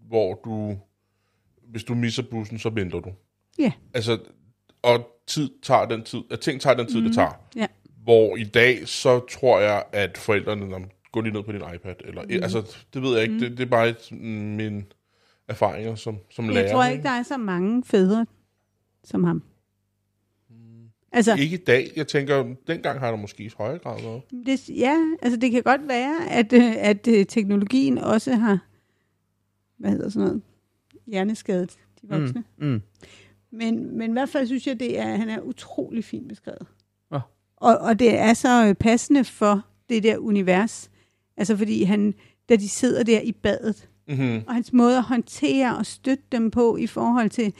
hvor 0.07 0.39
du, 0.45 0.77
hvis 1.67 1.83
du 1.83 1.95
misser 1.95 2.23
bussen, 2.23 2.59
så 2.59 2.69
venter 2.69 2.99
du. 2.99 3.11
Ja, 3.59 3.71
Altså, 3.93 4.19
og 4.81 5.21
tid 5.27 5.49
tager 5.63 5.85
den 5.85 6.03
tid, 6.03 6.21
at 6.31 6.39
ting 6.39 6.61
tager 6.61 6.75
den 6.75 6.87
tid, 6.87 6.99
mm. 6.99 7.05
det 7.05 7.15
tager. 7.15 7.31
ja. 7.55 7.67
Hvor 8.03 8.35
i 8.35 8.43
dag, 8.43 8.87
så 8.87 9.19
tror 9.19 9.59
jeg, 9.59 9.83
at 9.91 10.17
forældrene, 10.17 10.85
går 11.11 11.21
lige 11.21 11.33
ned 11.33 11.43
på 11.43 11.51
din 11.51 11.61
iPad, 11.75 11.95
eller, 11.99 12.23
mm. 12.23 12.29
altså, 12.31 12.77
det 12.93 13.01
ved 13.01 13.13
jeg 13.13 13.21
ikke, 13.21 13.33
mm. 13.33 13.39
det, 13.39 13.51
det 13.51 13.59
er 13.59 13.69
bare 13.69 13.89
et, 13.89 14.11
mine 14.11 14.83
erfaringer 15.47 15.95
som, 15.95 16.17
som 16.29 16.49
lærer. 16.49 16.61
Jeg 16.61 16.71
tror 16.71 16.85
ikke, 16.85 17.03
der 17.03 17.09
er 17.09 17.23
så 17.23 17.37
mange 17.37 17.83
fædre 17.83 18.25
som 19.03 19.23
ham. 19.23 19.43
Altså, 21.13 21.35
Ikke 21.35 21.53
i 21.55 21.63
dag. 21.63 21.91
Jeg 21.95 22.07
tænker, 22.07 22.55
dengang 22.67 22.99
har 22.99 23.09
der 23.11 23.17
måske 23.17 23.43
i 23.43 23.51
højere 23.57 23.77
grad 23.79 24.01
været. 24.01 24.21
det, 24.45 24.69
ja, 24.69 24.97
altså 25.21 25.39
det 25.39 25.51
kan 25.51 25.63
godt 25.63 25.87
være, 25.87 26.29
at, 26.29 26.53
øh, 26.53 26.73
at 26.77 27.07
øh, 27.07 27.25
teknologien 27.25 27.97
også 27.97 28.35
har, 28.35 28.59
hvad 29.77 29.91
hedder 29.91 30.09
sådan 30.09 30.27
noget, 30.27 30.41
hjerneskadet 31.07 31.79
de 32.01 32.07
voksne. 32.09 32.43
Mm. 32.57 32.67
Mm. 32.67 32.81
Men, 33.51 33.97
men 33.97 34.11
i 34.11 34.13
hvert 34.13 34.29
fald 34.29 34.47
synes 34.47 34.67
jeg, 34.67 34.79
det 34.79 34.99
er, 34.99 35.15
han 35.15 35.29
er 35.29 35.39
utrolig 35.41 36.03
fint 36.05 36.27
beskrevet. 36.27 36.67
Ja. 37.11 37.19
Og, 37.55 37.77
og 37.77 37.99
det 37.99 38.17
er 38.19 38.33
så 38.33 38.65
øh, 38.67 38.75
passende 38.75 39.23
for 39.23 39.65
det 39.89 40.03
der 40.03 40.17
univers. 40.17 40.91
Altså 41.37 41.57
fordi 41.57 41.83
han, 41.83 42.13
da 42.49 42.55
de 42.55 42.69
sidder 42.69 43.03
der 43.03 43.21
i 43.21 43.31
badet, 43.31 43.87
Mm-hmm. 44.07 44.41
og 44.47 44.53
hans 44.53 44.73
måde 44.73 44.97
at 44.97 45.03
håndtere 45.03 45.77
og 45.77 45.85
støtte 45.85 46.23
dem 46.31 46.51
på 46.51 46.77
i 46.77 46.87
forhold 46.87 47.29
til 47.29 47.53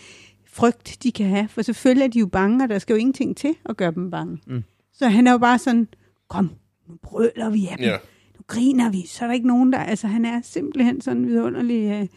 frygt, 0.51 0.97
de 1.03 1.11
kan 1.11 1.25
have. 1.25 1.47
For 1.47 1.61
selvfølgelig 1.61 2.05
er 2.05 2.09
de 2.09 2.19
jo 2.19 2.25
bange, 2.25 2.63
og 2.63 2.69
der 2.69 2.79
skal 2.79 2.93
jo 2.93 2.97
ingenting 2.97 3.37
til 3.37 3.55
at 3.65 3.77
gøre 3.77 3.91
dem 3.91 4.11
bange. 4.11 4.41
Mm. 4.47 4.63
Så 4.93 5.07
han 5.07 5.27
er 5.27 5.31
jo 5.31 5.37
bare 5.37 5.59
sådan, 5.59 5.87
kom, 6.29 6.51
nu 6.89 6.95
brøler 7.01 7.49
vi 7.49 7.67
af 7.67 7.77
dem. 7.77 7.85
Ja. 7.85 7.97
Nu 8.37 8.43
griner 8.47 8.91
vi. 8.91 9.07
Så 9.07 9.23
er 9.23 9.27
der 9.27 9.33
ikke 9.33 9.47
nogen, 9.47 9.73
der... 9.73 9.79
Altså 9.79 10.07
han 10.07 10.25
er 10.25 10.41
simpelthen 10.43 11.01
sådan 11.01 11.17
en 11.17 11.27
vidunderlig 11.27 11.91
øh, 11.91 12.07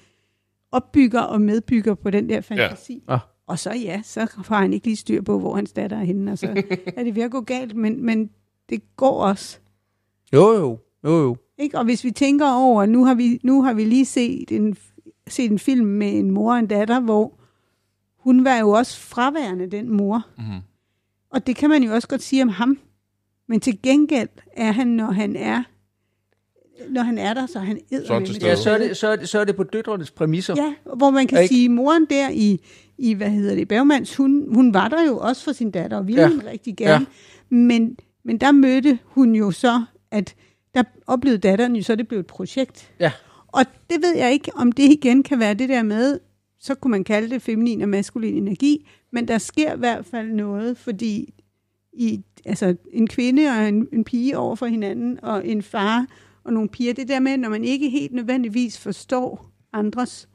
opbygger 0.73 1.21
og 1.21 1.41
medbygger 1.41 1.95
på 1.95 2.11
den 2.11 2.29
der 2.29 2.41
fantasi. 2.41 3.03
Ja. 3.09 3.19
Og 3.47 3.59
så 3.59 3.73
ja, 3.73 4.01
så 4.05 4.43
får 4.45 4.55
han 4.55 4.73
ikke 4.73 4.87
lige 4.87 4.97
styr 4.97 5.23
på, 5.23 5.39
hvor 5.39 5.55
hans 5.55 5.73
datter 5.73 5.97
er 5.97 6.05
henne, 6.05 6.33
og 6.33 6.39
så 6.39 6.47
er 6.97 7.05
det 7.05 7.15
ved 7.15 7.23
at 7.23 7.31
gå 7.31 7.41
galt, 7.41 7.77
men, 7.77 8.07
men 8.07 8.31
det 8.69 8.97
går 8.97 9.25
også. 9.25 9.59
Jo, 10.33 10.53
jo. 10.53 10.79
Jo, 11.05 11.23
jo. 11.23 11.37
Ikke? 11.59 11.79
Og 11.79 11.85
hvis 11.85 12.05
vi 12.05 12.11
tænker 12.11 12.53
over, 12.53 12.87
nu 12.87 13.05
har 13.05 13.15
vi, 13.15 13.41
nu 13.43 13.63
har 13.63 13.73
vi 13.73 13.85
lige 13.85 14.07
set 14.07 14.53
en, 14.53 14.77
set 15.29 15.51
en 15.51 15.59
film 15.59 15.87
med 15.87 16.19
en 16.19 16.31
mor 16.31 16.53
og 16.53 16.59
en 16.59 16.67
datter, 16.67 17.01
hvor 17.01 17.41
hun 18.25 18.45
var 18.45 18.57
jo 18.59 18.71
også 18.71 19.01
fraværende, 19.01 19.71
den 19.71 19.91
mor. 19.97 20.27
Mm-hmm. 20.39 20.61
Og 21.31 21.47
det 21.47 21.57
kan 21.57 21.71
man 21.71 21.83
jo 21.83 21.95
også 21.95 22.09
godt 22.09 22.23
sige 22.23 22.43
om 22.43 22.49
ham. 22.49 22.79
Men 23.49 23.61
til 23.61 23.83
gengæld 23.83 24.29
er 24.57 24.73
han, 24.73 24.87
når 24.87 25.11
han 25.11 25.37
er, 25.37 25.63
når 26.91 27.03
han 27.03 27.19
er 27.19 27.35
der, 27.35 27.47
så 27.47 27.59
er 27.59 27.63
han 27.63 27.79
Så 27.79 27.85
er 27.95 27.99
til 27.99 28.05
eddermame 28.05 28.27
stede. 28.27 28.47
Ja, 28.49 28.57
så 28.57 28.71
er 28.71 28.79
det, 28.79 28.97
så 28.97 29.09
er 29.09 29.17
det, 29.17 29.29
så 29.29 29.39
er 29.41 29.45
det 29.45 29.57
på 29.57 29.63
døtrenes 29.63 30.11
præmisser. 30.11 30.55
Ja, 30.57 30.75
hvor 30.97 31.11
man 31.11 31.27
kan 31.27 31.43
Ikke? 31.43 31.55
sige, 31.55 31.69
moren 31.69 32.07
der 32.11 32.31
i, 32.31 32.61
i 32.99 33.15
hvad 33.15 33.31
hedder 33.31 33.55
det, 33.55 33.69
Bergmans, 33.69 34.17
hun, 34.17 34.55
hun 34.55 34.75
var 34.75 34.89
der 34.89 35.07
jo 35.07 35.19
også 35.19 35.45
for 35.45 35.53
sin 35.53 35.71
datter, 35.71 35.97
og 35.97 36.07
ville 36.07 36.23
Ja. 36.23 36.29
hende 36.29 36.51
rigtig 36.51 36.77
gerne. 36.77 37.07
Ja. 37.51 37.57
Men, 37.57 37.97
men 38.25 38.39
der 38.39 38.53
mødte 38.53 38.99
hun 39.05 39.35
jo 39.35 39.51
så, 39.51 39.85
at 40.11 40.35
der 40.75 40.83
oplevede 41.07 41.39
datteren 41.39 41.77
jo 41.77 41.83
så, 41.83 41.97
det 41.97 42.09
blev 42.09 42.21
et 42.21 42.27
projekt. 42.27 42.91
Ja. 43.01 43.13
Og 43.49 43.65
det 43.91 44.03
ved 44.03 44.17
jeg 44.17 44.33
ikke, 44.33 44.51
om 44.55 44.73
det 44.73 44.83
igen 44.83 45.23
kan 45.23 45.39
være 45.41 45.55
det 45.55 45.69
der 45.69 45.83
med, 45.83 46.19
så 46.65 46.75
kunne 46.75 46.91
man 46.91 47.05
kalde 47.05 47.31
det 47.31 47.43
feminin 47.43 47.83
og 47.83 47.89
maskulin 47.89 48.37
energi, 48.37 48.89
men 49.11 49.29
der 49.29 49.39
sker 49.39 49.75
i 49.75 49.79
hvert 49.79 50.07
fald 50.07 50.29
noget, 50.33 50.79
fordi 50.79 51.35
i, 51.93 52.21
altså 52.45 52.77
en 52.93 53.07
kvinde 53.07 53.49
og 53.49 53.69
en, 53.69 53.89
en 53.93 54.05
pige 54.05 54.39
over 54.39 54.57
for 54.57 54.67
hinanden, 54.67 55.19
og 55.23 55.49
en 55.49 55.63
far 55.63 56.07
og 56.45 56.53
nogle 56.53 56.69
piger, 56.69 56.93
det 56.95 57.09
der 57.09 57.21
med, 57.21 57.37
når 57.37 57.49
man 57.49 57.65
ikke 57.65 57.91
helt 57.91 58.13
nødvendigvis 58.13 58.79
forstår 58.79 59.51
andres 59.73 60.29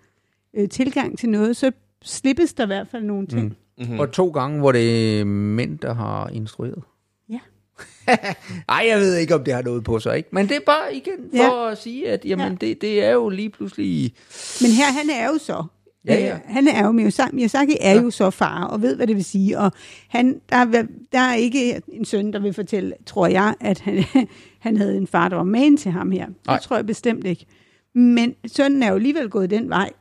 øh, 0.53 0.69
tilgang 0.69 1.17
til 1.17 1.29
noget, 1.29 1.57
så 1.57 1.71
slippes 2.01 2.53
der 2.53 2.63
i 2.63 2.67
hvert 2.67 2.87
fald 2.87 3.03
nogle 3.03 3.27
ting. 3.27 3.55
Mm. 3.77 3.85
Mm. 3.89 3.99
Og 3.99 4.11
to 4.11 4.29
gange, 4.29 4.59
hvor 4.59 4.71
det 4.71 5.19
er 5.19 5.25
mænd, 5.25 5.79
der 5.79 5.93
har 5.93 6.29
instrueret. 6.29 6.83
Ja. 7.29 7.39
Ej, 8.69 8.85
jeg 8.89 8.99
ved 8.99 9.15
ikke, 9.15 9.35
om 9.35 9.43
det 9.43 9.53
har 9.53 9.61
noget 9.61 9.83
på 9.83 9.99
sig, 9.99 10.17
ikke? 10.17 10.29
Men 10.31 10.49
det 10.49 10.55
er 10.55 10.65
bare 10.65 10.95
igen 10.95 11.29
for 11.31 11.65
ja. 11.65 11.71
at 11.71 11.77
sige, 11.77 12.09
at 12.09 12.25
jamen, 12.25 12.45
Ja. 12.45 12.49
ja. 12.51 12.57
det, 12.67 12.81
det 12.81 13.03
er 13.03 13.11
jo 13.11 13.29
lige 13.29 13.49
pludselig... 13.49 14.13
Men 14.61 14.71
her, 14.71 14.91
han 14.91 15.09
er 15.09 15.25
jo 15.27 15.37
så. 15.37 15.63
Ja, 16.05 16.19
ja. 16.19 16.33
Øh, 16.33 16.39
han 16.45 16.67
er 16.67 16.85
jo, 16.85 16.91
Miyazaki, 16.91 17.35
Miyazaki 17.35 17.77
er 17.81 17.93
ja. 17.93 18.01
jo 18.01 18.11
så 18.11 18.29
far, 18.29 18.63
og 18.63 18.81
ved, 18.81 18.95
hvad 18.95 19.07
det 19.07 19.15
vil 19.15 19.25
sige. 19.25 19.59
Og 19.59 19.71
han, 20.07 20.41
der, 20.49 20.55
er, 20.55 20.83
der 21.11 21.19
er 21.19 21.33
ikke 21.33 21.81
en 21.87 22.05
søn, 22.05 22.33
der 22.33 22.39
vil 22.39 22.53
fortælle, 22.53 22.93
tror 23.05 23.27
jeg, 23.27 23.55
at 23.59 23.79
han, 23.79 24.03
han 24.59 24.77
havde 24.77 24.97
en 24.97 25.07
far, 25.07 25.29
der 25.29 25.35
var 25.35 25.43
man 25.43 25.77
til 25.77 25.91
ham 25.91 26.11
her. 26.11 26.27
Nej. 26.45 26.55
Det 26.55 26.63
tror 26.63 26.75
jeg 26.75 26.85
bestemt 26.85 27.25
ikke. 27.25 27.45
Men 27.95 28.35
sønnen 28.47 28.83
er 28.83 28.89
jo 28.89 28.95
alligevel 28.95 29.29
gået 29.29 29.49
den 29.49 29.69
vej. 29.69 29.91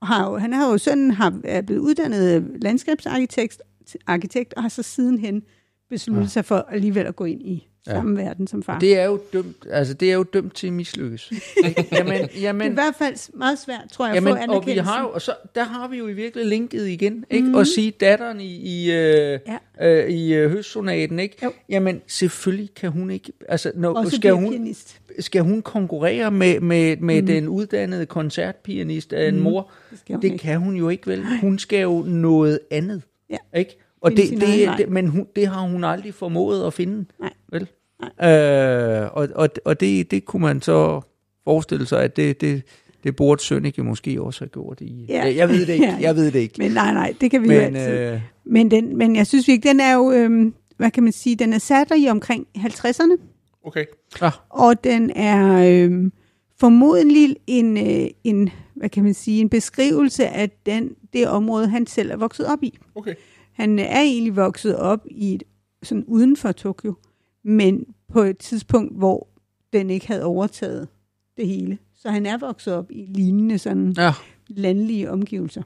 Og 0.00 0.06
har 0.06 0.30
jo, 0.30 0.36
han 0.36 0.52
har 0.52 0.70
jo, 0.70 0.78
sønnen 0.78 1.10
har, 1.10 1.40
er 1.44 1.62
blevet 1.62 1.80
uddannet 1.80 2.56
landskabsarkitekt 2.62 3.62
arkitekt, 4.06 4.54
og 4.54 4.62
har 4.62 4.68
så 4.68 4.82
sidenhen 4.82 5.42
besluttet 5.90 6.22
ja. 6.22 6.28
sig 6.28 6.44
for 6.44 6.56
alligevel 6.56 7.06
at 7.06 7.16
gå 7.16 7.24
ind 7.24 7.42
i 7.42 7.68
samme 7.86 8.20
ja. 8.20 8.26
verden 8.26 8.46
som 8.46 8.62
far. 8.62 8.78
Det, 8.78 8.98
er 8.98 9.04
jo 9.04 9.20
dømt, 9.32 9.56
altså, 9.70 9.94
det 9.94 10.10
er 10.10 10.14
jo 10.14 10.22
dømt 10.22 10.54
til 10.54 10.66
at 10.66 10.72
mislykkes. 10.72 11.32
Ikke? 11.66 11.88
jamen, 11.92 12.12
det 12.22 12.36
er 12.36 12.40
jamen, 12.40 12.70
i 12.70 12.74
hvert 12.74 12.94
fald 12.98 13.36
meget 13.38 13.58
svært, 13.58 13.80
tror 13.92 14.06
jeg, 14.06 14.14
Jamen, 14.14 14.36
at 14.38 14.44
få 14.46 14.52
og 14.52 14.66
vi 14.66 14.72
har 14.72 15.02
jo, 15.02 15.08
og 15.08 15.22
så, 15.22 15.34
der 15.54 15.64
har 15.64 15.88
vi 15.88 15.98
jo 15.98 16.08
i 16.08 16.12
virkelig 16.12 16.46
linket 16.46 16.88
igen, 16.88 17.24
ikke? 17.30 17.48
Mm. 17.48 17.54
Og 17.54 17.66
sige 17.66 17.90
datteren 17.90 18.40
i, 18.40 18.56
i, 18.56 18.92
øh, 18.92 19.38
Ja. 19.80 20.02
øh, 20.02 20.10
i 20.10 20.34
øh, 20.34 20.50
høstsonaten, 20.50 21.18
ikke? 21.18 21.36
Jo. 21.42 21.52
Jamen, 21.68 22.00
selvfølgelig 22.06 22.74
kan 22.74 22.90
hun 22.90 23.10
ikke, 23.10 23.32
altså, 23.48 23.72
når, 23.74 23.94
Også 23.94 24.16
skal, 24.16 24.32
hun, 24.32 24.50
pianist. 24.50 25.00
skal 25.18 25.42
hun 25.42 25.62
konkurrere 25.62 26.30
med, 26.30 26.60
med, 26.60 26.96
med 26.96 27.20
mm. 27.20 27.26
den 27.26 27.48
uddannede 27.48 28.06
koncertpianist 28.06 29.12
af 29.12 29.28
en 29.28 29.40
mor? 29.40 29.70
Det 29.90 30.00
hun 30.08 30.16
det 30.22 30.24
ikke. 30.24 30.38
kan 30.38 30.58
hun 30.60 30.74
jo 30.76 30.88
ikke, 30.88 31.06
vel? 31.06 31.24
Hun 31.40 31.58
skal 31.58 31.80
jo 31.82 32.02
noget 32.06 32.60
andet, 32.70 33.02
Ja. 33.30 33.58
ikke? 33.58 33.78
Og 34.02 34.10
Finde 34.10 34.22
det, 34.22 34.28
sin 34.28 34.42
egen 34.42 34.66
vej. 34.66 34.76
det, 34.76 34.86
det, 34.86 34.92
men 34.92 35.06
hun, 35.08 35.26
det 35.36 35.46
har 35.46 35.60
hun 35.68 35.84
aldrig 35.84 36.14
formået 36.14 36.66
at 36.66 36.74
finde, 36.74 37.04
Nej. 37.20 37.32
vel? 37.52 37.66
Øh, 38.02 39.08
og 39.12 39.28
og, 39.34 39.48
og 39.64 39.80
det, 39.80 40.10
det 40.10 40.24
kunne 40.24 40.42
man 40.42 40.62
så 40.62 41.00
forestille 41.44 41.86
sig, 41.86 42.02
at 42.02 42.16
det, 42.16 42.40
det, 42.40 42.62
det 43.04 43.16
burde 43.16 43.42
Sønneke 43.42 43.82
måske 43.84 44.22
også 44.22 44.40
have 44.40 44.48
gjort 44.48 44.80
i. 44.80 45.06
Ja. 45.08 45.24
Jeg, 45.24 45.36
jeg 45.36 45.48
ved 45.48 45.66
det 45.66 45.72
ikke, 45.72 45.84
Ja. 45.90 45.96
jeg 46.00 46.16
ved 46.16 46.30
det 46.32 46.38
ikke. 46.38 46.54
Men 46.58 46.70
nej, 46.72 46.92
nej, 46.92 47.14
det 47.20 47.30
kan 47.30 47.42
vi 47.42 47.46
jo 47.54 47.60
Men, 47.60 47.76
altid. 47.76 47.98
øh, 47.98 48.20
Men, 48.44 48.70
den, 48.70 48.96
men 48.96 49.16
jeg 49.16 49.26
synes 49.26 49.48
virkelig, 49.48 49.72
den 49.72 49.80
er 49.80 49.94
jo, 49.94 50.10
øhm, 50.12 50.54
hvad 50.76 50.90
kan 50.90 51.02
man 51.02 51.12
sige, 51.12 51.36
den 51.36 51.52
er 51.52 51.58
sat 51.58 51.88
der 51.88 51.94
i 51.94 52.08
omkring 52.08 52.46
50'erne, 52.58 53.16
Okay. 53.64 53.84
ah, 54.20 54.32
og 54.50 54.84
den 54.84 55.10
er 55.10 55.68
øhm, 55.84 56.12
formodentlig 56.60 57.36
en, 57.46 57.76
øh, 57.76 58.06
en, 58.24 58.50
hvad 58.74 58.88
kan 58.88 59.02
man 59.04 59.14
sige, 59.14 59.40
en 59.40 59.48
beskrivelse 59.48 60.26
af 60.28 60.50
den, 60.66 60.90
det 61.12 61.28
område, 61.28 61.68
han 61.68 61.86
selv 61.86 62.10
er 62.10 62.16
vokset 62.16 62.46
op 62.46 62.62
i. 62.62 62.78
Okay. 62.94 63.14
Han 63.52 63.78
er 63.78 64.00
egentlig 64.00 64.36
vokset 64.36 64.76
op 64.76 65.06
i 65.10 65.34
et, 65.34 65.42
sådan 65.82 66.04
uden 66.04 66.36
for 66.36 66.52
Tokyo, 66.52 66.94
men 67.42 67.86
på 68.08 68.22
et 68.22 68.38
tidspunkt, 68.38 68.98
hvor 68.98 69.28
den 69.72 69.90
ikke 69.90 70.06
havde 70.06 70.24
overtaget 70.24 70.88
det 71.36 71.46
hele. 71.46 71.78
Så 71.94 72.10
han 72.10 72.26
er 72.26 72.38
vokset 72.38 72.74
op 72.74 72.90
i 72.90 73.06
lignende 73.08 73.58
sådan 73.58 73.92
ja. 73.92 74.12
landlige 74.48 75.10
omgivelser. 75.10 75.62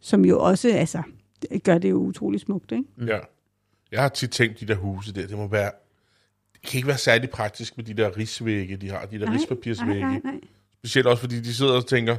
Som 0.00 0.24
jo 0.24 0.40
også, 0.40 0.68
altså, 0.68 1.02
det 1.42 1.62
gør 1.62 1.78
det 1.78 1.90
jo 1.90 1.96
utrolig 1.96 2.40
smukt, 2.40 2.72
ikke? 2.72 2.84
Mm. 2.96 3.06
Ja. 3.06 3.18
Jeg 3.92 4.02
har 4.02 4.08
tit 4.08 4.30
tænkt, 4.30 4.60
de 4.60 4.66
der 4.66 4.74
huse 4.74 5.14
der, 5.14 5.26
det 5.26 5.36
må 5.36 5.48
være... 5.48 5.70
Det 6.52 6.70
kan 6.70 6.78
ikke 6.78 6.88
være 6.88 6.98
særlig 6.98 7.30
praktisk 7.30 7.76
med 7.76 7.84
de 7.84 7.94
der 7.94 8.16
risvægge, 8.16 8.76
de 8.76 8.90
har, 8.90 9.06
de 9.06 9.18
der 9.18 9.32
rispapirsvægge. 9.32 10.00
nej, 10.00 10.10
nej, 10.10 10.20
nej. 10.24 10.40
Specielt 10.78 11.06
også, 11.06 11.20
fordi 11.20 11.40
de 11.40 11.54
sidder 11.54 11.72
og 11.72 11.86
tænker, 11.86 12.16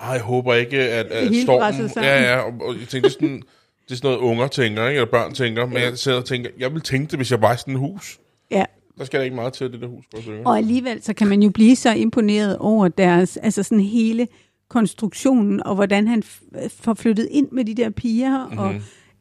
ej, 0.00 0.08
jeg 0.08 0.20
håber 0.20 0.54
ikke, 0.54 0.78
at, 0.78 1.06
at 1.06 1.34
stormen... 1.42 1.60
brænder 1.60 1.88
sammen." 1.88 2.12
Ja, 2.12 2.22
ja, 2.22 2.36
og, 2.40 2.52
og 2.60 2.74
jeg 2.80 2.88
tænker, 2.88 3.08
det 3.08 3.14
er 3.16 3.20
sådan, 3.20 3.42
det 3.84 3.90
er 3.92 3.96
sådan 3.96 4.08
noget, 4.10 4.18
unger 4.18 4.48
tænker, 4.48 4.88
ikke? 4.88 4.98
eller 5.00 5.10
børn 5.10 5.34
tænker, 5.34 5.66
men 5.66 5.78
jeg 5.78 5.98
sidder 5.98 6.18
og 6.18 6.24
tænker, 6.24 6.50
jeg 6.58 6.72
vil 6.72 6.80
tænke 6.82 7.10
det, 7.10 7.18
hvis 7.18 7.30
jeg 7.30 7.42
var 7.42 7.54
i 7.54 7.56
sådan 7.56 7.74
et 7.74 7.80
hus. 7.80 8.18
Ja, 8.50 8.64
Der 8.98 9.04
skal 9.04 9.18
der 9.20 9.24
ikke 9.24 9.36
meget 9.36 9.52
til, 9.52 9.72
det 9.72 9.80
der 9.80 9.86
hus. 9.86 10.04
Og 10.44 10.58
alligevel 10.58 11.02
så 11.02 11.14
kan 11.14 11.26
man 11.26 11.42
jo 11.42 11.50
blive 11.50 11.76
så 11.76 11.92
imponeret 11.94 12.58
over 12.58 12.88
deres, 12.88 13.36
altså 13.36 13.62
sådan 13.62 13.80
hele 13.84 14.28
konstruktionen, 14.68 15.62
og 15.66 15.74
hvordan 15.74 16.08
han 16.08 16.22
får 16.68 16.94
flyttet 16.94 17.28
ind 17.30 17.48
med 17.52 17.64
de 17.64 17.74
der 17.74 17.90
piger, 17.90 18.44
mm-hmm. 18.46 18.58
og 18.58 18.74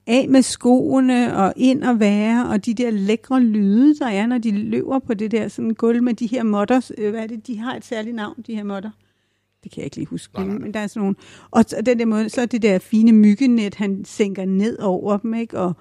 af 0.07 0.30
med 0.30 0.41
skoene, 0.41 1.38
og 1.38 1.53
ind 1.57 1.84
og 1.84 1.99
være, 1.99 2.49
og 2.49 2.65
de 2.65 2.73
der 2.73 2.91
lækre 2.91 3.41
lyde, 3.41 3.99
der 3.99 4.07
er, 4.07 4.26
når 4.26 4.38
de 4.38 4.51
løber 4.51 4.99
på 4.99 5.13
det 5.13 5.32
der 5.32 5.47
sådan 5.47 5.73
gulv 5.73 6.03
med 6.03 6.13
de 6.13 6.28
her 6.28 6.43
modder. 6.43 6.91
Øh, 6.97 7.09
Hvad 7.11 7.23
er 7.23 7.28
det? 7.28 7.47
De 7.47 7.57
har 7.57 7.76
et 7.76 7.86
særligt 7.86 8.15
navn, 8.15 8.43
de 8.47 8.55
her 8.55 8.63
modder. 8.63 8.89
Det 9.66 9.72
kan 9.74 9.80
jeg 9.82 9.86
ikke 9.86 9.95
lige 9.95 10.07
huske, 10.07 10.34
nej, 10.36 10.45
nej. 10.47 10.57
men 10.57 10.74
der 10.74 10.80
er 10.80 10.88
sådan 10.88 10.99
nogle. 11.01 11.16
Og 11.51 11.63
så 11.68 11.82
den 11.86 11.99
der 11.99 12.05
måde, 12.05 12.30
så 12.30 12.41
er 12.41 12.45
det 12.45 12.61
der 12.61 12.80
fine 12.80 13.11
myggenet, 13.11 13.76
han 13.76 14.05
sænker 14.05 14.45
ned 14.45 14.80
over 14.80 15.18
dem, 15.18 15.34
ikke? 15.34 15.59
Og 15.59 15.74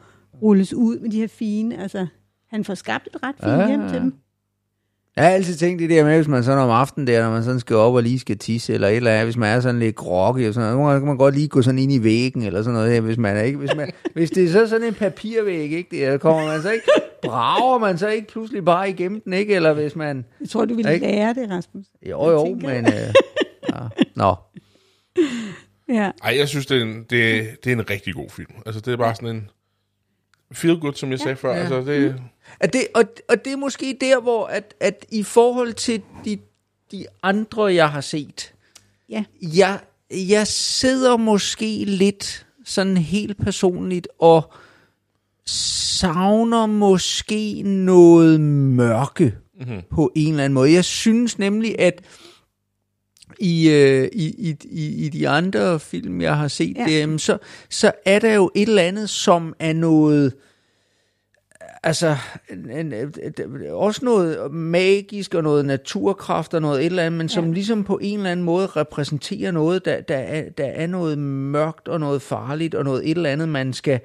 rulles 0.43 0.75
ud 0.75 0.99
med 0.99 1.11
de 1.11 1.21
her 1.21 1.29
fine, 1.29 1.83
altså, 1.83 2.07
han 2.51 2.65
får 2.65 2.75
skabt 2.75 3.07
et 3.07 3.23
ret 3.23 3.35
fint 3.41 3.53
Ah. 3.53 3.69
hjem 3.69 3.89
til 3.89 4.01
dem. 4.01 4.15
Jeg 5.17 5.25
har 5.25 5.31
altid 5.31 5.55
tænkt 5.55 5.81
det 5.81 5.91
der 5.91 6.05
med, 6.05 6.17
hvis 6.17 6.29
man 6.29 6.45
sådan 6.45 6.59
om 6.63 6.71
aftenen 6.71 7.07
der, 7.07 7.23
når 7.25 7.31
man 7.31 7.45
sådan 7.45 7.61
skal 7.61 7.77
op 7.77 7.95
og 7.95 8.03
lige 8.03 8.19
skal 8.19 8.39
tisse, 8.39 8.75
eller 8.75 8.89
et 8.89 8.97
eller 8.97 9.11
andet, 9.11 9.27
hvis 9.27 9.37
man 9.37 9.57
er 9.57 9.61
sådan 9.61 9.79
lidt 9.81 9.97
groggy 9.97 10.49
og 10.49 10.55
sådan 10.55 10.73
noget, 10.73 10.87
gange 10.89 11.01
kan 11.01 11.07
man 11.07 11.17
godt 11.17 11.35
lige 11.35 11.49
gå 11.49 11.63
sådan 11.63 11.79
ind 11.79 11.93
i 11.93 12.03
væggen, 12.03 12.43
eller 12.43 12.63
sådan 12.63 12.75
noget 12.75 12.93
her, 12.93 13.01
hvis 13.01 13.19
man 13.19 13.37
er 13.37 13.43
ikke, 13.43 13.59
hvis, 13.59 13.71
man, 13.77 13.91
hvis 14.15 14.31
det 14.31 14.45
er 14.45 14.49
så 14.49 14.67
sådan 14.69 14.87
en 14.89 14.95
papirvæg, 14.95 15.73
ikke, 15.73 16.07
der 16.07 16.19
kommer 16.19 16.47
man 16.47 16.63
så 16.63 16.71
ikke, 16.71 16.85
brager 17.23 17.79
man 17.79 17.99
så 17.99 18.09
ikke 18.09 18.29
pludselig 18.29 18.65
bare 18.65 18.91
igennem 18.91 19.21
den, 19.21 19.33
ikke, 19.33 19.55
eller 19.55 19.73
hvis 19.73 19.97
man, 19.97 20.25
Jeg 20.41 20.49
tror, 20.49 20.65
du 20.65 20.75
ville 20.75 20.95
Ikke? 20.95 21.07
lære 21.07 21.35
det, 21.35 21.51
Rasmus. 21.51 21.85
jo 22.11 22.31
jo, 22.31 22.45
men, 22.55 22.85
øh, 22.87 22.93
ja. 23.69 23.89
nå, 24.15 24.35
Ja. 25.89 26.11
Ej, 26.23 26.37
jeg 26.39 26.49
synes, 26.49 26.67
det 26.67 26.79
er, 26.79 26.83
en, 26.83 26.99
det, 27.11 27.57
det 27.65 27.73
er 27.73 27.77
en 27.77 27.91
rigtig 27.91 28.15
god 28.15 28.31
film. 28.31 28.53
Altså, 28.67 28.81
det 28.81 28.93
er 28.93 28.97
bare 28.97 29.15
sådan 29.15 29.37
en 29.37 29.51
feel 30.53 30.81
good, 30.81 30.95
som 30.95 31.11
jeg 31.11 31.19
sagde 31.19 31.37
før. 31.37 31.55
Ja. 31.55 31.61
Altså, 31.61 31.81
det, 31.81 32.21
at 32.61 32.73
det, 32.73 32.87
og, 32.95 33.05
og 33.29 33.45
det 33.45 33.53
er 33.53 33.57
måske 33.57 33.97
der, 34.01 34.21
hvor 34.21 34.47
at, 34.47 34.75
at 34.81 35.07
i 35.13 35.23
forhold 35.23 35.73
til 35.73 36.03
de, 36.25 36.39
de 36.93 37.07
andre, 37.23 37.65
jeg 37.75 37.91
har 37.91 38.01
set, 38.01 38.55
Ja. 39.09 39.25
jeg, 39.43 39.81
jeg 40.11 40.47
sidder 40.47 41.17
måske 41.17 41.85
lidt 41.85 42.47
sådan 42.65 42.97
helt 42.97 43.43
personligt 43.45 44.09
og 44.19 44.53
savner 45.47 46.67
måske 46.67 47.63
noget 47.63 48.41
mørke 48.41 49.35
mm-hmm. 49.61 49.83
på 49.91 50.13
en 50.17 50.31
eller 50.31 50.45
anden 50.45 50.55
måde. 50.55 50.73
Jeg 50.73 50.85
synes 50.85 51.39
nemlig, 51.39 51.79
at 51.79 52.01
i, 53.39 53.71
øh, 53.71 54.09
i, 54.13 54.27
i, 54.51 54.57
i, 54.71 55.05
i 55.05 55.09
de 55.09 55.29
andre 55.29 55.81
film, 55.81 56.21
jeg 56.21 56.37
har 56.37 56.49
set, 56.49 56.77
Ja. 56.79 56.87
dem, 56.89 57.19
så, 57.19 57.39
så 57.71 57.93
er 58.05 58.19
der 58.19 58.35
jo 58.35 58.51
et 58.55 58.69
eller 58.69 58.83
andet, 58.83 59.11
som 59.11 59.55
er 59.59 59.73
noget 59.73 60.33
altså, 61.83 62.17
en, 62.51 62.93
en- 62.93 63.15
også 63.71 64.05
noget 64.05 64.53
magisk 64.53 65.35
og 65.35 65.43
noget 65.43 65.65
naturkraft 65.67 66.55
og 66.55 66.63
noget 66.63 66.81
et 66.81 66.87
eller 66.87 67.03
andet, 67.03 67.19
men 67.19 67.29
som 67.29 67.45
Ja. 67.47 67.53
ligesom 67.53 67.85
på 67.85 67.99
en 68.03 68.19
eller 68.19 68.31
anden 68.31 68.47
måde 68.47 68.67
repræsenterer 68.67 69.51
noget, 69.51 69.85
der, 69.85 70.01
der, 70.01 70.17
er, 70.17 70.49
der 70.51 70.65
er 70.67 70.87
noget 70.87 71.19
mørkt 71.19 71.89
og 71.89 72.01
noget 72.01 72.23
farligt 72.23 72.75
og 72.75 72.85
noget 72.85 73.11
et 73.11 73.17
eller 73.17 73.31
andet, 73.31 73.49
man 73.49 73.73
skal 73.73 74.01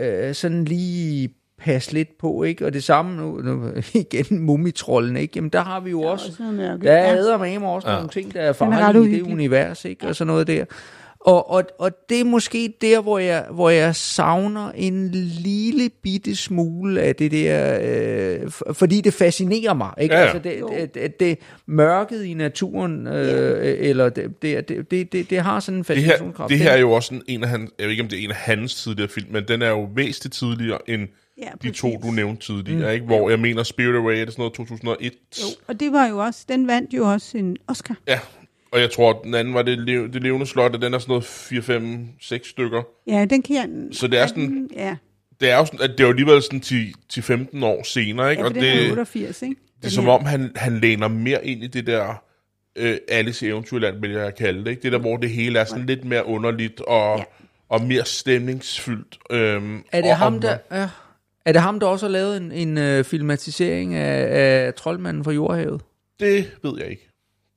øh, 0.00 0.34
sådan 0.34 0.64
lige 0.64 1.34
passe 1.60 1.92
lidt 1.92 2.18
på, 2.18 2.42
ikke? 2.42 2.66
Og 2.66 2.72
det 2.72 2.84
samme 2.84 3.16
nu, 3.16 3.40
nu 3.42 3.72
igen, 3.94 4.38
mumitrollen, 4.38 5.16
ikke? 5.16 5.32
Jamen 5.36 5.50
der 5.50 5.60
har 5.62 5.80
vi 5.80 5.90
jo 5.90 6.02
også, 6.02 6.26
Også 6.28 6.42
der 6.42 6.76
Ja. 6.82 7.16
er 7.16 7.38
med 7.38 7.68
også 7.68 7.88
ja. 7.88 7.94
nogle 7.94 8.08
ting, 8.08 8.34
der 8.34 8.40
er 8.40 8.52
farlige 8.52 9.10
i 9.10 9.14
det 9.14 9.22
univers, 9.22 9.84
ikke? 9.84 10.06
Og 10.06 10.16
sådan 10.16 10.26
noget 10.26 10.46
der. 10.46 10.64
Og, 11.20 11.50
og, 11.50 11.64
og 11.78 11.90
det 12.08 12.20
er 12.20 12.24
måske 12.24 12.74
der, 12.80 13.00
hvor 13.00 13.18
jeg, 13.18 13.44
hvor 13.50 13.70
jeg 13.70 13.96
savner 13.96 14.70
en 14.74 15.08
lille 15.12 15.90
bitte 16.02 16.36
smule 16.36 17.00
af 17.02 17.16
det 17.16 17.30
der, 17.32 17.78
øh, 17.82 18.50
fordi 18.72 19.00
det 19.00 19.14
fascinerer 19.14 19.74
mig, 19.74 19.90
ikke? 20.00 20.14
Ja, 20.14 20.20
ja. 20.20 20.26
Altså 20.26 20.38
det, 20.48 20.64
det, 20.78 20.94
det, 20.94 21.20
det 21.20 21.38
mørket 21.66 22.24
i 22.24 22.34
naturen, 22.34 23.06
øh, 23.06 23.76
eller 23.78 24.08
det, 24.08 24.42
det, 24.42 24.68
det, 24.68 25.12
det, 25.12 25.30
det, 25.30 25.40
har 25.40 25.60
sådan 25.60 25.78
en 25.78 25.84
det, 25.84 25.88
her, 25.88 25.94
fascinationskraft. 25.94 26.50
det 26.50 26.58
her 26.58 26.70
er 26.70 26.78
jo 26.78 26.92
også 26.92 27.14
en, 27.14 27.22
en 27.26 27.42
af 27.42 27.48
hans, 27.48 27.70
jeg 27.78 27.84
ved 27.84 27.90
ikke, 27.90 28.02
om 28.02 28.08
det 28.08 28.18
er 28.18 28.24
en 28.24 28.30
af 28.30 28.36
hans 28.36 28.82
tidligere 28.82 29.08
film, 29.08 29.32
men 29.32 29.44
den 29.48 29.62
er 29.62 29.68
jo 29.70 29.88
væsentligt 29.94 30.34
tidligere 30.34 30.78
end 30.86 31.08
Ja, 31.42 31.48
de 31.62 31.70
to, 31.70 32.00
du 32.02 32.10
nævnte 32.10 32.46
tidligere, 32.46 32.88
mm. 32.88 32.94
ikke? 32.94 33.06
Hvor 33.06 33.30
jeg 33.30 33.40
mener, 33.40 33.62
Spirit 33.62 33.96
Away, 33.96 34.14
er 34.20 34.24
det 34.24 34.32
sådan 34.32 34.40
noget 34.40 34.52
2001? 34.54 35.12
Jo, 35.40 35.46
og 35.68 35.80
det 35.80 35.92
var 35.92 36.06
jo 36.06 36.18
også, 36.18 36.44
den 36.48 36.66
vandt 36.66 36.94
jo 36.94 37.04
også 37.12 37.38
en 37.38 37.56
Oscar. 37.66 37.96
Ja, 38.08 38.20
og 38.72 38.80
jeg 38.80 38.90
tror, 38.90 39.20
den 39.24 39.34
anden 39.34 39.54
var 39.54 39.62
det, 39.62 39.78
lev, 39.78 40.12
det 40.12 40.22
levende 40.22 40.46
slot, 40.46 40.74
og 40.74 40.82
den 40.82 40.94
er 40.94 40.98
sådan 40.98 41.10
noget 41.10 41.24
4, 41.24 41.62
5, 41.62 42.08
6 42.20 42.48
stykker. 42.48 42.82
Ja, 43.06 43.24
den 43.24 43.42
kan 43.42 43.56
jeg... 43.56 43.68
Så 43.92 44.06
det 44.06 44.18
er 44.18 44.26
sådan, 44.26 44.70
Ja, 44.76 44.96
det 45.40 45.50
er 45.50 45.56
jo 45.56 45.64
sådan, 45.64 45.80
at 45.82 45.90
det 45.90 46.00
er 46.00 46.04
jo 46.04 46.10
alligevel 46.10 46.42
sådan 46.42 46.60
10, 46.60 46.92
10-15 47.12 47.64
år 47.64 47.82
senere, 47.82 48.30
ikke? 48.30 48.42
ja 48.42 48.48
og 48.48 48.54
den 48.54 48.64
er 48.64 48.74
det, 48.80 48.90
88, 48.90 49.42
ikke? 49.42 49.56
det 49.80 49.86
er 49.86 49.90
som 49.90 50.08
om, 50.08 50.24
han, 50.24 50.52
han 50.56 50.78
læner 50.80 51.08
mere 51.08 51.46
ind 51.46 51.64
i 51.64 51.66
det 51.66 51.86
der 51.86 52.22
øh, 52.76 52.96
Alice 53.08 53.46
i 53.46 53.48
Eventyrland, 53.48 54.00
vil 54.00 54.10
jeg 54.10 54.34
kalde 54.34 54.64
det, 54.64 54.70
ikke? 54.70 54.82
Det 54.82 54.92
der, 54.92 54.98
hvor 54.98 55.16
det 55.16 55.30
hele 55.30 55.58
er 55.58 55.64
sådan 55.64 55.86
lidt 55.86 56.04
mere 56.04 56.26
underligt 56.26 56.80
og, 56.80 57.18
Ja. 57.18 57.24
og 57.68 57.82
mere 57.84 58.04
stemningsfyldt. 58.04 59.18
Øhm, 59.30 59.84
Er 59.92 60.00
det 60.00 60.10
og, 60.10 60.16
ham, 60.16 60.40
der... 60.40 60.58
Ja. 60.72 60.88
Er 61.46 61.52
det 61.52 61.60
ham, 61.62 61.80
der 61.80 61.86
også 61.86 62.06
har 62.06 62.10
lavet 62.12 62.36
en, 62.36 62.52
en 62.52 62.98
uh, 62.98 63.04
filmatisering 63.04 63.94
af, 63.94 64.66
af 64.66 64.74
Troldmanden 64.74 65.24
fra 65.24 65.32
Jordhavet? 65.32 65.80
Det 66.20 66.50
ved 66.62 66.72
jeg 66.78 66.90
ikke. 66.90 67.06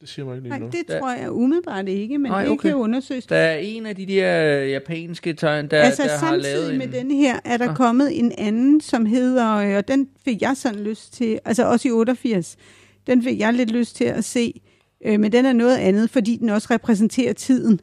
Det 0.02 0.10
siger 0.10 0.26
mig 0.26 0.34
ikke 0.36 0.44
lige 0.44 0.50
Nej, 0.50 0.60
noget. 0.60 0.74
det 0.74 0.82
Der- 0.88 1.00
tror 1.00 1.12
jeg 1.14 1.32
umiddelbart 1.32 1.88
ikke, 1.88 2.18
men 2.18 2.32
Nej, 2.32 2.42
det 2.44 2.52
okay. 2.52 2.62
kan 2.62 2.72
jo 2.72 2.78
undersøges. 2.78 3.26
Der 3.26 3.36
er 3.36 3.56
en 3.58 3.86
af 3.86 3.96
de 3.96 4.06
der 4.06 4.34
japanske 4.64 5.34
tegn, 5.34 5.68
der, 5.68 5.82
altså 5.82 6.04
der 6.04 6.10
har 6.10 6.18
samtidig 6.18 6.44
lavet 6.54 6.76
med 6.78 6.88
en... 6.88 6.94
den 6.94 7.12
her, 7.12 7.40
er 7.46 7.58
der 7.58 7.70
Ah. 7.70 7.76
kommet 7.76 8.20
en 8.20 8.32
anden, 8.38 8.82
som 8.82 9.06
hedder, 9.06 9.56
øh, 9.56 9.76
og 9.78 9.88
den 9.88 10.08
fik 10.26 10.42
jeg 10.42 10.54
sådan 10.58 10.80
lyst 10.80 11.14
til, 11.14 11.40
altså 11.46 11.66
også 11.66 11.88
i 11.88 11.92
88, 11.92 12.56
den 13.08 13.24
fik 13.24 13.40
jeg 13.40 13.54
lidt 13.54 13.72
lyst 13.72 13.96
til 13.96 14.04
at 14.06 14.24
se, 14.24 14.62
øh, 15.06 15.20
men 15.20 15.32
den 15.32 15.46
er 15.46 15.54
noget 15.54 15.78
andet, 15.78 16.10
fordi 16.10 16.36
den 16.36 16.50
også 16.50 16.68
repræsenterer 16.72 17.34
tiden. 17.34 17.80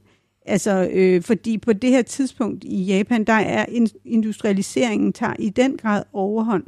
Altså, 0.47 0.89
øh, 0.93 1.23
fordi 1.23 1.59
på 1.59 1.73
det 1.73 1.91
her 1.91 2.03
tidspunkt 2.03 2.65
i 2.65 2.83
Japan, 2.85 3.25
der 3.25 3.33
er 3.33 3.67
in- 3.69 4.01
industrialiseringen 4.05 5.13
tager 5.13 5.35
i 5.39 5.49
den 5.49 5.77
grad 5.77 6.03
overhånd, 6.13 6.65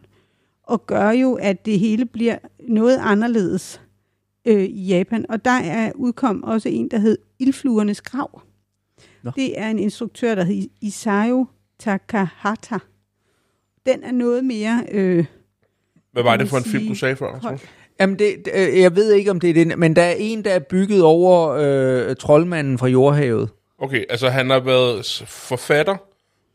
og 0.62 0.86
gør 0.86 1.10
jo, 1.10 1.34
at 1.34 1.66
det 1.66 1.78
hele 1.78 2.04
bliver 2.04 2.38
noget 2.68 2.98
anderledes 3.00 3.80
øh, 4.44 4.62
i 4.64 4.86
Japan. 4.86 5.26
Og 5.28 5.44
der 5.44 5.50
er 5.50 5.92
udkom 5.94 6.42
også 6.42 6.68
en, 6.68 6.88
der 6.90 6.98
hed 6.98 7.18
Ildfluernes 7.38 8.00
Grav. 8.02 8.40
Nå. 9.22 9.30
Det 9.36 9.60
er 9.60 9.68
en 9.70 9.78
instruktør, 9.78 10.34
der 10.34 10.44
hedder 10.44 10.66
Isayo 10.80 11.46
Takahata. 11.78 12.78
Den 13.86 14.02
er 14.02 14.12
noget 14.12 14.44
mere... 14.44 14.84
Øh, 14.92 15.24
Hvad 16.12 16.22
var 16.22 16.36
det 16.36 16.48
for 16.48 16.56
en 16.56 16.64
film, 16.64 16.88
du 16.88 16.94
sagde 16.94 17.16
før? 17.16 17.38
Hold- 17.42 17.58
Jamen, 18.00 18.18
det, 18.18 18.48
øh, 18.54 18.78
jeg 18.80 18.96
ved 18.96 19.12
ikke, 19.12 19.30
om 19.30 19.40
det 19.40 19.50
er 19.50 19.54
den, 19.54 19.72
men 19.80 19.96
der 19.96 20.02
er 20.02 20.14
en, 20.18 20.44
der 20.44 20.50
er 20.50 20.58
bygget 20.58 21.02
over 21.02 21.48
øh, 21.50 22.16
troldmanden 22.16 22.78
fra 22.78 22.86
jordhavet. 22.86 23.48
Okay, 23.82 24.04
altså 24.10 24.28
han 24.28 24.50
har 24.50 24.60
været 24.60 25.24
forfatter 25.26 25.96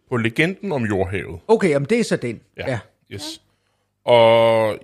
på 0.09 0.17
Legenden 0.17 0.71
om 0.71 0.83
jordhavet. 0.85 1.39
Okay, 1.47 1.69
jamen 1.69 1.89
det 1.89 1.99
er 1.99 2.03
så 2.03 2.15
den. 2.15 2.41
Ja. 2.57 2.69
ja. 2.71 2.79
Yes. 3.11 3.41
Og 4.05 4.77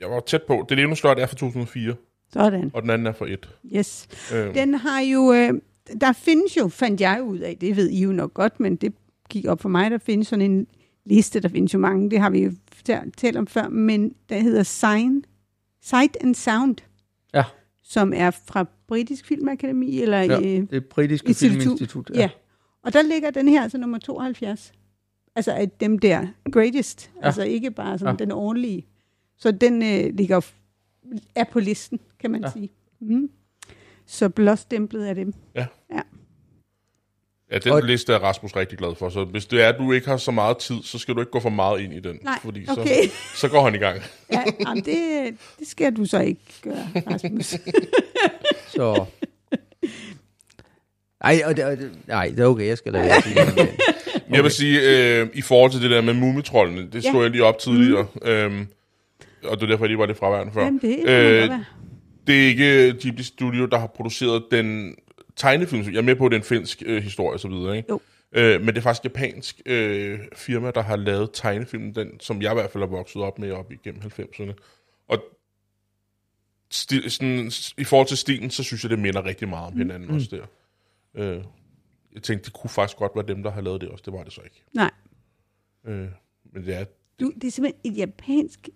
jeg 0.00 0.10
var 0.10 0.20
tæt 0.20 0.42
på. 0.42 0.66
Det 0.68 0.78
er 0.78 0.94
større, 0.94 1.14
det 1.14 1.22
er 1.22 1.26
fra 1.26 1.36
2004, 1.36 1.94
sådan. 2.32 2.70
og 2.74 2.82
den 2.82 2.90
anden 2.90 3.06
er 3.06 3.12
fra 3.12 3.26
et. 3.28 3.48
Yes. 3.76 4.08
Øh, 4.34 4.54
Den 4.54 4.74
har 4.74 5.00
jo... 5.00 5.32
Øh, 5.32 5.52
der 6.00 6.12
findes 6.12 6.56
jo, 6.56 6.68
fandt 6.68 7.00
jeg 7.00 7.22
ud 7.22 7.38
af, 7.38 7.56
det 7.60 7.76
ved 7.76 7.88
I 7.90 8.02
jo 8.02 8.12
nok 8.12 8.34
godt, 8.34 8.60
men 8.60 8.76
det 8.76 8.92
gik 9.30 9.46
op 9.46 9.60
for 9.60 9.68
mig, 9.68 9.90
der 9.90 9.98
findes 9.98 10.28
sådan 10.28 10.50
en 10.50 10.66
liste, 11.06 11.40
der 11.40 11.48
findes 11.48 11.74
jo 11.74 11.78
mange, 11.78 12.10
det 12.10 12.20
har 12.20 12.30
vi 12.30 12.44
jo 12.44 12.52
talt- 12.84 13.16
talt 13.16 13.36
om 13.36 13.46
før, 13.46 13.68
men 13.68 14.14
der 14.28 14.38
hedder 14.38 14.62
Sign, 14.62 15.24
Sight 15.82 16.16
and 16.20 16.34
Sound, 16.34 16.76
Ja. 17.34 17.44
som 17.82 18.12
er 18.16 18.30
fra 18.30 18.64
Britisk 18.90 19.26
Filmakademi, 19.26 20.00
eller 20.02 20.20
Ja, 20.20 20.40
øh, 20.40 20.66
det 20.70 20.84
britiske 20.86 21.28
Institut. 21.28 21.50
filminstitut. 21.62 22.10
Ja. 22.14 22.30
Og 22.84 22.92
der 22.92 23.02
ligger 23.02 23.30
den 23.30 23.48
her 23.48 23.62
altså 23.62 23.78
nummer 23.78 23.98
72. 23.98 24.72
Altså 25.36 25.52
af 25.52 25.70
dem 25.70 25.98
der 25.98 26.26
greatest. 26.52 27.10
Ja. 27.14 27.20
Ja. 27.20 27.26
Altså 27.26 27.42
ikke 27.42 27.70
bare 27.70 27.98
sådan 27.98 28.06
Ja. 28.06 28.16
ja. 28.18 28.24
den 28.24 28.32
ordentlige. 28.32 28.86
Så 29.38 29.50
den 29.50 29.82
øh, 29.82 30.14
ligger 30.14 30.40
er 31.34 31.44
på 31.44 31.60
listen, 31.60 32.00
kan 32.20 32.30
man 32.30 32.40
Ja. 32.40 32.46
ja. 32.46 32.52
sige. 32.52 32.68
Mm. 33.00 33.30
Så 34.06 34.28
blåstemplet 34.28 35.04
af 35.04 35.14
dem. 35.14 35.34
ja, 35.54 35.66
den 37.64 37.72
Og- 37.72 37.82
liste 37.82 38.12
er 38.12 38.18
Rasmus 38.18 38.56
rigtig 38.56 38.78
glad 38.78 38.94
for. 38.94 39.08
Så 39.08 39.24
hvis 39.24 39.46
det 39.46 39.62
er, 39.62 39.68
at 39.68 39.74
du 39.78 39.92
ikke 39.92 40.08
har 40.08 40.16
så 40.16 40.30
meget 40.30 40.58
tid, 40.58 40.82
så 40.82 40.98
skal 40.98 41.14
du 41.14 41.20
ikke 41.20 41.32
gå 41.32 41.40
for 41.40 41.48
meget 41.50 41.80
ind 41.80 41.92
i 41.94 42.00
den. 42.00 42.18
Nej, 42.22 42.38
fordi 42.42 42.64
okay. 42.68 43.04
så, 43.08 43.10
så 43.40 43.48
går 43.48 43.64
han 43.64 43.74
i 43.74 43.78
gang. 43.78 44.00
Ja, 44.32 44.44
jamen 44.60 44.84
det, 44.84 45.34
det 45.58 45.66
skal 45.68 45.96
du 45.96 46.04
så 46.04 46.18
ikke 46.20 46.40
gøre, 46.62 46.86
Rasmus. 47.10 47.54
Så... 48.80 49.04
Ej, 51.20 51.42
og 51.44 51.56
det, 51.56 51.64
og 51.64 51.76
det, 51.76 51.90
nej, 52.06 52.28
det 52.28 52.40
er 52.40 52.46
okay, 52.46 52.66
jeg 52.66 52.78
skal 52.78 52.92
lade 52.92 53.04
være. 53.04 53.18
Okay. 53.18 53.66
Jeg 54.30 54.42
vil 54.42 54.50
sige, 54.50 54.80
øh, 55.20 55.28
i 55.34 55.42
forhold 55.42 55.70
til 55.70 55.82
det 55.82 55.90
der 55.90 56.00
med 56.00 56.14
mumitrollene, 56.14 56.82
det 56.92 57.04
Ja. 57.04 57.10
stod 57.10 57.22
jeg 57.22 57.30
lige 57.30 57.44
op 57.44 57.58
tidligere. 57.58 58.06
Mm. 58.14 58.28
Øhm, 58.28 58.66
og 59.44 59.56
det 59.56 59.62
er 59.62 59.66
derfor, 59.66 59.84
jeg 59.84 59.88
lige 59.88 59.98
var 59.98 60.06
lidt 60.06 60.18
fraværende 60.18 60.52
før. 60.52 60.64
Jamen 60.64 60.80
det 60.82 60.98
man 61.04 61.14
Øh, 61.14 61.50
det 62.26 62.42
er 62.42 62.46
ikke 62.48 62.94
Ghibli 63.00 63.22
Studio, 63.22 63.66
der 63.66 63.78
har 63.78 63.86
produceret 63.86 64.44
den 64.50 64.94
tegnefilm. 65.36 65.92
Jeg 65.92 65.98
er 65.98 66.02
med 66.02 66.14
på, 66.16 66.24
at 66.26 66.30
det 66.30 66.36
er 66.36 66.40
en 66.40 66.46
finsk 66.46 66.82
øh, 66.86 67.02
historie 67.02 67.36
og 67.36 67.40
så 67.40 67.48
videre, 67.48 67.76
ikke? 67.76 67.88
Jo. 67.90 68.00
Øh, 68.34 68.60
men 68.60 68.68
det 68.68 68.76
er 68.76 68.82
faktisk 68.82 69.04
japansk 69.04 69.60
øh, 69.66 70.18
firma, 70.36 70.70
der 70.70 70.82
har 70.82 70.96
lavet 70.96 71.30
tegnefilmen, 71.32 71.94
den, 71.94 72.20
som 72.20 72.42
jeg 72.42 72.52
i 72.52 72.54
hvert 72.54 72.70
fald 72.70 72.82
har 72.82 72.88
vokset 72.88 73.22
op 73.22 73.38
med 73.38 73.52
op 73.52 73.72
igennem 73.72 74.00
90'erne. 74.18 74.52
Og 75.08 75.18
stil, 76.70 77.10
sådan, 77.10 77.52
i 77.78 77.84
forhold 77.84 78.08
til 78.08 78.16
stilen, 78.16 78.50
så 78.50 78.62
synes 78.62 78.84
jeg, 78.84 78.90
det 78.90 78.98
minder 78.98 79.24
rigtig 79.24 79.48
meget 79.48 79.66
om 79.66 79.76
hinanden 79.78 80.08
mm. 80.08 80.14
også 80.14 80.28
der. 80.30 80.44
Øh, 81.14 81.44
jeg 82.14 82.22
tænkte, 82.22 82.44
det 82.44 82.52
kunne 82.52 82.70
faktisk 82.70 82.96
godt 82.98 83.12
være 83.14 83.26
dem, 83.26 83.42
der 83.42 83.50
har 83.50 83.60
lavet 83.60 83.80
det 83.80 83.88
også. 83.88 84.02
Det 84.04 84.12
var 84.12 84.22
det 84.24 84.32
så 84.32 84.40
ikke. 84.44 84.62
Nej, 84.74 84.90
Øh, 85.86 86.08
men 86.52 86.64
det 86.66 86.74
er... 86.74 86.84
du, 87.20 87.32
det 87.34 87.44
er 87.44 87.50
simpelthen 87.50 87.92
et 87.92 87.98
japansk, 87.98 88.68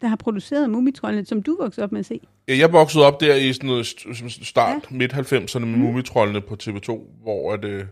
der 0.00 0.08
har 0.08 0.16
produceret 0.16 0.70
Mumitrollene, 0.70 1.26
som 1.26 1.42
du 1.42 1.56
voksede 1.60 1.84
op 1.84 1.92
med 1.92 2.00
at 2.00 2.06
se. 2.06 2.20
Ja, 2.48 2.56
Jeg 2.56 2.72
voksede 2.72 3.04
op 3.06 3.20
der 3.20 3.34
i 3.34 3.52
sådan 3.52 3.66
noget 3.66 3.84
st- 3.84 4.44
start. 4.44 4.82
Ja. 4.90 4.96
midt-90'erne 4.96 5.58
med 5.58 5.66
mm. 5.76 5.78
Mumitrollene 5.78 6.40
på 6.40 6.56
TV2, 6.62 7.00
hvor 7.22 7.52
at, 7.52 7.64
øh, 7.64 7.84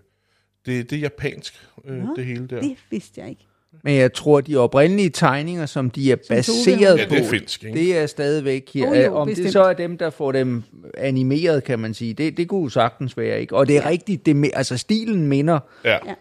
det, 0.67 0.91
det 0.91 0.97
er 0.97 1.01
japansk, 1.01 1.69
øh, 1.85 1.97
Nå, 2.03 2.15
det 2.17 2.25
hele 2.25 2.47
der. 2.49 2.61
Det 2.61 2.77
vidste 2.91 3.21
jeg 3.21 3.29
ikke. 3.31 3.47
Men 3.83 3.97
jeg 3.97 4.13
tror, 4.13 4.41
de 4.41 4.57
oprindelige 4.57 5.11
tegninger, 5.11 5.67
som 5.67 5.91
de 5.91 6.13
er 6.13 6.17
Som 6.23 6.37
baseret 6.37 6.99
Ja, 6.99 7.09
på, 7.09 7.15
det 7.15 7.25
er 7.25 7.29
finsk, 7.31 7.65
ikke? 7.65 7.79
det 7.79 7.99
er 7.99 8.07
stadigvæk 8.07 8.71
her. 8.75 8.89
Jo, 8.89 8.95
jo, 8.95 9.15
Om 9.17 9.27
det 9.29 9.37
bestemt. 9.37 9.53
så 9.53 9.63
er 9.63 9.73
dem, 9.73 9.99
der 9.99 10.11
får 10.11 10.33
dem 10.33 10.63
animeret, 10.99 11.65
kan 11.65 11.79
man 11.79 11.95
sige, 11.95 12.15
det, 12.15 12.37
det 12.37 12.49
kunne 12.49 12.63
jo 12.63 12.69
sagtens 12.69 13.17
være, 13.17 13.41
ikke? 13.41 13.57
Og 13.57 13.69
det 13.69 13.77
er 13.77 13.83
ja. 13.83 13.89
rigtigt, 13.89 14.27
det, 14.27 14.51
altså 14.55 14.77
stilen 14.77 15.27
minder 15.27 15.59
Ja. 15.85 15.99
Ja. 16.07 16.15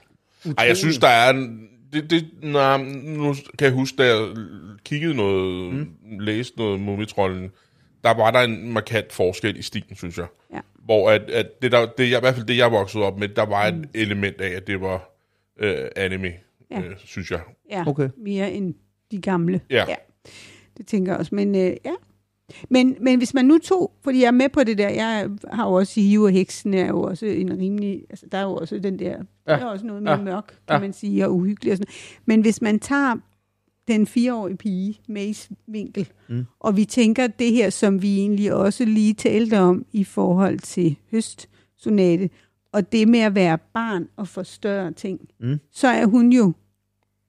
Ej, 0.57 0.65
jeg 0.67 0.77
synes, 0.77 0.97
der 0.97 1.07
er... 1.07 1.29
En, 1.29 1.67
det, 1.93 2.09
det, 2.09 2.25
nej, 2.43 2.77
nu 3.03 3.35
kan 3.59 3.65
jeg 3.65 3.71
huske, 3.71 3.97
da 3.97 4.05
jeg 4.05 4.27
kiggede 4.85 5.13
noget, 5.13 5.73
mm. 5.73 5.87
læste 6.19 6.57
noget 6.57 6.79
Mumitrollen, 6.79 7.49
der 8.03 8.13
var 8.13 8.31
der 8.31 8.39
en 8.39 8.71
markant 8.73 9.13
forskel 9.13 9.59
i 9.59 9.61
stilen, 9.61 9.95
synes 9.97 10.17
jeg. 10.17 10.25
Ja. 10.53 10.59
Hvor 10.85 11.09
at, 11.11 11.21
at 11.29 11.61
det, 11.61 11.71
der, 11.71 11.85
det, 11.97 12.09
jeg, 12.11 12.17
i 12.17 12.19
hvert 12.21 12.35
fald 12.35 12.45
det, 12.45 12.57
jeg 12.57 12.71
voksede 12.71 13.03
op 13.03 13.19
med, 13.19 13.27
der 13.27 13.45
var 13.45 13.65
et 13.65 13.85
element 13.93 14.41
af, 14.41 14.49
at 14.49 14.67
det 14.67 14.81
var 14.81 15.09
øh, 15.59 15.75
anime, 15.95 16.31
ja. 16.81 16.87
Øh, 16.87 16.97
synes 16.97 17.31
jeg. 17.31 17.41
Ja, 17.71 17.83
Okay. 17.87 18.09
mere 18.17 18.51
end 18.53 18.73
de 19.11 19.21
gamle. 19.21 19.61
Ja. 19.69 19.85
ja. 19.87 19.95
Det 20.77 20.87
tænker 20.87 21.11
jeg 21.11 21.19
også. 21.19 21.35
Men 21.35 21.55
øh, 21.55 21.61
ja. 21.85 21.93
Men, 22.69 22.95
men 23.01 23.17
hvis 23.17 23.33
man 23.33 23.45
nu 23.45 23.57
tog, 23.57 23.93
fordi 24.03 24.19
jeg 24.19 24.27
er 24.27 24.31
med 24.31 24.49
på 24.49 24.63
det 24.63 24.77
der, 24.77 24.89
jeg 24.89 25.29
har 25.51 25.67
jo 25.67 25.73
også 25.73 25.99
Hive 26.01 26.25
og 26.25 26.31
Heksen 26.31 26.73
er 26.73 26.87
jo 26.87 27.01
også 27.01 27.25
en 27.25 27.57
rimelig, 27.59 28.03
altså 28.09 28.25
der 28.31 28.37
er 28.37 28.43
jo 28.43 28.55
også 28.55 28.79
den 28.79 28.99
der, 28.99 29.09
ja. 29.47 29.51
der 29.53 29.57
er 29.57 29.65
også 29.65 29.85
noget 29.85 30.03
mere 30.03 30.17
Ja. 30.17 30.23
mørk, 30.23 30.47
kan 30.47 30.75
ja. 30.75 30.79
man 30.79 30.93
sige, 30.93 31.25
og 31.25 31.35
uhyggelig 31.35 31.71
og 31.71 31.77
sådan 31.77 31.93
Men 32.25 32.41
hvis 32.41 32.61
man 32.61 32.79
tager 32.79 33.15
den 33.87 34.07
fireårige 34.07 34.57
pige, 34.57 34.99
Mays 35.09 35.49
vinkel, 35.67 36.07
mm. 36.29 36.45
og 36.59 36.77
vi 36.77 36.85
tænker 36.85 37.27
det 37.27 37.51
her, 37.51 37.69
som 37.69 38.01
vi 38.01 38.17
egentlig 38.19 38.53
også 38.53 38.85
lige 38.85 39.13
talte 39.13 39.59
om 39.59 39.85
i 39.91 40.03
forhold 40.03 40.59
til 40.59 40.95
høstsonate, 41.11 42.29
og 42.71 42.91
det 42.91 43.07
med 43.07 43.19
at 43.19 43.35
være 43.35 43.57
barn 43.73 44.07
og 44.15 44.27
forstørre 44.27 44.91
ting, 44.91 45.19
Mm. 45.39 45.59
så 45.71 45.87
er 45.87 46.05
hun 46.05 46.31
jo 46.33 46.53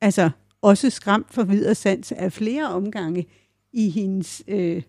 altså 0.05 0.31
også 0.63 0.91
skræmt 0.91 1.27
for 1.35 1.45
videre 1.45 1.75
sans 1.75 2.13
af 2.13 2.33
flere 2.33 2.69
omgange 2.69 3.27
i 3.73 3.91
hendes 3.91 4.43
øh, 4.49 4.83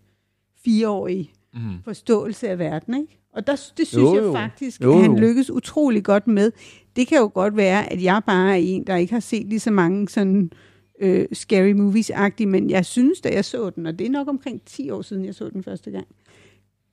fireårige 0.64 1.32
Mm. 1.58 1.84
forståelse 1.84 2.50
af 2.50 2.60
verden. 2.60 2.94
Ikke? 3.02 3.20
Og 3.34 3.48
der, 3.48 3.54
det 3.78 3.88
synes 3.88 3.94
Jo, 3.96 4.16
jo, 4.16 4.22
jo. 4.24 4.24
jeg 4.26 4.34
faktisk, 4.34 4.82
Jo, 4.82 4.94
at 4.96 5.02
han 5.02 5.12
jo. 5.12 5.18
lykkes 5.20 5.50
utrolig 5.52 6.04
godt 6.04 6.28
med. 6.28 6.52
Det 6.96 7.08
kan 7.08 7.18
jo 7.18 7.32
godt 7.34 7.58
være, 7.58 7.92
at 7.94 8.04
jeg 8.04 8.22
bare 8.26 8.52
er 8.52 8.56
en, 8.56 8.88
der 8.88 8.96
ikke 8.96 9.14
har 9.14 9.20
set 9.20 9.48
lige 9.48 9.60
så 9.60 9.72
mange 9.72 10.10
sådan 10.10 10.52
øh, 11.00 11.26
scary 11.34 11.72
movies-agtige, 11.74 12.46
men 12.46 12.70
jeg 12.70 12.86
synes, 12.86 13.22
da 13.22 13.30
jeg 13.34 13.46
så 13.46 13.70
den, 13.70 13.86
og 13.86 14.00
det 14.00 14.08
er 14.08 14.12
nok 14.12 14.28
omkring 14.28 14.62
10 14.66 14.90
år 14.90 15.02
siden, 15.02 15.26
jeg 15.26 15.36
så 15.36 15.50
den 15.50 15.64
første 15.64 15.92
gang, 15.92 16.08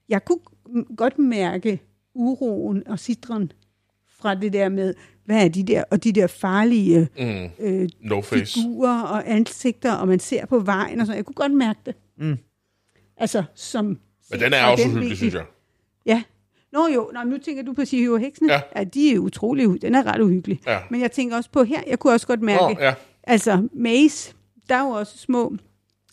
jeg 0.09 0.25
kunne 0.25 0.39
godt 0.97 1.19
mærke 1.19 1.81
uroen 2.15 2.87
og 2.89 2.99
sidren 2.99 3.53
fra 4.09 4.35
det 4.35 4.53
der 4.53 4.69
med, 4.69 4.95
hvad 5.25 5.45
er 5.45 5.49
de 5.49 5.63
der, 5.63 5.85
og 5.91 6.05
de 6.05 6.13
der 6.13 6.27
farlige 6.27 7.09
Mm. 7.19 7.65
øh, 7.67 7.89
No 8.01 8.21
face. 8.21 8.61
figurer 8.61 9.03
og 9.03 9.31
ansigter, 9.31 9.93
og 9.93 10.09
man 10.09 10.21
ser 10.21 10.47
på 10.47 10.59
vejen 10.59 11.01
og 11.01 11.07
sådan. 11.07 11.17
Jeg 11.17 11.25
kunne 11.25 11.35
godt 11.35 11.53
mærke 11.53 11.81
det. 11.87 11.95
Mm. 12.19 12.37
Altså, 13.17 13.43
som... 13.55 13.99
Men 14.31 14.41
den 14.41 14.53
er 14.53 14.65
også 14.65 14.83
den 14.83 14.91
hyggelig, 14.91 15.01
vinkel. 15.01 15.17
synes 15.17 15.35
jeg. 15.35 15.45
Ja. 16.07 16.23
Nå 16.73 16.89
jo, 16.95 17.11
Nå, 17.15 17.23
nu 17.23 17.39
tænker 17.39 17.63
du 17.63 17.73
på 17.73 17.85
Sihø 17.85 18.13
og 18.13 18.21
Heksene. 18.21 18.53
Ja. 18.53 18.61
ja. 18.77 18.85
de 18.85 19.15
er 19.15 19.19
utrolig, 19.19 19.83
den 19.83 19.95
er 19.95 20.07
ret 20.07 20.21
uhyggelig. 20.21 20.61
Ja. 20.67 20.79
Men 20.91 21.01
jeg 21.01 21.13
tænker 21.13 21.37
også 21.37 21.51
på 21.51 21.65
her, 21.65 21.81
jeg 21.87 21.99
kunne 21.99 22.13
også 22.13 22.27
godt 22.27 22.43
mærke, 22.43 22.75
Nå, 22.75 22.81
ja. 22.81 22.95
altså 23.23 23.69
Maze, 23.73 24.35
der 24.69 24.75
er 24.75 24.83
jo 24.83 24.89
også 24.91 25.19
små, 25.19 25.57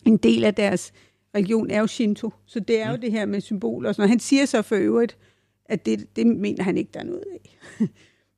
en 0.06 0.16
del 0.16 0.44
af 0.44 0.54
deres 0.54 0.92
religion 1.34 1.70
er 1.70 1.80
jo 1.80 1.86
Shinto, 1.86 2.30
så 2.46 2.60
det 2.60 2.80
er 2.82 2.88
jo 2.90 2.94
Mm. 2.94 3.00
det 3.00 3.12
her 3.12 3.26
med 3.26 3.40
symboler 3.40 3.88
og 3.88 3.94
sådan 3.94 4.02
noget. 4.02 4.10
Han 4.10 4.20
siger 4.20 4.46
så 4.46 4.62
for 4.62 4.76
øvrigt, 4.76 5.16
at 5.64 5.86
det, 5.86 6.16
det 6.16 6.26
mener 6.26 6.62
han 6.62 6.76
ikke, 6.76 6.90
der 6.94 7.00
er 7.00 7.04
noget 7.04 7.24
af. 7.32 7.50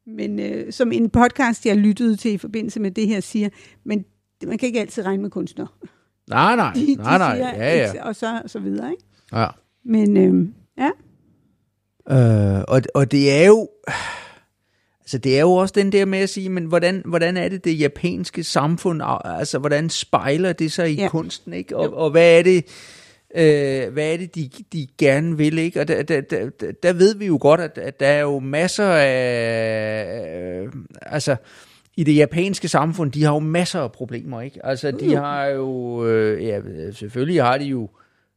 men 0.07 0.40
øh, 0.40 0.72
som 0.72 0.92
en 0.92 1.11
podcast, 1.11 1.66
jeg 1.66 1.76
lyttede 1.76 2.16
til 2.16 2.32
i 2.32 2.38
forbindelse 2.38 2.80
med 2.80 2.90
det 2.90 3.07
her, 3.09 3.20
siger, 3.20 3.48
men 3.84 4.05
man 4.46 4.59
kan 4.59 4.66
ikke 4.66 4.80
altid 4.80 5.05
regne 5.07 5.22
med 5.22 5.30
kunstnere. 5.30 5.68
Nej, 6.30 6.57
nej, 6.57 6.72
De, 6.76 6.94
nej, 6.94 7.18
nej, 7.18 7.32
de 7.34 7.36
siger, 7.42 7.64
ja, 7.64 7.76
ja. 7.76 7.86
ikke- 7.92 8.05
Og 8.05 8.16
så, 8.16 8.42
så 8.46 8.59
videre, 8.59 8.90
ikke? 8.90 9.03
ja. 9.32 9.46
Men 9.84 10.16
øh, 10.16 10.48
ja, 10.78 10.90
Øh, 12.11 12.64
og, 12.68 12.82
og 12.94 13.12
det 13.12 13.32
er 13.32 13.46
jo... 13.46 13.68
Altså, 15.00 15.18
det 15.18 15.36
er 15.36 15.40
jo 15.40 15.53
også 15.53 15.72
den 15.76 15.92
der 15.92 16.05
med 16.05 16.18
at 16.18 16.28
sige, 16.28 16.48
men 16.48 16.64
hvordan, 16.64 17.03
hvordan 17.05 17.36
er 17.36 17.48
det 17.48 17.64
det 17.64 17.78
japanske 17.80 18.44
samfund, 18.44 19.03
altså, 19.24 19.59
hvordan 19.59 19.90
spejler 19.90 20.53
det 20.53 20.72
sig 20.72 20.90
i 20.90 20.94
ja. 20.94 21.03
Ja. 21.03 21.09
kunsten, 21.09 21.53
ikke? 21.53 21.76
Og, 21.76 21.94
og 21.94 22.11
hvad 22.11 22.38
er 22.38 22.42
det... 22.42 22.64
Øh, 23.35 23.93
hvad 23.93 24.12
er 24.12 24.16
det, 24.16 24.35
de, 24.35 24.51
de 24.72 24.87
gerne 24.99 25.37
vil, 25.37 25.59
ikke? 25.59 25.80
Og 25.80 25.89
der, 25.89 26.03
der, 26.03 26.20
der, 26.20 26.51
der 26.83 26.93
ved 26.93 27.14
vi 27.14 27.26
jo 27.26 27.39
godt, 27.41 27.61
at, 27.61 27.78
at 27.78 28.01
der 28.01 28.07
er 28.07 28.20
jo 28.20 28.39
masser 28.39 28.87
af... 28.87 30.62
Øh, 30.62 30.72
altså, 31.03 31.37
i 31.97 32.05
det 32.05 32.16
japanske 32.16 32.68
samfund, 32.68 33.12
de 33.12 33.24
har 33.24 33.33
jo 33.33 33.39
masser 33.39 33.80
af 33.80 33.93
problemer, 33.93 34.41
ikke? 34.41 34.66
Altså, 34.66 34.91
de 34.91 35.14
har 35.16 35.47
jo... 35.47 36.05
Øh, 36.07 36.45
ja, 36.45 36.61
selvfølgelig 36.93 37.43
har 37.43 37.59
de 37.59 37.64
jo... 37.64 37.89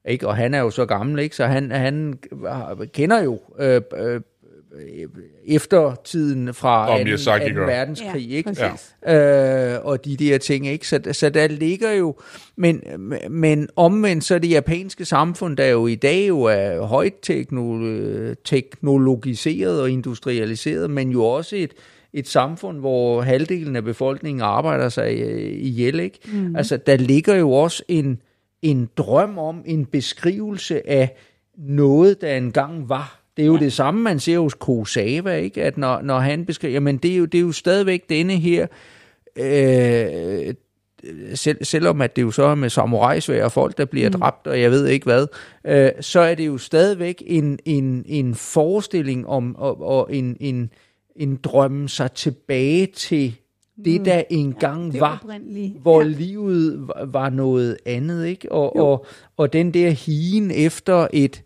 Ikke? 0.08 0.28
Og 0.28 0.36
han 0.36 0.54
er 0.54 0.60
jo 0.60 0.70
så 0.70 0.86
gammel, 0.86 1.20
ikke? 1.20 1.36
Så 1.36 1.46
han, 1.46 1.72
han 1.72 2.20
kender 2.94 3.24
jo 3.24 3.40
øh, 3.60 3.82
øh, 3.98 4.22
eftertiden 5.48 6.54
fra 6.54 6.90
Om 6.90 6.98
2. 6.98 7.04
Miyazaki 7.04 7.52
gør. 7.54 7.66
verdenskrig, 7.66 8.32
ikke? 8.32 8.54
præcis. 8.54 8.96
øh, 9.08 9.86
og 9.86 10.06
de 10.06 10.18
der 10.18 10.38
ting, 10.38 10.68
ikke? 10.68 10.88
Så, 10.88 11.00
så 11.12 11.30
der 11.30 11.48
ligger 11.48 11.92
jo, 11.92 12.16
men, 12.56 12.84
men 13.30 13.70
omvendt 13.76 14.24
så 14.24 14.36
er 14.36 14.40
det 14.40 14.50
japanske 14.50 15.06
samfund, 15.06 15.58
der 15.58 15.66
jo 15.66 15.88
i 15.88 15.96
dag 15.96 16.28
jo 16.28 16.42
er 16.42 16.82
højt 16.82 17.14
teknolo- 17.30 18.36
teknologiseret 18.44 19.82
og 19.82 19.92
industrialiseret, 19.92 20.90
men 20.90 21.10
jo 21.10 21.24
også 21.26 21.56
et, 21.56 21.72
et 22.14 22.28
samfund, 22.28 22.80
hvor 22.80 23.22
halvdelen 23.22 23.76
af 23.76 23.84
befolkningen 23.84 24.42
arbejder 24.42 24.90
sig 24.90 25.20
øh, 25.20 25.52
ihjel, 25.54 26.00
ikke? 26.00 26.20
Mm. 26.34 26.56
Altså, 26.56 26.78
der 26.78 26.98
ligger 26.98 27.36
jo 27.36 27.52
også 27.52 27.84
en, 27.88 28.22
en 28.62 28.90
drøm 28.98 29.38
om, 29.38 29.64
en 29.66 29.86
beskrivelse 29.86 30.90
af 30.90 31.16
noget, 31.58 32.22
der 32.22 32.36
engang 32.38 32.90
var. 32.90 33.25
Det 33.38 33.44
er 33.44 33.48
jo 33.48 33.54
ja. 33.58 33.60
det 33.64 33.74
samme, 33.74 34.02
man 34.02 34.20
ser 34.20 34.40
hos 34.40 34.54
Kurosawa, 34.54 35.36
ikke? 35.36 35.64
At 35.64 35.78
når, 35.78 36.02
når 36.02 36.20
han 36.20 36.46
beskriver, 36.46 36.74
jamen 36.74 36.98
det 36.98 37.12
er, 37.12 37.16
jo, 37.16 37.26
det 37.26 37.38
er 37.38 37.42
jo 37.42 37.52
stadigvæk 37.52 38.10
denne 38.10 38.34
her, 38.38 38.68
øh, 39.38 40.54
selv, 41.34 41.64
selvom 41.66 42.02
at 42.02 42.16
det 42.16 42.22
jo 42.22 42.32
så 42.32 42.44
er 42.44 42.56
med 42.56 42.70
samurajsvær 42.70 43.44
og 43.44 43.52
folk, 43.52 43.78
der 43.78 43.86
bliver 43.86 44.10
mm. 44.10 44.20
dræbt, 44.20 44.48
og 44.48 44.62
jeg 44.62 44.72
ved 44.72 44.88
ikke 44.88 45.04
hvad, 45.04 45.28
øh, 45.68 45.92
så 46.02 46.20
er 46.20 46.36
det 46.36 46.48
jo 46.48 46.58
stadigvæk 46.58 47.24
en, 47.26 47.60
en, 47.66 48.04
en 48.08 48.36
forestilling 48.36 49.28
om, 49.28 49.56
og, 49.56 49.82
og 49.82 50.08
en, 50.16 50.38
en, 50.40 50.70
en 51.16 51.36
drømme 51.44 51.90
sig 51.90 52.12
tilbage 52.12 52.86
til 52.86 53.36
det, 53.86 54.06
der 54.06 54.24
engang 54.30 54.92
det 54.92 55.00
var 55.02 55.26
hvor 55.82 56.02
Ja. 56.02 56.08
ja. 56.08 56.14
livet 56.14 56.88
var- 56.88 57.06
var 57.12 57.30
noget 57.30 57.78
andet, 57.86 58.26
ikke? 58.28 58.52
Og, 58.52 58.76
og, 58.76 59.06
og 59.38 59.54
den 59.54 59.72
der 59.74 59.90
higen 59.90 60.52
efter 60.52 61.08
et, 61.14 61.44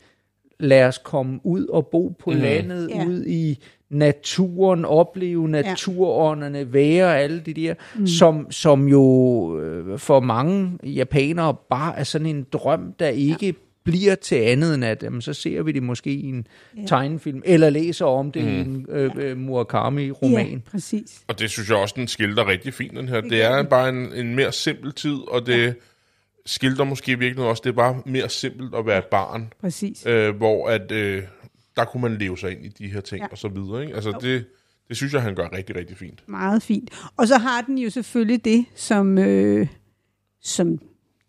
lad 0.59 0.83
os 0.83 0.97
komme 1.03 1.39
ud 1.43 1.65
og 1.65 1.87
bo 1.87 2.15
på 2.19 2.31
mm. 2.31 2.37
landet, 2.37 2.89
Ja. 2.89 2.97
ja. 2.97 3.05
ud 3.05 3.25
i 3.25 3.59
naturen, 3.89 4.85
opleve 4.85 5.49
naturånderne, 5.49 6.73
være 6.73 7.19
alle 7.19 7.39
de 7.39 7.53
der, 7.53 7.73
mm. 7.95 8.07
som, 8.07 8.51
som 8.51 8.87
jo 8.87 9.59
øh, 9.61 9.99
for 9.99 10.19
mange 10.19 10.77
japanere 10.83 11.55
bare 11.69 11.99
er 11.99 12.03
sådan 12.03 12.27
en 12.27 12.45
drøm, 12.53 12.93
der 12.99 13.07
ikke 13.07 13.45
ja. 13.45 13.51
bliver 13.83 14.15
til 14.15 14.35
andet 14.35 14.75
end 14.75 14.85
at, 14.85 15.03
jamen, 15.03 15.21
så 15.21 15.33
ser 15.33 15.63
vi 15.63 15.71
det 15.71 15.83
måske 15.83 16.11
i 16.11 16.25
en 16.25 16.47
ja. 16.77 16.85
tegnefilm, 16.85 17.41
eller 17.45 17.69
læser 17.69 18.05
om 18.05 18.31
det 18.31 18.43
mm. 18.43 18.49
i 18.49 18.59
en 18.59 18.85
øh, 18.89 19.11
øh, 19.17 19.37
Murakami-roman. 19.37 20.49
Ja, 20.49 20.57
præcis. 20.71 21.21
Og 21.27 21.39
det 21.39 21.49
synes 21.49 21.69
jeg 21.69 21.77
også, 21.77 21.93
den 21.97 22.07
skildrer 22.07 22.47
rigtig 22.47 22.73
fint, 22.73 22.97
den 22.97 23.07
her. 23.07 23.21
Det 23.21 23.43
er 23.43 23.63
bare 23.63 23.89
en, 23.89 24.13
en 24.13 24.35
mere 24.35 24.51
simpel 24.51 24.91
tid, 24.93 25.17
og 25.27 25.45
det 25.45 25.65
ja. 25.65 25.73
Skildrer 26.45 26.85
måske 26.85 27.19
virkelig 27.19 27.45
også, 27.45 27.61
det 27.63 27.69
er 27.69 27.73
bare 27.75 28.01
mere 28.05 28.29
simpelt 28.29 28.75
at 28.75 28.85
være 28.85 28.97
et 28.97 29.05
barn, 29.05 29.53
Præcis. 29.61 30.05
øh, 30.05 30.35
hvor 30.35 30.69
at, 30.69 30.91
øh, 30.91 31.23
der 31.75 31.85
kunne 31.85 32.01
man 32.01 32.17
leve 32.17 32.37
sig 32.37 32.51
ind 32.51 32.65
i 32.65 32.69
de 32.69 32.87
her 32.87 33.01
ting 33.01 33.21
Ja. 33.21 33.27
og 33.31 33.37
så 33.37 33.47
videre. 33.47 33.81
Ikke? 33.81 33.95
Altså 33.95 34.17
det, 34.21 34.45
det 34.87 34.97
synes 34.97 35.13
jeg, 35.13 35.21
han 35.21 35.35
gør 35.35 35.49
rigtig, 35.57 35.75
rigtig 35.75 35.97
fint. 35.97 36.23
Meget 36.27 36.63
fint. 36.63 36.89
Og 37.17 37.27
så 37.27 37.37
har 37.37 37.61
den 37.61 37.77
jo 37.77 37.89
selvfølgelig 37.89 38.45
det, 38.45 38.65
som, 38.75 39.17
øh, 39.17 39.67
som 40.41 40.79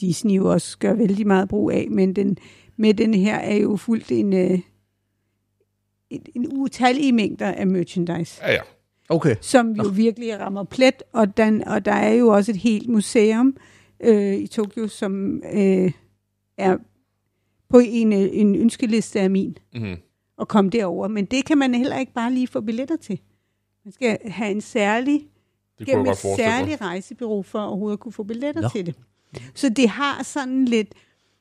Disney 0.00 0.36
jo 0.36 0.52
også 0.52 0.78
gør 0.78 0.94
vældig 0.94 1.26
meget 1.26 1.48
brug 1.48 1.70
af, 1.70 1.86
men 1.90 2.16
den, 2.16 2.38
med 2.76 2.94
den 2.94 3.14
her 3.14 3.36
er 3.36 3.56
jo 3.56 3.76
fuldt 3.76 4.12
en, 4.12 4.32
øh, 4.32 4.58
en, 6.10 6.22
en 6.34 6.46
utallige 6.52 7.12
mængder 7.12 7.52
af 7.52 7.66
merchandise, 7.66 8.40
Ja, 8.46 8.52
ja. 8.52 8.60
Okay. 9.08 9.36
som 9.40 9.72
jo 9.72 9.88
virkelig 9.94 10.40
rammer 10.40 10.64
plet, 10.64 11.02
og, 11.12 11.36
den, 11.36 11.64
og 11.68 11.84
der 11.84 11.92
er 11.92 12.12
jo 12.12 12.28
også 12.28 12.52
et 12.52 12.56
helt 12.58 12.88
museum 12.88 13.48
øh, 13.48 13.54
i 14.38 14.46
Tokyo, 14.46 14.88
som 14.88 15.42
øh, 15.52 15.92
er 16.58 16.76
på 17.68 17.78
en, 17.84 18.12
øh, 18.12 18.28
en 18.32 18.54
ønskeliste 18.54 19.20
af 19.20 19.30
min 19.30 19.58
Mm-hmm. 19.74 19.96
at 20.40 20.48
komme 20.48 20.70
derover. 20.70 21.08
Men 21.08 21.24
det 21.24 21.44
kan 21.44 21.58
man 21.58 21.74
heller 21.74 21.98
ikke 21.98 22.12
bare 22.12 22.32
lige 22.32 22.46
få 22.46 22.60
billetter 22.60 22.96
til. 22.96 23.20
Man 23.84 23.92
skal 23.92 24.18
have 24.24 24.50
en 24.50 24.60
særlig 24.60 25.28
Det 25.78 25.86
gennem 25.86 26.06
et 26.06 26.16
særligt 26.16 26.80
rejsebyrå 26.80 27.42
for 27.42 27.58
at 27.58 27.66
overhovedet 27.68 28.00
kunne 28.00 28.12
få 28.12 28.22
billetter 28.22 28.62
Nå. 28.62 28.68
til 28.68 28.86
det. 28.86 28.94
Så 29.54 29.68
det 29.68 29.88
har 29.88 30.22
sådan 30.22 30.64
lidt, 30.64 30.94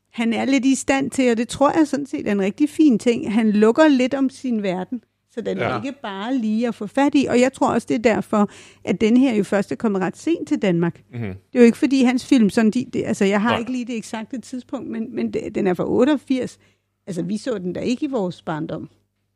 han 0.10 0.34
er 0.34 0.46
lidt 0.46 0.66
i 0.66 0.76
stand 0.76 1.12
til, 1.12 1.32
og 1.32 1.38
det 1.38 1.48
tror 1.48 1.72
jeg 1.78 1.88
sådan 1.88 2.06
set 2.06 2.28
er 2.28 2.32
en 2.32 2.42
rigtig 2.42 2.70
fin 2.70 3.00
ting, 3.00 3.34
han 3.34 3.52
lukker 3.52 3.88
lidt 3.88 4.14
om 4.14 4.30
sin 4.30 4.64
verden, 4.64 5.04
så 5.40 5.46
den 5.46 5.58
ja. 5.58 5.64
Er 5.64 5.84
ikke 5.84 5.98
bare 6.02 6.38
lige 6.38 6.68
at 6.68 6.76
få 6.76 6.88
fat 6.88 7.16
i. 7.16 7.26
Og 7.30 7.40
jeg 7.40 7.54
tror 7.54 7.74
også, 7.74 7.86
det 7.90 7.96
er 7.96 8.14
derfor, 8.14 8.50
at 8.84 9.02
den 9.02 9.18
her 9.18 9.36
jo 9.36 9.44
først 9.44 9.72
er 9.72 9.76
kommet 9.76 10.02
ret 10.02 10.18
sent 10.18 10.48
til 10.48 10.62
Danmark. 10.62 11.02
Mm-hmm. 11.14 11.28
Det 11.28 11.56
er 11.56 11.60
jo 11.60 11.66
ikke 11.66 11.78
fordi 11.78 12.04
hans 12.04 12.26
film, 12.26 12.50
sådan 12.50 12.72
de, 12.72 12.86
det, 12.94 13.04
altså 13.06 13.26
jeg 13.26 13.42
har 13.42 13.50
Nej. 13.50 13.60
ikke 13.60 13.72
lige 13.72 13.86
det 13.86 13.96
eksakte 13.98 14.42
tidspunkt, 14.42 14.90
men, 14.90 15.16
men 15.16 15.34
det, 15.34 15.56
den 15.56 15.68
er 15.68 15.74
fra 15.74 15.90
88. 15.90 16.60
Altså 17.08 17.22
vi 17.22 17.38
så 17.38 17.58
den 17.58 17.74
da 17.74 17.80
ikke 17.80 18.06
i 18.06 18.10
vores 18.10 18.42
barndom, 18.42 18.90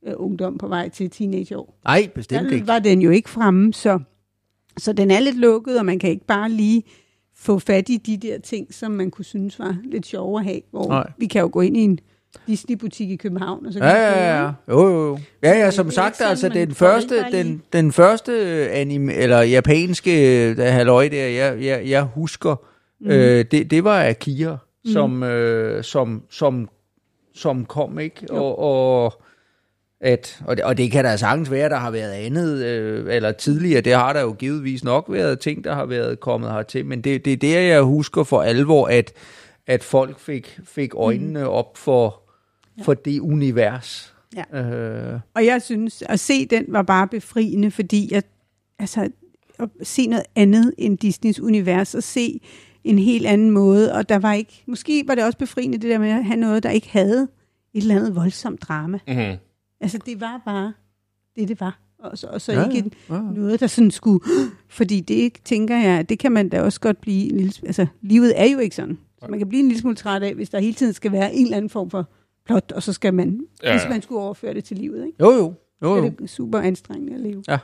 øh, 0.08 0.14
ungdom 0.16 0.58
på 0.58 0.68
vej 0.68 0.90
til 0.90 1.10
teenageår. 1.10 1.80
Nej, 1.86 2.10
bestemt 2.16 2.50
Der 2.50 2.56
ikke. 2.56 2.68
var 2.68 2.80
den 2.80 3.02
jo 3.02 3.10
ikke 3.10 3.30
fremme, 3.30 3.74
så, 3.74 4.00
så 4.78 4.94
den 4.94 5.12
er 5.12 5.20
lidt 5.20 5.38
lukket, 5.38 5.80
og 5.80 5.86
man 5.86 6.00
kan 6.00 6.10
ikke 6.10 6.26
bare 6.26 6.50
lige 6.50 6.84
få 7.36 7.60
fat 7.60 7.90
i 7.90 7.98
de 7.98 8.18
der 8.18 8.40
ting, 8.40 8.74
som 8.74 8.92
man 8.92 9.12
kunne 9.12 9.26
synes 9.26 9.60
var 9.60 9.78
lidt 9.84 10.06
sjove 10.06 10.40
at 10.40 10.46
have. 10.46 10.62
Hvor 10.72 10.88
Nej. 10.88 11.12
vi 11.18 11.26
kan 11.26 11.42
jo 11.42 11.50
gå 11.54 11.62
ind 11.62 11.78
i 11.78 11.80
en 11.80 12.00
Disney-butik 12.48 13.10
i 13.12 13.16
København, 13.16 13.66
og 13.66 13.74
så 13.74 13.80
Ja, 13.80 13.90
ja, 13.96 14.42
ja. 14.42 14.52
Jo, 14.70 14.88
jo, 14.90 15.08
jo. 15.08 15.20
Ja, 15.44 15.60
ja, 15.60 15.66
det 15.66 15.74
som 15.74 15.88
er 15.88 15.92
sagt, 15.92 16.18
sådan, 16.18 16.30
altså 16.30 16.50
den 16.50 16.68
det 16.70 16.78
første, 16.78 17.26
den, 17.32 17.62
den 17.74 17.92
første 17.92 18.34
anime, 18.72 19.14
eller 19.14 19.42
japanske 19.42 20.46
øh, 20.50 20.58
halløj 20.58 21.08
der, 21.08 21.28
jeg, 21.28 21.64
jeg, 21.64 21.90
jeg 21.90 22.02
husker, 22.04 22.56
Mhm. 23.00 23.10
mm. 23.12 23.16
øh, 23.18 23.46
det, 23.52 23.72
det 23.72 23.84
var 23.84 24.04
Akira, 24.08 24.58
mm. 24.86 24.92
som, 24.92 25.24
øh, 25.24 25.84
som, 25.84 26.24
som, 26.30 26.70
som 27.36 27.66
kom, 27.66 28.00
ikke? 28.00 28.26
Og, 28.30 28.60
og, 28.60 29.14
at, 30.02 30.42
og, 30.46 30.58
det, 30.58 30.66
og 30.66 30.78
det 30.78 30.92
kan 30.92 31.06
der 31.06 31.16
sagtens 31.16 31.52
være, 31.52 31.70
der 31.70 31.76
har 31.76 31.92
været 31.92 32.12
andet, 32.12 32.64
øh, 32.66 33.16
eller 33.16 33.32
tidligere, 33.32 33.82
det 33.82 33.94
har 33.94 34.14
der 34.14 34.22
jo 34.22 34.32
givetvis 34.34 34.84
nok 34.84 35.06
været 35.10 35.40
ting, 35.40 35.64
der 35.64 35.74
har 35.76 35.86
været 35.86 36.20
kommet 36.20 36.52
hertil, 36.52 36.86
men 36.86 37.02
det, 37.02 37.26
det 37.26 37.34
er 37.34 37.38
der, 37.38 37.60
jeg 37.60 37.82
husker 37.82 38.24
for 38.24 38.42
alvor, 38.42 38.88
at, 38.88 39.14
at 39.68 39.84
folk 39.84 40.20
fik, 40.20 40.60
fik 40.66 40.96
øjnene 40.96 41.40
mm. 41.40 41.48
op 41.48 41.78
for, 41.78 42.22
for 42.82 42.94
det 42.94 43.20
univers. 43.20 44.14
Ja. 44.52 44.62
Øh, 44.64 45.20
Og 45.34 45.46
jeg 45.46 45.62
synes, 45.62 46.04
at 46.10 46.20
se 46.20 46.46
den 46.46 46.66
var 46.68 46.82
bare 46.82 47.08
befriende, 47.08 47.72
fordi 47.72 48.08
jeg, 48.12 48.24
altså, 48.80 49.10
at 49.60 49.70
se 49.84 50.08
noget 50.08 50.24
andet 50.36 50.74
end 50.78 50.98
Disneys 50.98 51.40
univers, 51.40 51.96
og 51.96 52.04
se 52.04 52.42
en 52.84 53.00
helt 53.00 53.26
anden 53.28 53.52
måde, 53.52 53.94
og 53.94 54.10
der 54.10 54.20
var 54.20 54.34
ikke, 54.34 54.64
måske 54.68 55.04
var 55.08 55.16
det 55.16 55.24
også 55.24 55.38
befriende 55.38 55.78
det 55.78 55.90
der 55.90 55.98
med 56.00 56.10
at 56.10 56.26
have 56.26 56.40
noget, 56.40 56.64
der 56.64 56.70
ikke 56.70 56.90
havde 56.90 57.28
et 57.74 57.82
eller 57.82 57.96
andet 57.96 58.16
voldsomt 58.16 58.62
drama. 58.62 59.00
Mm-hmm. 59.08 59.38
Altså, 59.82 59.98
det 60.06 60.22
var 60.22 60.42
bare 60.46 60.74
det, 61.36 61.48
det 61.48 61.60
var. 61.60 61.80
Og 62.00 62.18
så, 62.18 62.28
og 62.28 62.42
så 62.42 62.52
Ja, 62.52 62.62
ja, 62.62 62.70
ikke 62.70 62.92
ja. 63.10 63.20
noget, 63.22 63.60
der 63.60 63.68
sådan 63.68 63.92
skulle... 63.92 64.20
Fordi 64.70 65.00
det, 65.00 65.34
tænker 65.46 65.78
jeg, 65.78 66.10
det 66.10 66.20
kan 66.20 66.32
man 66.32 66.50
da 66.50 66.62
også 66.62 66.80
godt 66.80 67.02
blive... 67.02 67.32
En 67.32 67.38
lille, 67.38 67.54
altså, 67.66 67.88
livet 68.02 68.34
er 68.42 68.46
jo 68.46 68.58
ikke 68.60 68.76
sådan. 68.76 68.98
Så 69.20 69.26
man 69.30 69.40
kan 69.40 69.50
blive 69.50 69.60
en 69.62 69.68
lille 69.68 69.82
smule 69.82 69.96
træt 69.96 70.24
af, 70.24 70.34
hvis 70.36 70.50
der 70.50 70.60
hele 70.60 70.74
tiden 70.74 70.94
skal 70.94 71.12
være 71.12 71.34
en 71.34 71.46
eller 71.46 71.58
anden 71.58 71.70
form 71.70 71.90
for 71.90 72.10
plot, 72.46 72.72
og 72.72 72.84
så 72.84 72.94
skal 72.94 73.14
man, 73.14 73.40
Ja, 73.64 73.68
ja, 73.70 73.74
hvis 73.74 73.84
ja. 73.84 73.90
man 73.90 74.02
skulle 74.02 74.22
overføre 74.22 74.54
det 74.54 74.64
til 74.64 74.78
livet, 74.78 75.06
ikke? 75.06 75.18
Jo, 75.20 75.32
jo. 75.32 75.38
jo, 75.38 75.54
Så 75.82 75.96
jo. 75.98 76.06
er 76.06 76.10
det 76.10 76.30
super 76.30 76.60
anstrengende 76.60 77.14
at 77.14 77.20
leve. 77.20 77.44
Ja. 77.48 77.58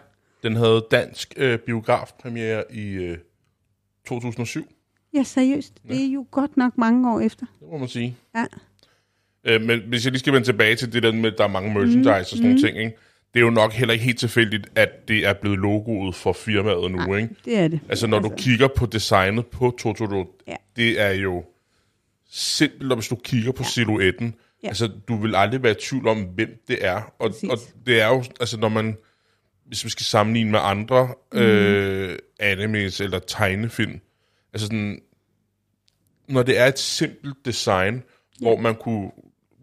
Den 0.44 0.56
havde 0.56 0.86
dansk 0.92 1.34
øh, 1.38 1.60
biografpremiere 1.60 2.64
i 2.74 2.90
øh, 2.92 3.18
2007, 4.08 4.66
Ja, 5.14 5.24
seriøst. 5.24 5.74
Det 5.90 6.02
er 6.06 6.08
jo 6.14 6.26
godt 6.32 6.58
nok 6.58 6.78
mange 6.78 7.12
år 7.14 7.20
efter. 7.20 7.46
det 7.60 7.68
må 7.72 7.78
man 7.78 7.88
sige. 7.88 8.18
Ja. 8.36 8.46
Øh, 9.44 9.62
men 9.62 9.80
hvis 9.88 10.04
jeg 10.06 10.12
lige 10.12 10.20
skal 10.20 10.34
vende 10.34 10.48
tilbage 10.48 10.76
til 10.76 10.94
det 10.94 11.04
der 11.04 11.12
med, 11.14 11.32
at 11.32 11.38
der 11.38 11.44
er 11.44 11.48
mange 11.48 11.74
merchandise 11.74 12.04
mm, 12.10 12.10
og 12.10 12.26
sådan 12.26 12.44
mm. 12.44 12.48
nogle 12.50 12.62
ting, 12.68 12.78
ikke? 12.78 12.98
det 13.34 13.40
er 13.40 13.44
jo 13.44 13.50
nok 13.50 13.74
heller 13.74 13.94
ikke 13.94 14.06
helt 14.06 14.20
tilfældigt, 14.20 14.68
at 14.76 15.08
det 15.08 15.26
er 15.28 15.34
blevet 15.34 15.60
logoet 15.60 16.16
for 16.16 16.34
firmaet 16.34 16.92
nu. 16.92 16.98
Nej, 16.98 17.18
Ikke? 17.18 17.36
det 17.46 17.58
er 17.58 17.68
det. 17.68 17.80
Altså, 17.90 18.08
når 18.08 18.18
altså. 18.18 18.30
du 18.30 18.36
kigger 18.36 18.68
på 18.68 18.86
designet 18.86 19.46
på 19.48 19.76
Totoro, 19.80 20.26
Ja. 20.48 20.56
det 20.76 21.02
er 21.02 21.10
jo 21.12 21.44
simpelt, 22.30 22.92
og 22.92 22.98
hvis 22.98 23.08
du 23.08 23.16
kigger 23.16 23.52
på 23.52 23.64
ja. 23.64 23.70
silhuetten, 23.70 24.36
Ja. 24.64 24.68
altså, 24.68 24.90
du 25.08 25.16
vil 25.16 25.36
aldrig 25.36 25.64
være 25.64 25.72
i 25.72 25.82
tvivl 25.82 26.08
om, 26.08 26.22
hvem 26.22 26.50
det 26.68 26.86
er. 26.86 27.14
Og, 27.20 27.30
Præcis. 27.30 27.50
og 27.50 27.58
det 27.86 28.02
er 28.02 28.08
jo, 28.08 28.24
altså, 28.40 28.58
når 28.60 28.70
man, 28.70 28.98
hvis 29.66 29.86
vi 29.86 29.90
skal 29.90 30.06
sammenligne 30.06 30.52
med 30.52 30.60
andre 30.64 31.10
mm. 31.34 31.40
øh, 31.40 32.18
animes 32.40 33.02
eller 33.02 33.20
tegnefilm, 33.20 34.00
altså 34.54 34.68
sådan, 34.68 35.02
når 36.28 36.44
det 36.44 36.60
er 36.60 36.66
et 36.66 36.80
simpelt 36.80 37.36
design, 37.46 37.96
ja. 37.96 38.02
hvor 38.42 38.58
man 38.58 38.76
kunne 38.76 39.12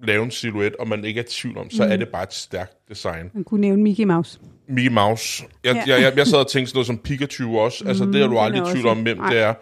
lave 0.03 0.25
en 0.25 0.31
silhuet, 0.31 0.77
og 0.77 0.89
man 0.89 1.05
ikke 1.05 1.21
er 1.21 1.25
i 1.25 1.27
tvivl 1.27 1.59
om, 1.59 1.71
så 1.71 1.85
mm. 1.85 1.91
er 1.93 1.97
det 1.97 2.09
bare 2.09 2.23
et 2.23 2.35
stærkt 2.35 2.89
design. 2.89 3.31
Man 3.35 3.45
kunne 3.45 3.61
nævne 3.61 3.83
Mickey 3.83 4.05
Mouse. 4.05 4.39
Mickey 4.69 4.91
Mouse. 4.91 5.45
Jeg, 5.65 5.75
Ja. 5.75 5.95
jeg, 5.95 6.03
jeg, 6.03 6.17
jeg 6.17 6.27
sad 6.27 6.39
og 6.39 6.49
tænkte 6.51 6.71
sådan 6.71 6.77
noget 6.77 6.87
som 6.87 6.99
Pikachu 6.99 7.59
også. 7.59 7.85
Altså, 7.89 8.05
det 8.05 8.23
er 8.23 8.27
du 8.27 8.39
aldrig 8.39 8.71
i 8.71 8.73
tvivl 8.73 8.87
om, 8.87 9.03
hvem 9.03 9.17
nej. 9.17 9.31
det 9.31 9.39
er. 9.41 9.55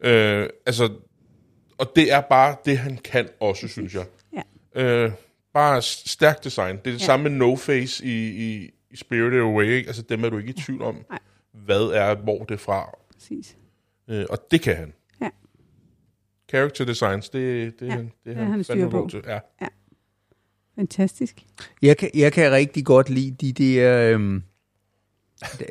Øh, 0.00 0.48
altså, 0.66 0.90
og 1.78 1.92
det 1.96 2.12
er 2.12 2.20
bare 2.20 2.56
det, 2.64 2.78
han 2.78 2.98
kan 3.04 3.28
også, 3.40 3.68
synes 3.68 3.94
jeg. 3.94 4.04
Ja. 4.76 5.04
Øh, 5.04 5.12
bare 5.54 5.82
stærkt 5.82 6.44
design. 6.44 6.76
Det 6.76 6.78
er 6.78 6.82
det 6.82 6.90
Ja. 6.90 6.92
ja. 6.92 6.98
samme 7.06 7.28
med 7.28 7.38
No 7.38 7.56
Face 7.56 8.04
i, 8.04 8.28
i, 8.28 8.70
i 8.90 8.96
Spirited 8.96 9.40
Away. 9.40 9.64
Ikke? 9.70 9.86
Altså 9.86 10.02
dem 10.02 10.24
er 10.24 10.28
du 10.30 10.38
ikke 10.38 10.50
i 10.50 10.52
tvivl 10.52 10.82
om, 10.82 11.04
Nej. 11.10 11.18
hvad 11.52 11.82
er, 11.82 12.14
hvor 12.14 12.44
det 12.44 12.54
er 12.54 12.58
fra. 12.58 12.90
Præcis. 13.14 13.56
Øh, 14.10 14.24
og 14.30 14.38
det 14.50 14.60
kan 14.60 14.76
han. 14.76 14.92
Ja. 15.22 15.28
Character 16.50 16.84
designs, 16.84 17.28
det, 17.28 17.80
det, 17.80 17.86
Ja, 17.86 17.92
ja, 17.94 17.98
det, 18.00 18.08
det 18.24 18.32
er 18.32 18.36
han 18.38 18.50
han 18.50 18.64
styr 18.64 18.74
fandme 18.74 18.90
på. 18.90 19.08
til. 19.10 19.22
Ja. 19.26 19.38
Fantastisk. 20.78 21.44
Jeg 21.82 21.96
kan, 21.96 22.10
jeg 22.14 22.32
kan 22.32 22.52
rigtig 22.52 22.84
godt 22.84 23.10
lide 23.10 23.52
de 23.52 23.52
der, 23.52 24.12
øhm, 24.14 24.42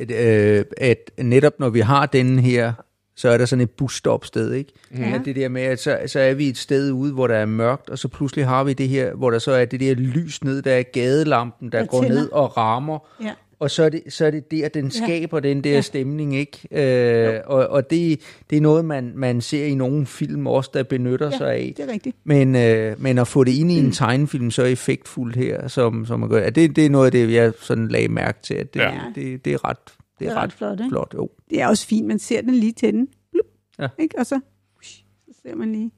øh, 0.09 0.65
at 0.77 1.11
netop 1.17 1.59
når 1.59 1.69
vi 1.69 1.79
har 1.79 2.05
den 2.05 2.39
her, 2.39 2.73
så 3.15 3.29
er 3.29 3.37
der 3.37 3.45
sådan 3.45 3.63
et 3.63 3.69
busstopsted, 3.71 4.53
ikke? 4.53 4.71
Mm. 4.91 4.99
Ja. 5.01 5.15
At 5.15 5.21
det 5.25 5.35
der 5.35 5.49
med, 5.49 5.61
at 5.61 5.79
så, 5.79 5.99
så 6.07 6.19
er 6.19 6.33
vi 6.33 6.47
et 6.49 6.57
sted 6.57 6.91
ude, 6.91 7.13
hvor 7.13 7.27
der 7.27 7.35
er 7.35 7.45
mørkt, 7.45 7.89
og 7.89 7.99
så 7.99 8.07
pludselig 8.07 8.45
har 8.47 8.63
vi 8.63 8.73
det 8.73 8.89
her, 8.89 9.13
hvor 9.13 9.31
der 9.31 9.39
så 9.39 9.51
er 9.51 9.65
det 9.65 9.79
der 9.79 9.93
lys 9.95 10.43
ned, 10.43 10.61
der 10.61 10.71
er 10.73 10.83
gadelampen, 10.83 11.71
der, 11.71 11.79
Der 11.79 11.85
går 11.85 12.01
tænder. 12.01 12.15
ned 12.15 12.29
og 12.31 12.57
rammer, 12.57 12.99
Ja. 13.23 13.31
og 13.59 13.71
så 13.71 13.83
er 13.83 13.89
det, 13.89 14.01
så 14.09 14.25
er 14.25 14.31
det 14.31 14.51
der, 14.51 14.67
den 14.67 14.83
Ja. 14.85 14.89
skaber 15.05 15.39
den 15.39 15.63
der 15.63 15.71
Ja. 15.73 15.81
stemning, 15.81 16.35
ikke? 16.35 16.59
Øh, 16.71 17.39
og 17.45 17.67
og 17.67 17.89
det, 17.89 18.19
det 18.49 18.57
er 18.57 18.61
noget, 18.61 18.85
man, 18.85 19.11
man 19.15 19.41
ser 19.41 19.65
i 19.65 19.75
nogle 19.75 20.05
film 20.05 20.47
også, 20.47 20.69
der 20.73 20.83
benytter 20.83 21.29
ja, 21.31 21.37
sig 21.37 21.53
af. 21.53 21.73
det 21.77 21.89
er 21.89 21.93
rigtigt. 21.93 22.15
Men, 22.23 22.55
øh, 22.55 23.01
men 23.01 23.17
at 23.17 23.27
få 23.27 23.43
det 23.43 23.51
ind 23.51 23.71
i 23.71 23.75
en 23.79 23.91
tegnefilm 23.91 24.51
så 24.51 24.63
effektfuldt 24.63 25.35
her, 25.35 25.67
som, 25.67 26.05
som 26.05 26.19
man 26.19 26.29
gør, 26.29 26.39
ja, 26.41 26.49
det, 26.49 26.75
det 26.75 26.85
er 26.85 26.89
noget 26.89 27.05
af 27.05 27.11
det, 27.11 27.33
jeg 27.33 27.51
sådan 27.61 27.87
lagde 27.87 28.07
mærke 28.07 28.37
til. 28.43 28.53
At 28.53 28.73
det, 28.73 28.79
ja. 28.79 28.89
Ja. 28.93 28.99
det, 29.15 29.23
det, 29.25 29.45
det 29.45 29.53
er 29.53 29.69
ret, 29.69 29.77
det 30.19 30.27
er 30.27 30.33
ret 30.35 30.53
flot, 30.53 30.79
ikke? 30.79 30.89
flot. 30.89 31.13
Jo. 31.13 31.29
Det 31.49 31.61
er 31.61 31.67
også 31.67 31.87
fint, 31.87 32.07
man 32.07 32.19
ser 32.19 32.41
den 32.41 32.53
lige 32.53 32.71
til 32.71 32.93
den. 32.93 33.07
Blup, 33.31 33.45
Ja. 33.79 33.87
Ikke? 33.99 34.19
Og 34.19 34.25
så, 34.25 34.39
så 34.81 34.93
ser 35.41 35.55
man 35.55 35.71
lige. 35.71 35.91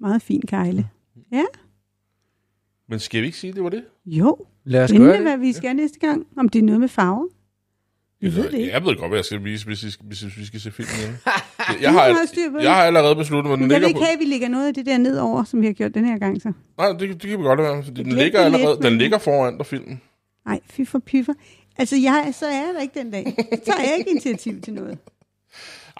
Meget 0.00 0.22
fin 0.22 0.42
kejle. 0.48 0.88
Ja, 1.32 1.44
Men 2.88 2.98
skal 2.98 3.20
vi 3.20 3.26
ikke 3.26 3.38
sige, 3.38 3.48
at 3.50 3.54
det 3.56 3.64
var 3.64 3.70
det? 3.70 3.84
jo. 4.06 4.36
Lad 4.64 4.84
os 4.84 4.90
Spændende, 4.90 5.12
gøre 5.12 5.22
det. 5.22 5.28
hvad 5.30 5.38
vi 5.38 5.52
skal 5.52 5.76
næste 5.76 5.98
gang. 5.98 6.26
Om 6.36 6.48
det 6.48 6.58
er 6.58 6.62
noget 6.62 6.80
med 6.80 6.88
farver. 6.88 7.26
Jeg 8.22 8.34
ved 8.36 8.44
det 8.50 8.54
ikke. 8.58 8.72
Jeg 8.72 8.84
ved 8.84 8.96
godt, 8.96 9.10
hvad 9.10 9.18
jeg 9.18 9.24
skal 9.24 9.44
vise, 9.44 9.66
hvis 9.66 9.84
vi, 9.84 9.90
hvis, 10.06 10.20
hvis 10.20 10.38
vi 10.38 10.44
skal 10.44 10.60
se 10.60 10.70
filmen 10.72 10.92
igen. 11.04 11.14
Jeg, 11.68 11.82
jeg, 11.82 11.92
har, 11.92 12.08
det. 12.08 12.62
jeg 12.64 12.74
har 12.74 12.82
allerede 12.84 13.16
besluttet, 13.16 13.48
hvor 13.48 13.56
den 13.56 13.62
Men 13.64 13.70
jeg 13.70 13.80
vil 13.80 13.86
ligger 13.86 13.88
ikke 13.88 13.98
på. 13.98 14.04
have, 14.04 14.12
at 14.14 14.18
vi 14.20 14.24
lægger 14.24 14.48
noget 14.48 14.66
af 14.68 14.74
det 14.74 14.86
der 14.86 14.98
ned 14.98 15.18
over, 15.18 15.44
som 15.44 15.60
vi 15.60 15.66
har 15.66 15.72
gjort 15.72 15.94
den 15.94 16.04
her 16.04 16.18
gang 16.18 16.42
så. 16.42 16.52
Nej, 16.78 16.88
det, 16.88 17.00
det 17.00 17.20
kan 17.30 17.38
vi 17.38 17.44
godt 17.44 17.58
være. 17.60 17.82
Den 17.96 18.06
ligger 18.12 18.38
det 18.38 18.54
allerede, 18.54 18.82
den 18.82 18.98
ligger 18.98 19.18
foran 19.18 19.56
dig 19.58 19.66
filmen. 19.66 20.00
Nej, 20.46 20.60
fy 20.70 20.80
for 20.84 20.98
pyffer. 20.98 21.32
Altså, 21.78 21.96
jeg, 21.96 22.32
så 22.32 22.46
er 22.46 22.52
jeg 22.52 22.70
der 22.74 22.80
ikke 22.80 22.98
den 22.98 23.10
dag. 23.10 23.34
Så 23.52 23.60
tager 23.72 23.88
jeg 23.88 23.98
ikke 23.98 24.10
initiativ 24.10 24.60
til 24.60 24.72
noget. 24.72 24.98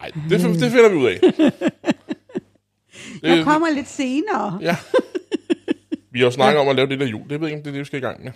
Nej, 0.00 0.10
det, 0.28 0.40
det 0.60 0.70
finder 0.72 0.88
vi 0.88 0.96
ud 0.96 1.06
af. 1.06 1.20
Jeg 3.22 3.44
kommer 3.44 3.70
lidt 3.70 3.88
senere. 3.88 4.58
Ja. 4.60 4.76
Vi 6.10 6.18
har 6.18 6.26
jo 6.26 6.30
snakket 6.30 6.60
om 6.60 6.68
at 6.68 6.76
lave 6.76 6.88
det 6.88 7.00
der 7.00 7.06
jul. 7.06 7.28
Det 7.30 7.40
ved 7.40 7.48
jeg 7.48 7.56
ikke, 7.56 7.56
om 7.56 7.62
det 7.62 7.70
er 7.70 7.72
det, 7.72 7.80
vi 7.80 7.84
skal 7.84 7.98
i 7.98 8.02
gang 8.02 8.24
med. 8.24 8.32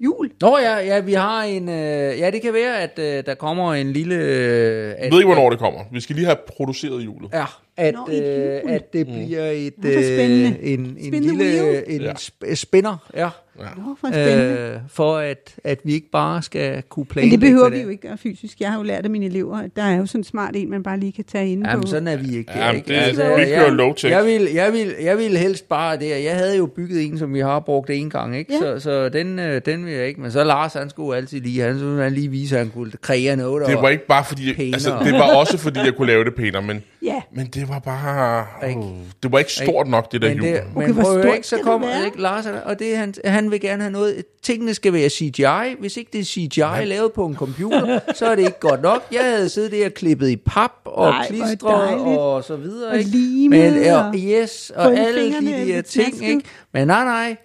Jul. 0.00 0.30
Nå 0.40 0.58
ja, 0.58 0.76
ja, 0.76 1.00
vi 1.00 1.12
har 1.12 1.42
en... 1.42 1.68
Øh, 1.68 2.18
ja, 2.18 2.30
det 2.30 2.42
kan 2.42 2.52
være, 2.52 2.80
at 2.80 2.98
øh, 2.98 3.26
der 3.26 3.34
kommer 3.34 3.74
en 3.74 3.92
lille... 3.92 4.14
Øh, 4.14 4.90
at, 4.90 5.04
Jeg 5.04 5.12
ved 5.12 5.18
ikke, 5.18 5.26
hvornår 5.26 5.50
det 5.50 5.58
kommer. 5.58 5.80
Vi 5.92 6.00
skal 6.00 6.16
lige 6.16 6.26
have 6.26 6.38
produceret 6.56 7.04
julet. 7.04 7.30
Ja, 7.32 7.44
at, 7.78 7.94
Nå, 7.94 8.08
øh, 8.14 8.60
at 8.74 8.92
det 8.92 9.06
bliver 9.06 9.44
et, 9.50 9.72
øh, 9.84 10.54
en, 10.62 10.96
en 10.98 11.22
lille 11.22 11.44
wheel. 11.44 11.82
en 11.86 12.00
Ja. 12.00 12.12
sp- 12.12 12.54
spinner, 12.54 13.08
ja, 13.16 13.28
Nå, 13.58 13.96
for 14.00 14.08
spændende. 14.12 14.70
øh, 14.74 14.76
for 14.88 15.16
at, 15.16 15.54
at 15.64 15.78
vi 15.84 15.92
ikke 15.92 16.10
bare 16.10 16.42
skal 16.42 16.82
kunne 16.88 17.02
Men 17.02 17.06
planlægge 17.06 17.32
det 17.32 17.40
behøver 17.40 17.68
hvad 17.68 17.78
vi 17.78 17.82
jo 17.84 17.88
ikke 17.90 18.08
gøre 18.08 18.18
fysisk. 18.18 18.60
Jeg 18.60 18.70
har 18.70 18.76
jo 18.78 18.82
lært 18.82 19.04
af 19.04 19.10
mine 19.10 19.26
elever, 19.26 19.56
at 19.58 19.70
der 19.76 19.82
er 19.82 19.96
jo 19.96 20.06
sådan 20.06 20.20
en 20.20 20.24
smart 20.24 20.56
en, 20.56 20.70
man 20.70 20.82
bare 20.82 20.98
lige 21.00 21.12
kan 21.12 21.24
tage 21.24 21.52
ind 21.52 21.66
Jamen, 21.66 21.82
på. 21.82 21.88
sådan 21.88 22.08
er 22.08 22.16
vi 22.16 22.36
ikke. 22.36 22.52
Jamen, 22.56 22.76
ikke? 22.76 22.94
Altså, 22.94 23.22
det- 23.22 23.30
vi 23.36 23.44
kører 23.44 23.62
jeg, 23.64 23.72
low-tech. 23.72 24.10
jeg, 24.10 24.24
vil, 24.24 24.48
jeg, 24.54 24.72
vil, 24.72 24.94
jeg 25.02 25.18
vil 25.18 25.36
helst 25.36 25.68
bare 25.68 25.96
det. 25.98 26.24
Jeg 26.24 26.36
havde 26.36 26.56
jo 26.56 26.66
bygget 26.66 27.04
en, 27.06 27.18
som 27.18 27.34
vi 27.34 27.40
har 27.40 27.60
brugt 27.60 27.90
en 27.90 28.10
gang, 28.10 28.36
ikke? 28.36 28.52
Ja. 28.54 28.58
Så, 28.60 28.80
så 28.80 29.08
den, 29.08 29.38
øh, 29.38 29.60
den 29.66 29.86
vil 29.86 29.94
jeg 29.94 30.06
ikke. 30.08 30.20
Men 30.20 30.30
så 30.32 30.44
Lars, 30.44 30.72
han 30.72 30.90
skulle 30.90 31.16
altid 31.16 31.40
lige, 31.40 31.62
han 31.62 31.78
skulle 31.78 32.02
han 32.02 32.12
lige 32.12 32.28
vise, 32.28 32.54
at 32.58 32.62
han 32.64 32.70
kunne 32.74 32.92
kreere 33.00 33.36
noget. 33.36 33.66
Det 33.68 33.76
var 33.76 33.88
ikke 33.88 34.06
bare 34.06 34.24
fordi, 34.24 34.54
Pænere. 34.54 34.74
altså 34.74 34.96
det 35.04 35.12
var 35.12 35.34
også 35.36 35.58
fordi, 35.58 35.80
jeg 35.80 35.94
kunne 35.96 36.06
lave 36.08 36.24
det 36.24 36.34
pænere, 36.34 36.62
men, 36.62 36.82
Ja, 37.02 37.20
men 37.32 37.46
det 37.46 37.68
var 37.68 37.78
bare, 37.78 38.46
Ikke? 38.68 38.80
oh, 38.80 38.86
det 39.22 39.32
var 39.32 39.38
ikke 39.38 39.52
stort 39.52 39.86
nok, 39.88 40.12
det 40.12 40.22
der 40.22 40.28
men 40.28 40.36
jul. 40.36 40.46
det, 40.46 40.60
Okay, 40.76 40.86
men 40.88 40.94
prøv 41.04 41.34
ikke, 41.34 41.46
så 41.46 41.58
kommer 41.62 42.04
ikke, 42.04 42.20
Lars, 42.20 42.46
og 42.64 42.78
det, 42.78 42.96
han, 42.96 43.14
han 43.24 43.50
vil 43.50 43.60
gerne 43.60 43.82
have 43.82 43.92
noget, 43.92 44.24
tingene 44.42 44.74
skal 44.74 44.92
være 44.92 45.08
CGI, 45.08 45.76
hvis 45.80 45.96
ikke 45.96 46.10
det 46.12 46.20
er 46.20 46.24
CGI 46.24 46.84
lavet 46.84 47.12
på 47.12 47.26
en 47.26 47.34
computer, 47.36 47.98
så 48.14 48.26
er 48.26 48.34
det 48.34 48.42
ikke 48.42 48.60
godt 48.60 48.82
nok. 48.82 49.02
Jeg 49.12 49.24
havde 49.24 49.48
siddet 49.48 49.72
der 49.72 49.86
og 49.86 49.92
klippet 49.94 50.28
i 50.28 50.36
pap 50.36 50.72
og 50.84 51.10
Nej, 51.10 51.26
klistret 51.26 52.18
og 52.18 52.44
så 52.44 52.56
videre, 52.56 52.90
Og 52.90 52.98
ikke? 52.98 53.10
limet 53.10 53.72
Men, 53.72 53.82
ja, 53.82 53.96
og 54.08 54.14
yes, 54.16 54.72
og 54.76 54.96
alle 54.98 55.32
de 55.40 55.72
der 55.72 55.82
ting, 55.82 56.24
ikke? 56.28 56.42
Men 56.72 56.86
nej, 56.86 57.04
nej, 57.04 57.36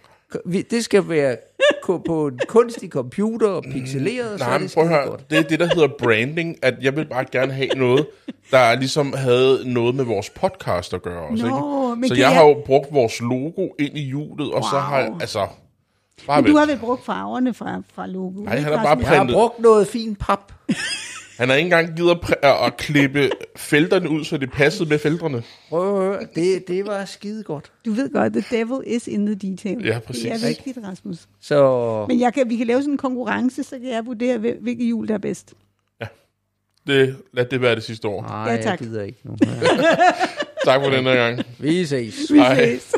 det 0.72 0.84
skal 0.86 1.10
være 1.10 1.38
på 2.06 2.28
en 2.28 2.40
kunstig 2.48 2.90
computer 2.90 3.48
og 3.48 3.64
pixeleret, 3.74 4.40
så 4.40 4.46
Nej, 4.46 4.56
er 4.56 4.60
men 4.60 4.68
det 4.68 4.74
prøv 4.76 4.84
at 4.84 4.90
høre, 4.90 5.18
det 5.30 5.38
er 5.38 5.44
det, 5.44 5.60
der 5.60 5.66
hedder 5.76 5.88
branding, 6.00 6.58
at 6.62 6.74
jeg 6.82 6.96
vil 6.96 7.06
bare 7.06 7.26
gerne 7.32 7.54
have 7.54 7.68
noget, 7.76 8.08
der 8.52 8.76
ligesom 8.76 9.14
havde 9.14 9.74
noget 9.74 9.96
med 9.96 10.04
vores 10.06 10.30
podcast 10.30 10.94
at 10.94 11.02
gøre 11.02 11.22
også, 11.22 11.48
Nå, 11.48 11.56
ikke? 11.92 12.00
men 12.02 12.08
Så 12.10 12.14
jeg 12.16 12.22
jeg- 12.22 12.34
har 12.36 12.44
jo 12.46 12.62
brugt 12.66 12.94
vores 12.94 13.22
logo 13.22 13.68
ind 13.80 13.98
i 13.98 14.02
hjulet, 14.02 14.52
og 14.52 14.64
så 14.64 14.80
har 14.80 15.00
jeg, 15.00 15.10
Wow. 15.10 15.18
altså, 15.22 15.48
bare 16.28 16.42
men 16.42 16.52
du 16.52 16.58
vent. 16.58 16.60
har 16.60 16.66
vel 16.76 16.78
brugt 16.80 17.06
farverne 17.06 17.54
fra, 17.54 17.82
fra 17.96 18.08
logoet? 18.08 18.46
Nej, 18.46 18.56
han 18.60 18.64
har 18.64 18.84
bare 18.84 18.98
Jeg 19.00 19.08
har 19.08 19.16
printet. 19.18 19.36
brugt 19.36 19.60
noget 19.60 19.88
fint 19.88 20.20
pap. 20.20 20.52
Han 21.44 21.50
har 21.50 21.56
ikke 21.56 21.66
engang 21.66 21.96
givet 21.96 22.12
at, 22.44 22.50
at, 22.66 22.78
klippe 22.78 23.30
felterne 23.56 24.10
ud, 24.10 24.24
så 24.24 24.38
det 24.38 24.52
passede 24.52 24.90
med 24.90 25.00
felterne. 25.00 25.44
Prøv 25.70 25.98
at 25.98 26.04
høre, 26.06 26.20
det, 26.36 26.68
det 26.68 26.86
var 26.88 27.06
skide 27.06 27.44
godt. 27.44 27.72
Du 27.86 27.92
ved 27.92 28.10
godt, 28.14 28.34
the 28.34 28.44
devil 28.58 28.84
is 28.88 29.08
in 29.08 29.26
the 29.26 29.36
detail. 29.36 29.86
Ja, 29.86 30.00
præcis. 30.00 30.24
Det 30.24 30.32
er 30.32 30.48
vigtigt, 30.48 30.78
Rasmus. 30.88 31.18
Så 31.42 32.06
Men 32.08 32.20
jeg 32.20 32.34
kan, 32.34 32.50
vi 32.50 32.56
kan 32.58 32.68
lave 32.68 32.82
sådan 32.82 32.94
en 32.94 32.98
konkurrence, 32.98 33.64
så 33.64 33.80
kan 33.80 33.90
jeg 33.90 34.06
vurdere, 34.06 34.38
hvil- 34.38 34.58
hvilket 34.62 34.90
jul, 34.90 35.08
der 35.08 35.14
er 35.14 35.18
bedst. 35.18 35.54
Det, 36.88 37.16
lad 37.34 37.46
det 37.46 37.62
være 37.62 37.76
det 37.76 37.84
sidste 37.84 38.08
år. 38.08 38.22
nej, 38.22 38.40
Ja, 38.44 38.52
jeg 38.52 38.64
tak. 38.64 38.80
gider 38.80 39.04
ikke 39.04 39.20
nu. 39.24 39.36
Tak 40.66 40.82
for 40.82 40.90
den 40.90 41.04
her 41.04 41.16
gang. 41.16 41.42
Vi 41.60 41.86
ses. 41.86 42.32
Vi 42.32 42.38
Hej. 42.38 42.78
ses. 42.78 42.94